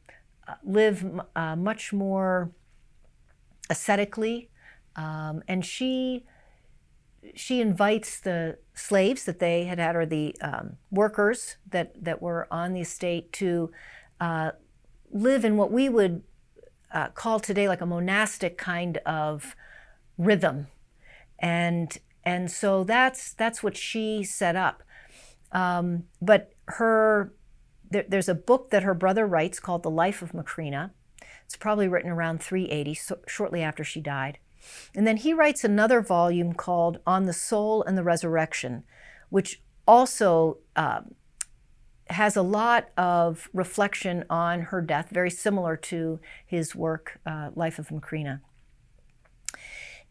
uh, 0.47 0.53
live 0.63 1.21
uh, 1.35 1.55
much 1.55 1.91
more 1.91 2.51
ascetically, 3.69 4.49
um, 4.95 5.41
and 5.47 5.65
she 5.65 6.23
she 7.35 7.61
invites 7.61 8.19
the 8.19 8.57
slaves 8.73 9.25
that 9.25 9.39
they 9.39 9.65
had 9.65 9.79
had, 9.79 9.95
or 9.95 10.05
the 10.05 10.35
um, 10.41 10.77
workers 10.91 11.57
that 11.69 12.03
that 12.03 12.21
were 12.21 12.47
on 12.51 12.73
the 12.73 12.81
estate, 12.81 13.31
to 13.33 13.71
uh, 14.19 14.51
live 15.11 15.43
in 15.43 15.57
what 15.57 15.71
we 15.71 15.89
would 15.89 16.23
uh, 16.93 17.09
call 17.09 17.39
today 17.39 17.67
like 17.67 17.81
a 17.81 17.85
monastic 17.85 18.57
kind 18.57 18.97
of 19.05 19.55
rhythm, 20.17 20.67
and 21.39 21.97
and 22.23 22.51
so 22.51 22.83
that's 22.83 23.33
that's 23.33 23.63
what 23.63 23.77
she 23.77 24.23
set 24.23 24.55
up. 24.55 24.83
Um, 25.51 26.03
but 26.21 26.53
her 26.65 27.33
there, 27.89 28.05
there's 28.07 28.29
a 28.29 28.35
book 28.35 28.69
that 28.69 28.83
her 28.83 28.93
brother 28.93 29.25
writes 29.25 29.59
called 29.59 29.83
The 29.83 29.89
Life 29.89 30.21
of 30.21 30.31
Macrina. 30.31 30.91
It's 31.45 31.57
probably 31.57 31.87
written 31.87 32.11
around 32.11 32.41
380, 32.41 32.93
so 32.93 33.17
shortly 33.27 33.63
after 33.63 33.83
she 33.83 34.01
died. 34.01 34.37
And 34.95 35.07
then 35.07 35.17
he 35.17 35.33
writes 35.33 35.63
another 35.63 36.01
volume 36.01 36.53
called 36.53 36.99
On 37.05 37.25
the 37.25 37.33
Soul 37.33 37.83
and 37.83 37.97
the 37.97 38.03
Resurrection, 38.03 38.83
which 39.29 39.61
also 39.87 40.57
uh, 40.75 41.01
has 42.09 42.35
a 42.35 42.41
lot 42.41 42.89
of 42.97 43.49
reflection 43.53 44.25
on 44.29 44.61
her 44.61 44.81
death, 44.81 45.09
very 45.11 45.29
similar 45.29 45.77
to 45.77 46.19
his 46.45 46.75
work, 46.75 47.19
uh, 47.25 47.51
Life 47.55 47.79
of 47.79 47.89
Macrina. 47.89 48.41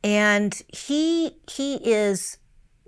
And 0.03 0.61
he, 0.69 1.37
he 1.51 1.77
is 1.77 2.39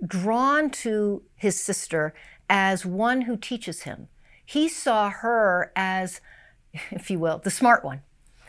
drawn 0.05 0.69
to 0.69 1.23
his 1.35 1.59
sister 1.59 2.13
as 2.49 2.85
one 2.85 3.21
who 3.21 3.37
teaches 3.37 3.83
him. 3.83 4.07
He 4.45 4.67
saw 4.67 5.09
her 5.09 5.71
as, 5.75 6.21
if 6.91 7.09
you 7.11 7.19
will, 7.19 7.39
the 7.39 7.51
smart 7.51 7.83
one. 7.83 8.01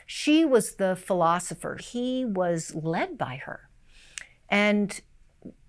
She 0.07 0.45
was 0.45 0.77
the 0.77 0.97
philosopher. 0.97 1.79
He 1.81 2.25
was 2.25 2.75
led 2.75 3.17
by 3.17 3.37
her. 3.37 3.69
And 4.49 5.01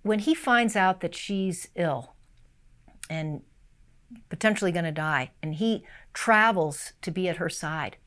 when 0.02 0.20
he 0.20 0.34
finds 0.36 0.76
out 0.76 1.02
that 1.02 1.16
she's 1.16 1.70
ill 1.76 2.14
and 3.10 3.42
potentially 4.30 4.72
going 4.72 4.86
to 4.86 4.92
die, 4.92 5.32
and 5.42 5.56
he 5.56 5.84
travels 6.14 6.94
to 7.02 7.12
be 7.12 7.30
at 7.30 7.38
her 7.38 7.50
side, 7.50 7.98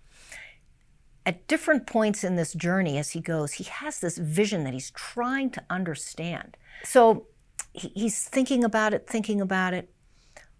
at 1.24 1.48
different 1.48 1.86
points 1.86 2.22
in 2.22 2.36
this 2.36 2.52
journey 2.52 2.98
as 2.98 3.10
he 3.10 3.20
goes, 3.20 3.54
he 3.54 3.64
has 3.64 3.98
this 3.98 4.16
vision 4.16 4.62
that 4.64 4.72
he's 4.72 4.92
trying 4.92 5.50
to 5.50 5.64
understand. 5.68 6.56
So 6.84 7.26
he's 7.72 8.24
thinking 8.24 8.62
about 8.62 8.94
it, 8.94 9.08
thinking 9.08 9.40
about 9.40 9.74
it, 9.74 9.90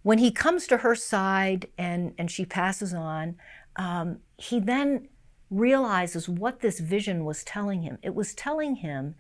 when 0.03 0.19
he 0.19 0.31
comes 0.31 0.67
to 0.69 0.79
her 0.79 0.95
side 0.95 1.69
and, 1.77 2.15
and 2.19 2.31
she 2.31 2.45
passes 2.45 2.95
on, 2.95 3.37
um, 3.77 4.19
he 4.37 4.61
then 4.61 5.09
realizes 5.51 6.29
what 6.29 6.61
this 6.61 6.81
vision 6.81 7.25
was 7.25 7.45
telling 7.45 7.83
him. 7.83 7.99
It 8.03 8.15
was 8.15 8.35
telling 8.35 8.77
him 8.77 9.15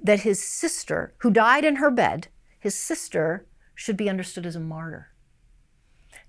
that 0.00 0.20
his 0.20 0.42
sister, 0.42 1.14
who 1.18 1.30
died 1.30 1.64
in 1.64 1.76
her 1.76 1.90
bed, 1.90 2.28
his 2.58 2.74
sister 2.74 3.46
should 3.74 3.96
be 3.96 4.08
understood 4.08 4.46
as 4.46 4.56
a 4.56 4.60
martyr. 4.60 5.08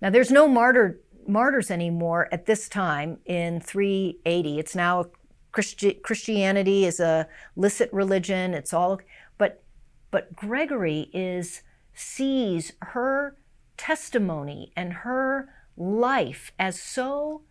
Now, 0.01 0.09
there's 0.09 0.31
no 0.31 0.47
martyr, 0.47 0.99
martyrs 1.27 1.71
anymore 1.71 2.27
at 2.31 2.45
this 2.45 2.67
time 2.67 3.19
in 3.25 3.59
380. 3.59 4.59
It's 4.59 4.75
now 4.75 5.05
Christi- 5.51 5.99
Christianity 6.03 6.85
is 6.85 6.99
a 6.99 7.27
licit 7.55 7.91
religion. 7.93 8.53
It's 8.53 8.73
all, 8.73 8.99
but 9.37 9.63
but 10.11 10.35
Gregory 10.35 11.09
is 11.13 11.61
sees 11.93 12.73
her 12.79 13.35
testimony 13.77 14.71
and 14.75 14.93
her 14.93 15.49
life 15.77 16.51
as 16.59 16.79
so 16.79 17.41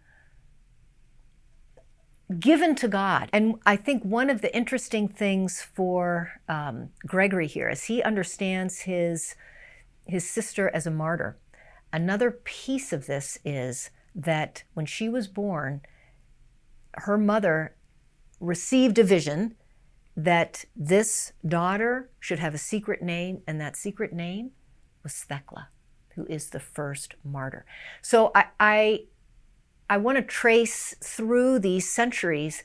given 2.33 2.75
to 2.77 2.89
God. 2.89 3.29
And 3.33 3.57
I 3.65 3.77
think 3.77 4.05
one 4.05 4.31
of 4.31 4.41
the 4.41 4.55
interesting 4.55 5.09
things 5.09 5.63
for 5.63 6.33
um, 6.49 6.91
Gregory 7.07 7.47
here 7.47 7.69
is 7.69 7.85
he 7.85 8.03
understands 8.03 8.81
his, 8.81 9.35
his 10.07 10.29
sister 10.29 10.71
as 10.75 10.87
a 10.87 10.91
martyr. 10.91 11.39
Another 11.93 12.31
piece 12.31 12.93
of 12.93 13.07
this 13.07 13.39
is 13.45 13.91
that 14.15 14.65
when 14.75 14.87
she 14.87 15.09
was 15.09 15.29
born, 15.29 15.83
her 16.95 17.17
mother 17.17 17.77
received 18.41 18.99
a 18.99 19.05
vision 19.05 19.55
that 20.17 20.65
this 20.77 21.33
daughter 21.47 22.11
should 22.21 22.39
have 22.39 22.55
a 22.55 22.59
secret 22.59 23.03
name, 23.03 23.41
and 23.47 23.61
that 23.61 23.77
secret 23.77 24.13
name 24.13 24.51
was 25.03 25.15
Thecla 25.15 25.69
who 26.15 26.27
is 26.27 26.51
the 26.51 26.61
first 26.61 27.15
martyr. 27.25 27.65
So 28.03 28.31
I, 28.35 28.45
I, 28.61 29.01
I 29.89 29.97
want 29.99 30.17
to 30.17 30.23
trace 30.23 30.95
through 31.03 31.59
these 31.59 31.91
centuries 31.91 32.63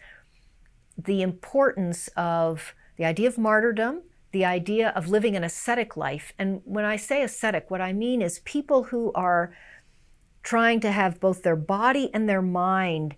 the 0.98 1.22
importance 1.22 2.10
of 2.16 2.74
the 2.98 3.06
idea 3.06 3.28
of 3.28 3.38
martyrdom, 3.38 4.02
the 4.32 4.46
idea 4.46 4.90
of 4.90 5.10
living 5.10 5.36
an 5.36 5.44
ascetic 5.44 5.96
life. 5.96 6.34
And 6.40 6.62
when 6.64 6.86
I 6.86 6.96
say 6.96 7.22
ascetic, 7.22 7.70
what 7.70 7.82
I 7.82 7.94
mean 7.94 8.22
is 8.22 8.40
people 8.40 8.84
who 8.84 9.12
are 9.14 9.54
trying 10.44 10.80
to 10.80 10.92
have 10.92 11.20
both 11.20 11.44
their 11.44 11.56
body 11.56 12.10
and 12.14 12.28
their 12.28 12.42
mind 12.42 13.16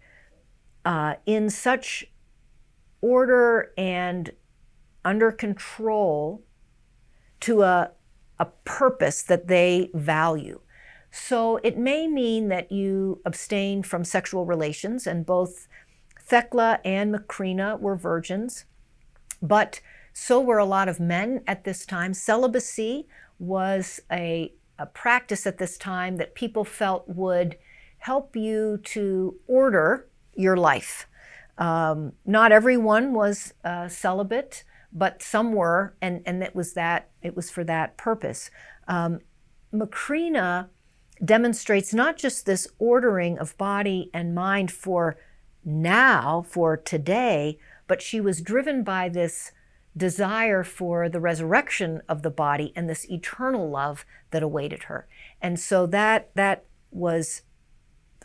uh, 0.84 1.16
in 1.26 1.50
such 1.50 2.06
order 3.02 3.72
and 3.78 4.32
under 5.06 5.32
control 5.32 6.44
to 7.42 7.62
a, 7.62 7.92
a 8.40 8.46
purpose 8.66 9.22
that 9.24 9.48
they 9.48 9.90
value. 9.94 10.60
So 11.12 11.58
it 11.64 11.78
may 11.78 12.08
mean 12.08 12.50
that 12.50 12.72
you 12.72 13.22
abstain 13.26 13.84
from 13.84 14.04
sexual 14.04 14.46
relations, 14.46 15.08
and 15.08 15.26
both 15.26 15.68
Thecla 16.20 16.80
and 16.86 17.14
Macrina 17.14 17.80
were 17.80 17.96
virgins, 17.96 18.66
but 19.42 19.82
so 20.14 20.40
were 20.40 20.58
a 20.58 20.66
lot 20.66 20.88
of 20.88 21.00
men 21.00 21.42
at 21.48 21.64
this 21.64 21.86
time. 21.86 22.14
Celibacy 22.14 23.08
was 23.40 24.02
a, 24.12 24.54
a 24.78 24.86
practice 24.86 25.48
at 25.48 25.58
this 25.58 25.78
time 25.78 26.18
that 26.18 26.36
people 26.36 26.64
felt 26.64 27.08
would 27.08 27.58
help 28.00 28.36
you 28.36 28.80
to 28.84 29.36
order 29.48 30.08
your 30.36 30.58
life. 30.58 31.08
Um, 31.58 32.14
not 32.26 32.52
everyone 32.52 33.14
was 33.14 33.54
uh, 33.64 33.88
celibate 33.88 34.64
but 34.92 35.22
some 35.22 35.54
were, 35.54 35.96
and, 36.02 36.22
and 36.26 36.42
it 36.44 36.56
was 36.56 36.74
that 36.74 37.10
it 37.22 37.36
was 37.36 37.52
for 37.52 37.64
that 37.64 37.98
purpose. 37.98 38.50
Um, 38.88 39.20
Macrina 39.74 40.70
demonstrates 41.24 41.94
not 41.94 42.18
just 42.18 42.46
this 42.46 42.68
ordering 42.78 43.38
of 43.38 43.58
body 43.58 44.10
and 44.14 44.36
mind 44.36 44.72
for 44.72 45.18
now, 45.66 46.46
for 46.48 46.78
today, 46.78 47.60
but 47.88 48.02
she 48.02 48.22
was 48.22 48.42
driven 48.42 48.84
by 48.84 49.10
this 49.10 49.52
desire 49.98 50.64
for 50.64 51.10
the 51.10 51.20
resurrection 51.20 52.02
of 52.08 52.22
the 52.22 52.30
body 52.30 52.72
and 52.76 52.90
this 52.90 53.10
eternal 53.10 53.70
love 53.70 54.06
that 54.32 54.44
awaited 54.44 54.84
her. 54.84 55.08
And 55.42 55.60
so 55.60 55.86
that 55.88 56.30
that 56.36 56.66
was 56.92 57.42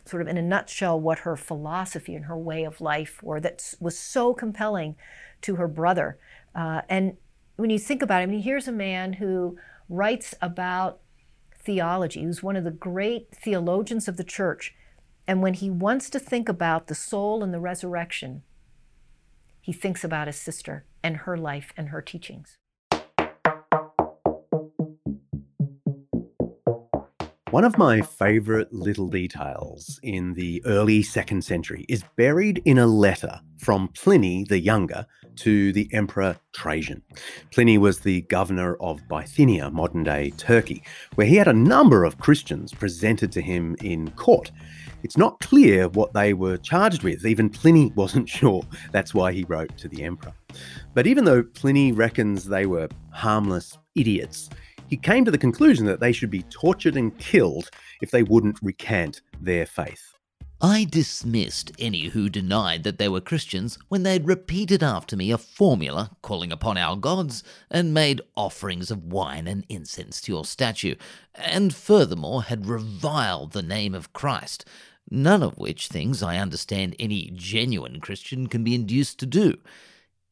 sort 0.05 0.22
of 0.22 0.28
in 0.28 0.36
a 0.36 0.42
nutshell 0.42 1.01
what 1.01 1.20
her 1.20 1.36
philosophy 1.36 2.14
and 2.14 2.26
her 2.26 2.36
way 2.36 2.64
of 2.64 2.80
life 2.80 3.22
were 3.22 3.40
that 3.40 3.74
was 3.80 3.99
so 3.99 4.34
compelling 4.34 4.97
to 5.40 5.57
her 5.57 5.68
brother. 5.68 6.18
Uh, 6.55 6.82
and 6.88 7.16
when 7.57 7.70
you 7.70 7.78
think 7.78 8.03
about 8.03 8.20
it, 8.20 8.24
I 8.24 8.26
mean, 8.26 8.42
here's 8.42 8.68
a 8.68 8.72
man 8.72 9.14
who 9.14 9.57
writes 9.88 10.34
about 10.40 11.01
theology, 11.64 12.22
who's 12.22 12.42
one 12.42 12.56
of 12.56 12.64
the 12.64 12.70
great 12.70 13.28
theologians 13.34 14.08
of 14.08 14.16
the 14.16 14.24
church. 14.24 14.74
And 15.26 15.42
when 15.42 15.54
he 15.54 15.70
wants 15.70 16.10
to 16.10 16.18
think 16.18 16.48
about 16.48 16.86
the 16.86 16.94
soul 16.94 17.42
and 17.42 17.52
the 17.52 17.60
resurrection, 17.60 18.42
he 19.60 19.72
thinks 19.72 20.04
about 20.04 20.26
his 20.26 20.36
sister 20.36 20.84
and 21.02 21.18
her 21.18 21.36
life 21.36 21.72
and 21.76 21.88
her 21.88 22.02
teachings. 22.02 22.58
One 27.55 27.62
of 27.62 27.78
my 27.78 28.00
favourite 28.00 28.72
little 28.72 29.07
details 29.07 30.00
in 30.02 30.34
the 30.34 30.61
early 30.66 31.05
second 31.05 31.44
century 31.44 31.86
is 31.88 32.02
buried 32.16 32.61
in 32.64 32.78
a 32.78 32.86
letter 32.88 33.40
from 33.59 33.86
Pliny 33.94 34.42
the 34.42 34.59
Younger 34.59 35.07
to 35.36 35.72
the 35.72 35.88
Emperor 35.92 36.36
Trajan. 36.52 37.00
Pliny 37.52 37.78
was 37.78 38.00
the 38.00 38.22
governor 38.22 38.74
of 38.80 39.07
Bithynia, 39.09 39.70
modern 39.70 40.02
day 40.02 40.30
Turkey, 40.36 40.82
where 41.14 41.28
he 41.28 41.36
had 41.36 41.46
a 41.46 41.52
number 41.52 42.02
of 42.02 42.18
Christians 42.18 42.74
presented 42.74 43.30
to 43.30 43.40
him 43.40 43.76
in 43.84 44.11
court. 44.16 44.50
It's 45.05 45.16
not 45.16 45.38
clear 45.38 45.88
what 45.90 46.12
they 46.12 46.34
were 46.34 46.57
charged 46.57 47.05
with. 47.05 47.24
Even 47.24 47.48
Pliny 47.48 47.92
wasn't 47.94 48.28
sure. 48.28 48.64
That's 48.90 49.14
why 49.14 49.30
he 49.30 49.44
wrote 49.44 49.78
to 49.78 49.86
the 49.86 50.02
emperor. 50.02 50.32
But 50.92 51.07
even 51.07 51.24
though 51.24 51.44
Pliny 51.44 51.92
reckons 51.92 52.46
they 52.46 52.66
were 52.66 52.88
harmless 53.12 53.78
idiots, 53.94 54.50
he 54.89 54.97
came 54.97 55.24
to 55.24 55.30
the 55.30 55.39
conclusion 55.39 55.87
that 55.87 56.01
they 56.01 56.12
should 56.12 56.30
be 56.30 56.43
tortured 56.45 56.97
and 56.97 57.16
killed 57.18 57.70
if 58.01 58.11
they 58.11 58.22
wouldn't 58.22 58.62
recant 58.62 59.22
their 59.41 59.66
faith. 59.66 60.14
I 60.61 60.85
dismissed 60.85 61.72
any 61.78 62.05
who 62.05 62.30
denied 62.30 62.85
that 62.85 62.97
they 62.97 63.09
were 63.09 63.20
Christians 63.20 63.78
when 63.89 64.03
they'd 64.03 64.26
repeated 64.26 64.82
after 64.82 65.14
me 65.16 65.30
a 65.30 65.37
formula 65.37 66.12
calling 66.22 66.53
upon 66.53 66.78
our 66.78 66.97
gods 66.97 67.43
and 67.70 67.93
made 67.93 68.22
offerings 68.35 68.91
of 68.91 69.05
wine 69.05 69.47
and 69.47 69.66
incense 69.68 70.22
to 70.22 70.32
your 70.32 70.45
statue, 70.45 70.95
and 71.35 71.74
furthermore 71.74 72.45
had 72.45 72.66
reviled 72.66 73.53
the 73.53 73.62
name 73.62 73.95
of 73.95 74.12
Christ, 74.12 74.64
none 75.11 75.43
of 75.43 75.59
which 75.59 75.89
things 75.89 76.22
I 76.22 76.39
understand 76.39 76.97
any 76.99 77.30
genuine 77.35 78.01
Christian 78.01 78.47
can 78.47 78.64
be 78.64 78.74
induced 78.74 79.18
to 79.18 79.26
do. 79.26 79.59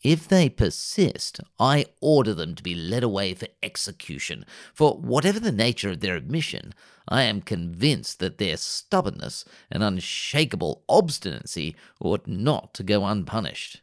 If 0.03 0.27
they 0.27 0.49
persist, 0.49 1.41
I 1.61 1.87
order 2.01 2.35
them 2.35 2.57
to 2.57 2.63
be 2.63 2.75
led 2.75 3.05
away 3.05 3.35
for 3.35 3.47
execution. 3.63 4.45
For 4.75 4.95
whatever 4.97 5.39
the 5.39 5.53
nature 5.53 5.91
of 5.91 6.01
their 6.01 6.17
admission, 6.17 6.75
I 7.07 7.23
am 7.23 7.41
convinced 7.41 8.19
that 8.19 8.39
their 8.39 8.57
stubbornness 8.57 9.45
and 9.71 9.83
unshakable 9.83 10.83
obstinacy 10.89 11.77
ought 12.01 12.27
not 12.27 12.75
to 12.75 12.83
go 12.83 13.05
unpunished. 13.07 13.81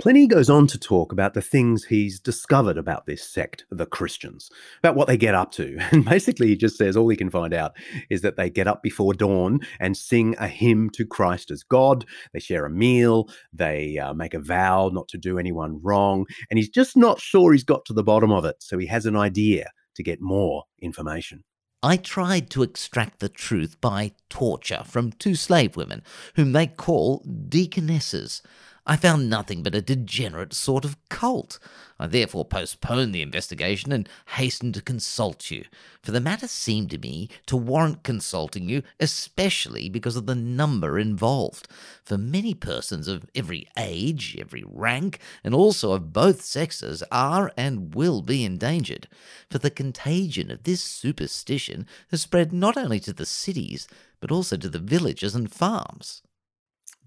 Pliny 0.00 0.26
goes 0.26 0.50
on 0.50 0.66
to 0.68 0.78
talk 0.78 1.12
about 1.12 1.34
the 1.34 1.42
things 1.42 1.84
he's 1.84 2.18
discovered 2.18 2.76
about 2.76 3.06
this 3.06 3.22
sect, 3.22 3.64
the 3.70 3.86
Christians, 3.86 4.50
about 4.80 4.96
what 4.96 5.06
they 5.06 5.16
get 5.16 5.34
up 5.34 5.52
to. 5.52 5.78
And 5.92 6.04
basically, 6.04 6.48
he 6.48 6.56
just 6.56 6.76
says 6.76 6.96
all 6.96 7.08
he 7.08 7.16
can 7.16 7.30
find 7.30 7.52
out 7.54 7.72
is 8.10 8.22
that 8.22 8.36
they 8.36 8.50
get 8.50 8.66
up 8.66 8.82
before 8.82 9.14
dawn 9.14 9.60
and 9.78 9.96
sing 9.96 10.34
a 10.38 10.48
hymn 10.48 10.90
to 10.90 11.06
Christ 11.06 11.50
as 11.50 11.62
God. 11.62 12.04
They 12.32 12.40
share 12.40 12.64
a 12.64 12.70
meal. 12.70 13.28
They 13.52 13.98
uh, 13.98 14.14
make 14.14 14.34
a 14.34 14.40
vow 14.40 14.90
not 14.92 15.08
to 15.08 15.18
do 15.18 15.38
anyone 15.38 15.78
wrong. 15.82 16.26
And 16.50 16.58
he's 16.58 16.70
just 16.70 16.96
not 16.96 17.20
sure 17.20 17.52
he's 17.52 17.62
got 17.62 17.84
to 17.84 17.92
the 17.92 18.02
bottom 18.02 18.32
of 18.32 18.44
it. 18.44 18.56
So 18.60 18.78
he 18.78 18.86
has 18.86 19.06
an 19.06 19.16
idea 19.16 19.70
to 19.94 20.02
get 20.02 20.20
more 20.20 20.64
information. 20.80 21.44
I 21.84 21.96
tried 21.96 22.48
to 22.50 22.62
extract 22.62 23.18
the 23.18 23.28
truth 23.28 23.80
by 23.80 24.12
torture 24.30 24.82
from 24.86 25.12
two 25.12 25.34
slave 25.34 25.76
women, 25.76 26.02
whom 26.36 26.52
they 26.52 26.66
call 26.66 27.24
deaconesses. 27.48 28.40
I 28.84 28.96
found 28.96 29.30
nothing 29.30 29.62
but 29.62 29.76
a 29.76 29.80
degenerate 29.80 30.52
sort 30.52 30.84
of 30.84 30.96
cult. 31.08 31.60
I 32.00 32.08
therefore 32.08 32.44
postponed 32.44 33.14
the 33.14 33.22
investigation 33.22 33.92
and 33.92 34.08
hastened 34.34 34.74
to 34.74 34.82
consult 34.82 35.52
you, 35.52 35.66
for 36.02 36.10
the 36.10 36.20
matter 36.20 36.48
seemed 36.48 36.90
to 36.90 36.98
me 36.98 37.28
to 37.46 37.56
warrant 37.56 38.02
consulting 38.02 38.68
you, 38.68 38.82
especially 38.98 39.88
because 39.88 40.16
of 40.16 40.26
the 40.26 40.34
number 40.34 40.98
involved. 40.98 41.68
For 42.04 42.18
many 42.18 42.54
persons 42.54 43.06
of 43.06 43.30
every 43.36 43.68
age, 43.78 44.36
every 44.36 44.64
rank, 44.66 45.20
and 45.44 45.54
also 45.54 45.92
of 45.92 46.12
both 46.12 46.42
sexes 46.42 47.04
are 47.12 47.52
and 47.56 47.94
will 47.94 48.20
be 48.20 48.44
endangered, 48.44 49.06
for 49.48 49.58
the 49.58 49.70
contagion 49.70 50.50
of 50.50 50.64
this 50.64 50.82
superstition 50.82 51.86
has 52.10 52.22
spread 52.22 52.52
not 52.52 52.76
only 52.76 52.98
to 52.98 53.12
the 53.12 53.26
cities, 53.26 53.86
but 54.18 54.32
also 54.32 54.56
to 54.56 54.68
the 54.68 54.80
villages 54.80 55.36
and 55.36 55.52
farms. 55.52 56.22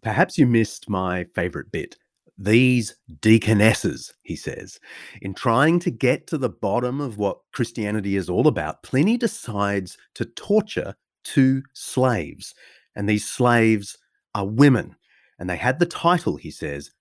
Perhaps 0.05 0.37
you 0.37 0.45
missed 0.45 0.87
my 0.87 1.23
favourite 1.33 1.71
bit. 1.71 1.97
These 2.37 2.95
deaconesses, 3.21 4.13
he 4.21 4.35
says. 4.35 4.79
In 5.23 5.33
trying 5.33 5.79
to 5.79 5.89
get 5.89 6.27
to 6.27 6.37
the 6.37 6.47
bottom 6.47 7.01
of 7.01 7.17
what 7.17 7.39
Christianity 7.51 8.15
is 8.15 8.29
all 8.29 8.47
about, 8.47 8.83
Pliny 8.83 9.17
decides 9.17 9.97
to 10.13 10.25
torture 10.25 10.93
two 11.23 11.63
slaves. 11.73 12.53
And 12.95 13.09
these 13.09 13.27
slaves 13.27 13.97
are 14.35 14.45
women. 14.45 14.95
And 15.39 15.49
they 15.49 15.57
had 15.57 15.79
the 15.79 15.87
title, 15.87 16.35
he 16.35 16.51
says, 16.51 16.91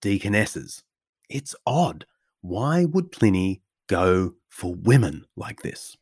deaconesses. 0.00 0.84
It's 1.28 1.56
odd. 1.66 2.06
Why 2.42 2.84
would 2.84 3.10
Pliny 3.10 3.62
go 3.88 4.34
for 4.48 4.72
women 4.72 5.24
like 5.34 5.62
this? 5.62 5.96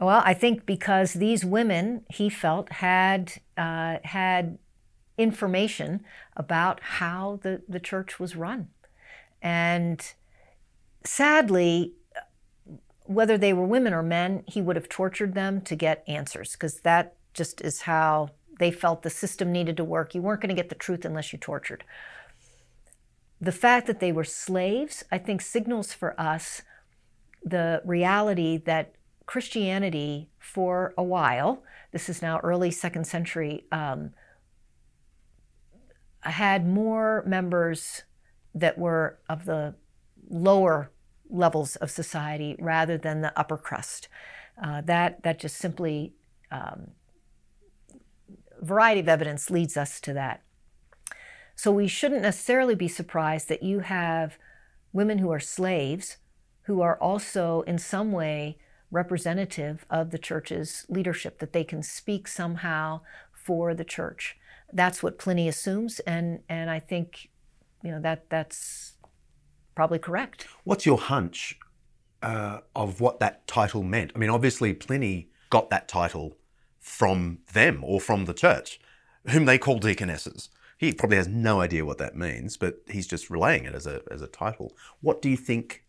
Well, 0.00 0.22
I 0.24 0.34
think 0.34 0.66
because 0.66 1.12
these 1.12 1.44
women, 1.44 2.04
he 2.10 2.30
felt, 2.30 2.72
had 2.72 3.34
uh, 3.56 3.98
had 4.02 4.58
information 5.20 6.04
about 6.36 6.80
how 6.80 7.38
the, 7.42 7.62
the 7.68 7.80
church 7.80 8.18
was 8.18 8.36
run. 8.36 8.68
And 9.42 10.00
sadly, 11.04 11.94
whether 13.04 13.36
they 13.36 13.52
were 13.52 13.66
women 13.66 13.92
or 13.92 14.02
men, 14.02 14.44
he 14.46 14.62
would 14.62 14.76
have 14.76 14.88
tortured 14.88 15.34
them 15.34 15.60
to 15.62 15.74
get 15.76 16.04
answers 16.06 16.52
because 16.52 16.80
that 16.80 17.16
just 17.34 17.60
is 17.60 17.82
how 17.82 18.30
they 18.58 18.70
felt 18.70 19.02
the 19.02 19.10
system 19.10 19.50
needed 19.50 19.76
to 19.76 19.84
work. 19.84 20.14
You 20.14 20.22
weren't 20.22 20.40
going 20.40 20.54
to 20.54 20.60
get 20.60 20.68
the 20.68 20.74
truth 20.74 21.04
unless 21.04 21.32
you 21.32 21.38
tortured. 21.38 21.84
The 23.40 23.52
fact 23.52 23.86
that 23.86 24.00
they 24.00 24.12
were 24.12 24.24
slaves, 24.24 25.02
I 25.10 25.18
think, 25.18 25.40
signals 25.40 25.92
for 25.94 26.18
us 26.20 26.62
the 27.44 27.80
reality 27.84 28.58
that 28.58 28.92
Christianity, 29.26 30.28
for 30.38 30.92
a 30.98 31.02
while, 31.02 31.62
this 31.92 32.08
is 32.08 32.20
now 32.20 32.38
early 32.40 32.70
second 32.70 33.06
century, 33.06 33.64
um, 33.72 34.12
had 36.22 36.66
more 36.66 37.24
members 37.26 38.02
that 38.54 38.78
were 38.78 39.18
of 39.28 39.44
the 39.44 39.74
lower 40.28 40.90
levels 41.28 41.76
of 41.76 41.90
society 41.90 42.56
rather 42.58 42.98
than 42.98 43.20
the 43.20 43.38
upper 43.38 43.56
crust. 43.56 44.08
Uh, 44.62 44.80
that 44.82 45.22
that 45.22 45.38
just 45.38 45.56
simply 45.56 46.12
um, 46.50 46.90
variety 48.60 49.00
of 49.00 49.08
evidence 49.08 49.50
leads 49.50 49.76
us 49.76 50.00
to 50.00 50.12
that. 50.12 50.42
So 51.54 51.70
we 51.70 51.88
shouldn't 51.88 52.22
necessarily 52.22 52.74
be 52.74 52.88
surprised 52.88 53.48
that 53.48 53.62
you 53.62 53.80
have 53.80 54.38
women 54.92 55.18
who 55.18 55.30
are 55.30 55.40
slaves 55.40 56.16
who 56.62 56.80
are 56.80 56.98
also 57.00 57.62
in 57.62 57.78
some 57.78 58.12
way 58.12 58.58
representative 58.90 59.86
of 59.88 60.10
the 60.10 60.18
church's 60.18 60.84
leadership, 60.88 61.38
that 61.38 61.52
they 61.52 61.64
can 61.64 61.82
speak 61.82 62.26
somehow 62.28 63.00
for 63.32 63.74
the 63.74 63.84
church 63.84 64.36
that's 64.72 65.02
what 65.02 65.18
Pliny 65.18 65.48
assumes, 65.48 66.00
and 66.00 66.40
and 66.48 66.70
I 66.70 66.78
think, 66.78 67.28
you 67.82 67.90
know, 67.90 68.00
that 68.00 68.28
that's 68.30 68.94
probably 69.74 69.98
correct. 69.98 70.46
What's 70.64 70.84
your 70.86 70.98
hunch 70.98 71.58
uh, 72.22 72.60
of 72.74 73.00
what 73.00 73.20
that 73.20 73.46
title 73.46 73.82
meant? 73.82 74.12
I 74.14 74.18
mean, 74.18 74.30
obviously 74.30 74.74
Pliny 74.74 75.30
got 75.48 75.70
that 75.70 75.88
title 75.88 76.36
from 76.78 77.38
them 77.52 77.82
or 77.84 78.00
from 78.00 78.24
the 78.24 78.34
church, 78.34 78.80
whom 79.28 79.44
they 79.44 79.58
call 79.58 79.78
deaconesses. 79.78 80.48
He 80.78 80.92
probably 80.92 81.18
has 81.18 81.28
no 81.28 81.60
idea 81.60 81.84
what 81.84 81.98
that 81.98 82.16
means, 82.16 82.56
but 82.56 82.80
he's 82.88 83.06
just 83.06 83.28
relaying 83.28 83.64
it 83.64 83.74
as 83.74 83.86
a 83.86 84.02
as 84.10 84.22
a 84.22 84.26
title. 84.26 84.74
What 85.00 85.20
do 85.20 85.28
you 85.28 85.36
think 85.36 85.84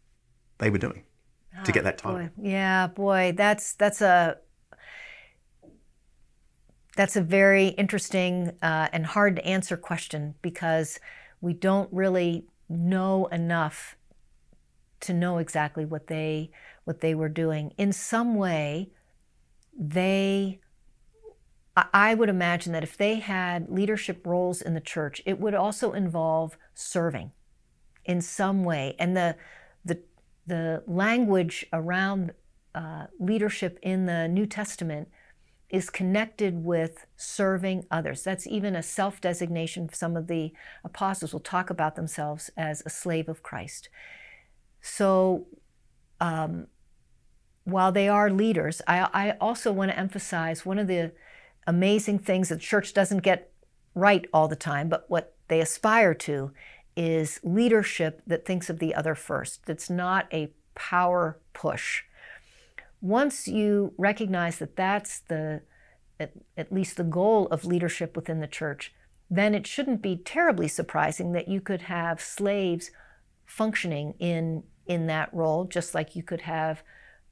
they 0.57 0.69
were 0.69 0.77
doing 0.77 1.03
to 1.63 1.71
get 1.71 1.84
that 1.86 1.97
title? 1.97 2.19
Boy. 2.19 2.29
Yeah, 2.41 2.88
boy, 2.88 3.34
that's 3.36 3.73
that's 3.73 4.01
a 4.01 4.38
that's 6.95 7.15
a 7.15 7.21
very 7.21 7.67
interesting 7.69 8.51
uh, 8.61 8.89
and 8.93 9.05
hard 9.05 9.37
to 9.37 9.45
answer 9.45 9.77
question 9.77 10.35
because 10.41 10.99
we 11.39 11.53
don't 11.53 11.91
really 11.93 12.45
know 12.69 13.27
enough 13.27 13.95
to 15.01 15.13
know 15.13 15.37
exactly 15.37 15.85
what 15.85 16.07
they 16.07 16.51
what 16.83 17.01
they 17.01 17.15
were 17.15 17.29
doing. 17.29 17.73
In 17.77 17.91
some 17.93 18.35
way, 18.35 18.89
they 19.77 20.59
I 21.93 22.13
would 22.13 22.29
imagine 22.29 22.73
that 22.73 22.83
if 22.83 22.97
they 22.97 23.15
had 23.15 23.69
leadership 23.69 24.27
roles 24.27 24.61
in 24.61 24.73
the 24.73 24.81
church, 24.81 25.21
it 25.25 25.39
would 25.39 25.53
also 25.55 25.93
involve 25.93 26.57
serving. 26.73 27.31
in 28.05 28.21
some 28.21 28.63
way. 28.63 28.95
And 28.99 29.15
the, 29.15 29.35
the, 29.85 30.01
the 30.47 30.83
language 30.87 31.65
around 31.71 32.33
uh, 32.73 33.05
leadership 33.19 33.79
in 33.81 34.05
the 34.05 34.27
New 34.27 34.45
Testament 34.45 35.09
is 35.72 35.89
connected 35.89 36.63
with 36.63 37.05
serving 37.15 37.86
others. 37.89 38.24
That's 38.24 38.45
even 38.45 38.76
a 38.76 38.84
self 38.84 39.22
designation. 39.22 39.89
Some 39.93 40.17
of 40.17 40.28
the 40.28 40.51
apostles 40.84 41.34
will 41.34 41.39
talk 41.39 41.69
about 41.69 41.95
themselves 41.95 42.51
as 42.57 42.84
a 42.86 42.89
slave 42.89 43.30
of 43.30 43.41
Christ. 43.41 43.89
So, 44.82 45.47
um, 46.19 46.67
while 47.63 47.91
they 47.91 48.09
are 48.09 48.30
leaders, 48.30 48.82
I, 48.88 49.07
I 49.13 49.32
also 49.39 49.72
want 49.72 49.91
to 49.91 49.97
emphasize 49.97 50.65
one 50.65 50.80
of 50.80 50.88
the 50.88 51.11
amazing 51.67 52.19
things 52.19 52.49
that 52.49 52.59
church 52.59 52.93
doesn't 52.93 53.19
get 53.19 53.51
right 53.93 54.26
all 54.34 54.47
the 54.47 54.55
time, 54.55 54.89
but 54.89 55.05
what 55.09 55.36
they 55.47 55.61
aspire 55.61 56.13
to 56.13 56.51
is 56.95 57.39
leadership 57.43 58.22
that 58.28 58.45
thinks 58.45 58.69
of 58.69 58.80
the 58.80 58.93
other 58.95 59.15
first, 59.15 59.65
that's 59.65 59.89
not 59.89 60.28
a 60.34 60.51
power 60.76 61.39
push. 61.53 62.03
Once 63.02 63.47
you 63.47 63.93
recognize 63.97 64.60
that 64.60 64.76
that's 64.76 65.20
the 65.22 65.62
at, 66.20 66.32
at 66.56 66.72
least 66.72 66.97
the 66.97 67.04
goal 67.04 67.47
of 67.47 67.66
leadership 67.66 68.16
within 68.16 68.39
the 68.39 68.47
church, 68.47 68.93
then 69.30 69.56
it 69.56 69.66
shouldn't 69.66 70.02
be 70.02 70.16
terribly 70.16 70.68
surprising 70.68 71.32
that 71.32 71.47
you 71.47 71.60
could 71.60 71.84
have 71.84 72.22
slaves 72.22 72.91
functioning 73.45 74.14
in 74.20 74.64
in 74.86 75.08
that 75.08 75.34
role, 75.34 75.66
just 75.66 75.95
like 75.95 76.16
you 76.16 76.24
could 76.24 76.41
have 76.41 76.84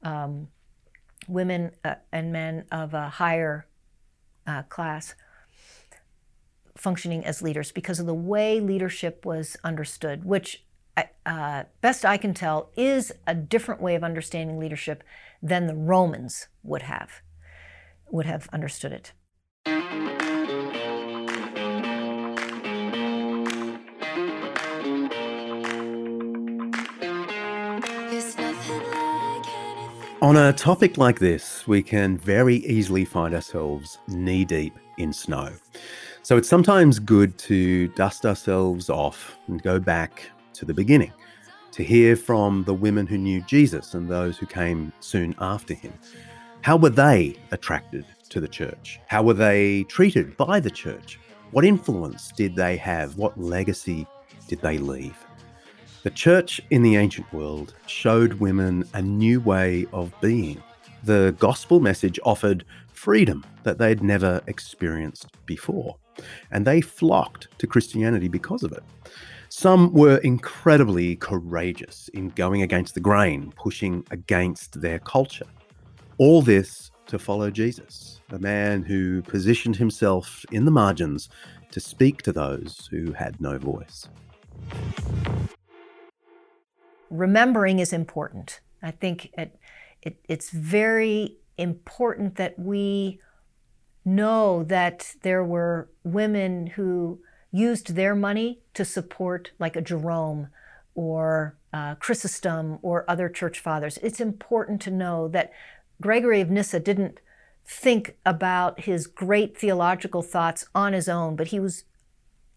um, 0.02 0.48
women 1.28 1.72
uh, 1.84 1.94
and 2.12 2.32
men 2.32 2.64
of 2.72 2.94
a 2.94 3.08
higher 3.08 3.66
uh, 4.46 4.62
class 4.62 5.14
functioning 6.76 7.24
as 7.24 7.42
leaders 7.42 7.72
because 7.72 8.00
of 8.00 8.06
the 8.06 8.14
way 8.14 8.58
leadership 8.60 9.26
was 9.26 9.56
understood, 9.62 10.24
which, 10.24 10.64
uh, 11.26 11.64
best 11.82 12.04
I 12.04 12.16
can 12.16 12.32
tell, 12.32 12.70
is 12.76 13.12
a 13.26 13.34
different 13.34 13.82
way 13.82 13.94
of 13.94 14.02
understanding 14.02 14.58
leadership 14.58 15.04
than 15.42 15.66
the 15.66 15.74
Romans 15.74 16.48
would 16.62 16.82
have 16.82 17.22
would 18.10 18.26
have 18.26 18.48
understood 18.52 18.92
it. 18.92 19.12
On 30.22 30.36
a 30.36 30.52
topic 30.52 30.98
like 30.98 31.18
this, 31.18 31.66
we 31.66 31.82
can 31.82 32.18
very 32.18 32.56
easily 32.56 33.06
find 33.06 33.34
ourselves 33.34 33.98
knee 34.06 34.44
deep 34.44 34.74
in 34.98 35.14
snow. 35.14 35.50
So 36.22 36.36
it's 36.36 36.48
sometimes 36.48 36.98
good 36.98 37.38
to 37.38 37.88
dust 37.88 38.26
ourselves 38.26 38.90
off 38.90 39.38
and 39.46 39.62
go 39.62 39.78
back 39.78 40.30
to 40.52 40.66
the 40.66 40.74
beginning, 40.74 41.12
to 41.80 41.86
hear 41.86 42.14
from 42.14 42.62
the 42.64 42.74
women 42.74 43.06
who 43.06 43.16
knew 43.16 43.40
Jesus 43.46 43.94
and 43.94 44.06
those 44.06 44.36
who 44.36 44.44
came 44.44 44.92
soon 45.00 45.34
after 45.38 45.72
him. 45.72 45.94
How 46.60 46.76
were 46.76 46.90
they 46.90 47.36
attracted 47.52 48.04
to 48.28 48.38
the 48.38 48.46
church? 48.46 49.00
How 49.06 49.22
were 49.22 49.32
they 49.32 49.84
treated 49.84 50.36
by 50.36 50.60
the 50.60 50.70
church? 50.70 51.18
What 51.52 51.64
influence 51.64 52.32
did 52.32 52.54
they 52.54 52.76
have? 52.76 53.16
What 53.16 53.40
legacy 53.40 54.06
did 54.46 54.60
they 54.60 54.76
leave? 54.76 55.16
The 56.02 56.10
church 56.10 56.60
in 56.68 56.82
the 56.82 56.96
ancient 56.96 57.32
world 57.32 57.72
showed 57.86 58.34
women 58.34 58.84
a 58.92 59.00
new 59.00 59.40
way 59.40 59.86
of 59.94 60.12
being. 60.20 60.62
The 61.04 61.34
gospel 61.38 61.80
message 61.80 62.20
offered 62.24 62.66
freedom 62.92 63.42
that 63.62 63.78
they'd 63.78 64.02
never 64.02 64.42
experienced 64.48 65.28
before, 65.46 65.96
and 66.50 66.66
they 66.66 66.82
flocked 66.82 67.48
to 67.56 67.66
Christianity 67.66 68.28
because 68.28 68.64
of 68.64 68.72
it. 68.72 68.82
Some 69.50 69.92
were 69.92 70.16
incredibly 70.18 71.16
courageous 71.16 72.08
in 72.14 72.30
going 72.30 72.62
against 72.62 72.94
the 72.94 73.00
grain, 73.00 73.52
pushing 73.56 74.04
against 74.10 74.80
their 74.80 74.98
culture. 74.98 75.46
All 76.18 76.40
this 76.40 76.90
to 77.06 77.18
follow 77.18 77.50
Jesus, 77.50 78.20
a 78.30 78.38
man 78.38 78.82
who 78.82 79.20
positioned 79.22 79.76
himself 79.76 80.46
in 80.50 80.64
the 80.64 80.70
margins 80.70 81.28
to 81.72 81.80
speak 81.80 82.22
to 82.22 82.32
those 82.32 82.88
who 82.90 83.12
had 83.12 83.40
no 83.40 83.58
voice 83.58 84.08
remembering 87.10 87.80
is 87.80 87.92
important. 87.92 88.60
I 88.82 88.92
think 88.92 89.30
it, 89.36 89.58
it, 90.02 90.18
it's 90.28 90.50
very 90.50 91.36
important 91.58 92.36
that 92.36 92.58
we 92.58 93.20
know 94.04 94.64
that 94.64 95.14
there 95.22 95.44
were 95.44 95.90
women 96.04 96.68
who 96.68 97.20
used 97.52 97.94
their 97.94 98.14
money 98.14 98.60
to 98.74 98.84
support, 98.84 99.50
like 99.58 99.76
a 99.76 99.82
Jerome 99.82 100.48
or 100.94 101.56
uh, 101.72 101.94
Chrysostom 101.96 102.78
or 102.82 103.04
other 103.08 103.28
church 103.28 103.60
fathers. 103.60 103.98
It's 104.02 104.20
important 104.20 104.80
to 104.82 104.90
know 104.90 105.28
that 105.28 105.52
Gregory 106.00 106.40
of 106.40 106.50
Nyssa 106.50 106.80
didn't 106.80 107.20
think 107.64 108.16
about 108.24 108.80
his 108.80 109.06
great 109.06 109.56
theological 109.56 110.22
thoughts 110.22 110.66
on 110.74 110.92
his 110.92 111.08
own, 111.08 111.36
but 111.36 111.48
he 111.48 111.60
was 111.60 111.84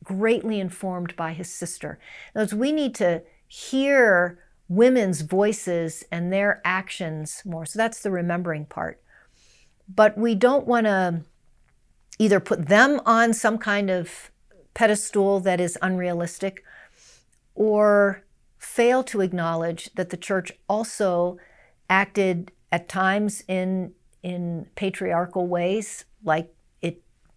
greatly 0.04 0.60
informed 0.60 1.16
by 1.16 1.34
his 1.34 1.52
sister. 1.54 2.00
As 2.36 2.54
we 2.54 2.72
need 2.72 2.96
to 2.96 3.24
hear 3.48 4.40
women's 4.68 5.22
voices 5.22 6.04
and 6.12 6.32
their 6.32 6.62
actions 6.66 7.44
more. 7.46 7.66
So 7.66 7.78
that's 7.78 8.02
the 8.02 8.12
remembering 8.12 8.66
part. 8.66 9.02
But 9.94 10.18
we 10.18 10.36
don't 10.36 10.66
want 10.66 10.88
to 10.88 11.22
either 12.18 12.40
put 12.40 12.68
them 12.68 13.02
on 13.06 13.34
some 13.34 13.58
kind 13.58 13.90
of 13.90 14.32
pedestal 14.74 15.40
that 15.42 15.60
is 15.60 15.78
unrealistic 15.82 16.64
or 17.56 18.24
fail 18.58 19.04
to 19.04 19.22
acknowledge 19.22 19.90
that 19.96 20.10
the 20.10 20.18
church 20.18 20.52
also 20.68 21.38
acted 21.90 22.52
at 22.72 22.88
times 22.90 23.44
in 23.48 23.94
in 24.24 24.66
patriarchal 24.76 25.48
ways 25.48 26.06
like 26.24 26.54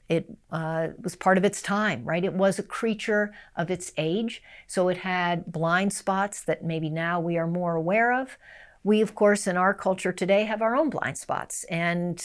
it 0.09 0.37
uh, 0.53 0.89
was 1.03 1.17
part 1.17 1.39
of 1.39 1.45
its 1.45 1.61
time, 1.61 2.05
right? 2.05 2.25
It 2.25 2.35
was 2.35 2.59
a 2.59 2.63
creature 2.63 3.33
of 3.57 3.71
its 3.71 3.93
age, 3.97 4.43
so 4.67 4.89
it 4.89 4.99
had 4.99 5.51
blind 5.51 5.93
spots 5.93 6.43
that 6.45 6.65
maybe 6.65 6.89
now 6.89 7.21
we 7.21 7.37
are 7.37 7.47
more 7.47 7.75
aware 7.75 8.13
of. 8.13 8.39
We, 8.85 9.01
of 9.01 9.15
course, 9.15 9.47
in 9.47 9.57
our 9.57 9.75
culture 9.75 10.13
today 10.13 10.45
have 10.45 10.63
our 10.63 10.77
own 10.77 10.91
blind 10.91 11.19
spots, 11.19 11.65
and 11.65 12.25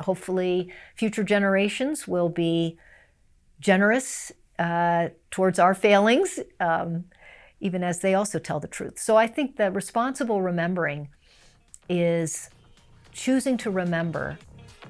hopefully, 0.00 0.72
future 0.96 1.22
generations 1.22 2.08
will 2.08 2.28
be 2.28 2.76
generous 3.60 4.32
uh, 4.58 5.08
towards 5.30 5.58
our 5.58 5.74
failings, 5.74 6.38
um, 6.60 7.04
even 7.60 7.82
as 7.82 8.00
they 8.00 8.14
also 8.14 8.38
tell 8.38 8.60
the 8.60 8.68
truth. 8.68 8.98
So 8.98 9.16
I 9.16 9.26
think 9.26 9.56
the 9.56 9.70
responsible 9.70 10.42
remembering 10.42 11.08
is 11.88 12.50
choosing 13.12 13.56
to 13.58 13.70
remember 13.70 14.38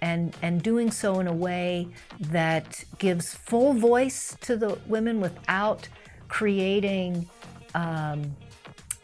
and, 0.00 0.36
and 0.42 0.62
doing 0.62 0.90
so 0.90 1.20
in 1.20 1.26
a 1.26 1.32
way 1.32 1.88
that 2.20 2.84
gives 2.98 3.34
full 3.34 3.72
voice 3.72 4.36
to 4.40 4.56
the 4.56 4.78
women 4.86 5.20
without 5.20 5.88
creating 6.28 7.28
um, 7.74 8.36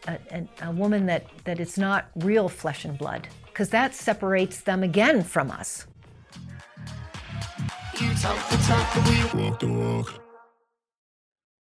a, 0.07 0.17
a, 0.31 0.47
a, 0.63 0.71
woman 0.71 1.05
that, 1.05 1.25
that 1.45 1.59
is 1.59 1.77
not 1.77 2.09
real 2.15 2.49
flesh 2.49 2.85
and 2.85 2.97
blood, 2.97 3.27
because 3.45 3.69
that 3.69 3.95
separates 3.95 4.61
them 4.61 4.83
again 4.83 5.23
from 5.23 5.51
us. 5.51 5.85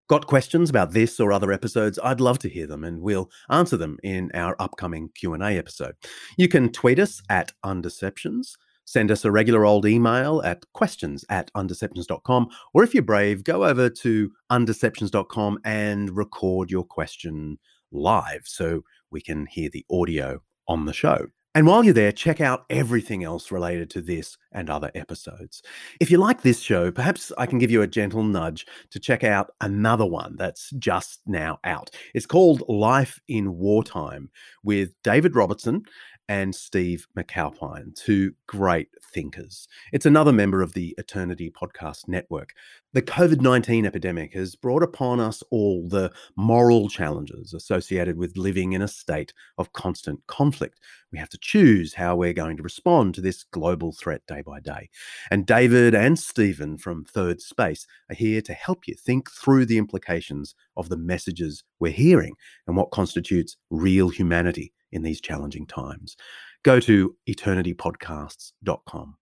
Got 0.09 0.27
questions 0.27 0.71
about 0.71 0.93
this 0.93 1.21
or 1.21 1.33
other 1.33 1.53
episodes? 1.53 1.99
I'd 2.03 2.21
love 2.21 2.39
to 2.41 2.49
hear 2.49 2.67
them 2.67 2.83
and 2.83 3.01
we'll 3.01 3.31
answer 3.51 3.77
them 3.77 3.99
in 4.03 4.31
our 4.35 4.57
upcoming 4.59 5.11
Q&A 5.15 5.59
episode. 5.59 5.95
You 6.37 6.49
can 6.49 6.73
tweet 6.73 6.99
us 6.99 7.23
at 7.29 7.53
undeceptions 7.65 8.55
send 8.89 9.11
us 9.11 9.23
a 9.23 9.31
regular 9.31 9.67
old 9.67 9.85
email 9.85 10.41
at 10.47 10.65
questions 10.73 11.23
at 11.29 11.53
undeceptions.com. 11.53 12.49
Or 12.73 12.83
if 12.83 12.95
you're 12.95 13.03
brave, 13.03 13.45
go 13.45 13.67
over 13.67 13.91
to 13.91 14.31
undeceptions.com 14.51 15.59
and 15.63 16.17
record 16.17 16.71
your 16.71 16.85
question 16.85 17.59
live 17.93 18.43
so 18.45 18.81
we 19.11 19.21
can 19.21 19.45
hear 19.45 19.69
the 19.69 19.85
audio 19.91 20.41
on 20.67 20.87
the 20.87 20.95
show. 20.95 21.27
And 21.59 21.67
while 21.67 21.83
you're 21.83 21.93
there, 21.93 22.13
check 22.13 22.41
out 22.41 22.67
everything 22.71 23.25
else 23.25 23.51
related 23.51 23.91
to 23.91 24.01
this 24.01 24.39
and 24.53 24.71
other 24.71 24.93
episodes. 24.95 25.61
If 25.99 26.09
you 26.09 26.17
like 26.19 26.43
this 26.43 26.61
show, 26.61 26.93
perhaps 26.93 27.33
I 27.37 27.47
can 27.47 27.59
give 27.59 27.73
you 27.73 27.83
a 27.83 27.89
gentle 27.89 28.23
nudge 28.23 28.65
to 28.93 29.01
check 29.01 29.25
out 29.25 29.51
another 29.61 30.07
one 30.07 30.37
that's 30.37 30.71
just 30.79 31.21
now 31.27 31.59
out. 31.65 31.91
It's 32.15 32.27
called 32.27 32.63
Life 32.69 33.19
in 33.27 33.59
Wartime 33.59 34.31
with 34.63 34.91
David 35.03 35.35
Robertson 35.35 35.83
and 36.29 36.55
Steve 36.55 37.07
McAlpine, 37.17 37.95
two 37.95 38.35
great 38.47 38.89
thinkers. 39.15 39.67
It's 39.93 40.05
another 40.05 40.33
member 40.33 40.61
of 40.61 40.75
the 40.75 40.95
Eternity 40.99 41.51
Podcast 41.51 42.07
Network. 42.07 42.53
The 42.93 43.01
COVID 43.01 43.41
19 43.41 43.87
epidemic 43.87 44.35
has 44.35 44.55
brought 44.55 44.83
upon 44.83 45.21
us 45.21 45.43
all 45.51 45.89
the 45.89 46.13
moral 46.37 46.91
challenges 46.91 47.55
associated 47.55 48.19
with 48.19 48.37
living 48.37 48.75
in 48.75 48.83
a 48.83 48.89
state 48.89 49.33
of 49.57 49.73
constant 49.73 50.27
conflict. 50.27 50.79
We 51.11 51.19
have 51.19 51.31
to 51.31 51.39
choose 51.39 51.95
how 51.95 52.17
we're 52.17 52.35
going 52.35 52.59
to 52.59 52.63
respond 52.63 53.15
to 53.15 53.23
this 53.23 53.45
global 53.45 53.93
threat 53.93 54.21
day 54.27 54.43
by 54.43 54.61
day. 54.61 54.91
And 55.31 55.47
David 55.47 55.95
and 55.95 56.19
Stephen 56.19 56.77
from 56.77 57.05
Third 57.05 57.41
Space 57.41 57.87
are 58.11 58.15
here 58.15 58.43
to 58.43 58.53
help 58.53 58.87
you 58.87 58.95
think 58.95 59.31
through 59.31 59.65
the 59.65 59.79
implications 59.79 60.55
of 60.77 60.91
the 60.91 60.99
messages 60.99 61.65
we're 61.81 61.93
hearing 61.93 62.35
and 62.67 62.77
what 62.77 62.91
constitutes 62.91 63.57
real 63.71 64.11
humanity 64.11 64.73
in 64.93 65.03
these 65.03 65.21
challenging 65.21 65.67
times. 65.67 66.17
Go 66.63 66.81
to 66.81 67.17
eternitypodcasts.com. 67.29 69.17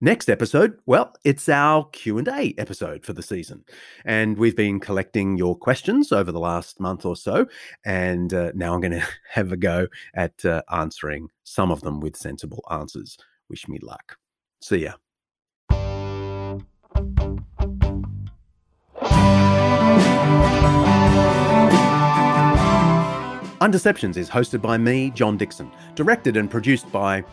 Next 0.00 0.28
episode, 0.28 0.78
well, 0.86 1.12
it's 1.24 1.48
our 1.48 1.88
Q&A 1.88 2.54
episode 2.56 3.04
for 3.04 3.12
the 3.12 3.22
season. 3.22 3.64
And 4.04 4.38
we've 4.38 4.54
been 4.54 4.78
collecting 4.78 5.36
your 5.36 5.56
questions 5.56 6.12
over 6.12 6.30
the 6.30 6.38
last 6.38 6.78
month 6.78 7.04
or 7.04 7.16
so, 7.16 7.46
and 7.84 8.32
uh, 8.32 8.52
now 8.54 8.74
I'm 8.74 8.80
going 8.80 8.92
to 9.00 9.04
have 9.32 9.50
a 9.50 9.56
go 9.56 9.88
at 10.14 10.44
uh, 10.44 10.62
answering 10.70 11.28
some 11.42 11.72
of 11.72 11.80
them 11.80 11.98
with 11.98 12.14
sensible 12.16 12.64
answers. 12.70 13.18
Wish 13.50 13.66
me 13.66 13.80
luck. 13.82 14.16
See 14.60 14.84
ya. 14.84 14.92
Undeceptions 23.60 24.16
is 24.16 24.30
hosted 24.30 24.62
by 24.62 24.78
me, 24.78 25.10
John 25.10 25.36
Dickson, 25.36 25.72
directed 25.96 26.36
and 26.36 26.48
produced 26.48 26.90
by, 26.92 27.24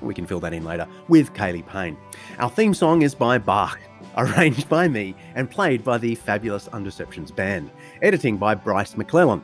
we 0.00 0.12
can 0.12 0.26
fill 0.26 0.40
that 0.40 0.52
in 0.52 0.64
later, 0.64 0.88
with 1.06 1.32
Kaylee 1.34 1.64
Payne. 1.64 1.96
Our 2.40 2.50
theme 2.50 2.74
song 2.74 3.02
is 3.02 3.14
by 3.14 3.38
Bach, 3.38 3.78
arranged 4.16 4.68
by 4.68 4.88
me 4.88 5.14
and 5.36 5.48
played 5.48 5.84
by 5.84 5.98
the 5.98 6.16
fabulous 6.16 6.66
Undeceptions 6.70 7.34
band, 7.34 7.70
editing 8.02 8.38
by 8.38 8.56
Bryce 8.56 8.96
McClellan. 8.96 9.40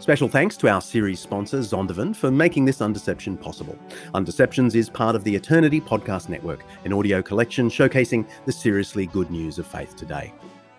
Special 0.00 0.28
thanks 0.28 0.54
to 0.58 0.68
our 0.68 0.82
series 0.82 1.18
sponsor, 1.18 1.60
Zondervan, 1.60 2.14
for 2.14 2.30
making 2.30 2.66
this 2.66 2.80
Undeception 2.80 3.40
possible. 3.40 3.78
Undeceptions 4.12 4.74
is 4.74 4.90
part 4.90 5.16
of 5.16 5.24
the 5.24 5.34
Eternity 5.34 5.80
Podcast 5.80 6.28
Network, 6.28 6.62
an 6.84 6.92
audio 6.92 7.22
collection 7.22 7.70
showcasing 7.70 8.28
the 8.44 8.52
seriously 8.52 9.06
good 9.06 9.30
news 9.30 9.58
of 9.58 9.66
faith 9.66 9.96
today. 9.96 10.30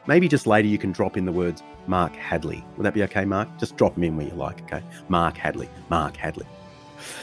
Maybe 0.08 0.28
just 0.28 0.45
later 0.47 0.68
you 0.68 0.78
can 0.78 0.91
drop 0.91 1.18
in 1.18 1.26
the 1.26 1.32
words 1.32 1.64
Mark 1.88 2.16
Hadley. 2.16 2.64
Would 2.78 2.86
that 2.86 2.93
be 2.93 3.03
okay, 3.03 3.26
Mark? 3.26 3.47
Just 3.58 3.78
drop 3.78 3.95
them 3.95 4.03
in 4.03 4.18
where 4.18 4.28
you 4.28 4.34
like, 4.34 4.62
okay? 4.64 4.84
Mark 5.10 5.38
Hadley. 5.38 5.70
Mark 5.89 6.16
Hadley. 6.18 6.45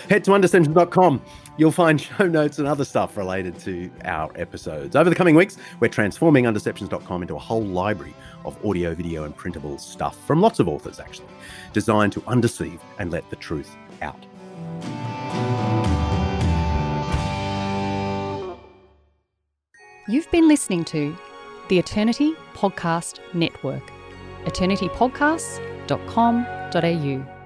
Head 0.08 0.24
to 0.24 0.32
undeceptions.com. 0.32 1.22
You'll 1.56 1.72
find 1.72 2.00
show 2.18 2.26
notes 2.26 2.58
and 2.58 2.68
other 2.68 2.84
stuff 2.84 3.16
related 3.16 3.58
to 3.60 3.90
our 4.04 4.30
episodes. 4.36 4.96
Over 4.96 5.10
the 5.10 5.16
coming 5.16 5.34
weeks, 5.34 5.56
we're 5.80 5.88
transforming 5.88 6.44
undeceptions.com 6.44 7.22
into 7.22 7.36
a 7.36 7.38
whole 7.38 7.64
library 7.64 8.14
of 8.44 8.64
audio, 8.64 8.94
video, 8.94 9.24
and 9.24 9.34
printable 9.36 9.78
stuff 9.78 10.16
from 10.26 10.40
lots 10.40 10.58
of 10.60 10.68
authors, 10.68 11.00
actually, 11.00 11.28
designed 11.72 12.12
to 12.12 12.22
undeceive 12.26 12.80
and 12.98 13.10
let 13.10 13.28
the 13.30 13.36
truth 13.36 13.74
out. 14.00 14.26
You've 20.08 20.30
been 20.32 20.48
listening 20.48 20.84
to 20.86 21.16
the 21.72 21.78
Eternity 21.78 22.34
Podcast 22.52 23.20
Network, 23.32 23.90
eternitypodcasts.com.au. 24.44 27.41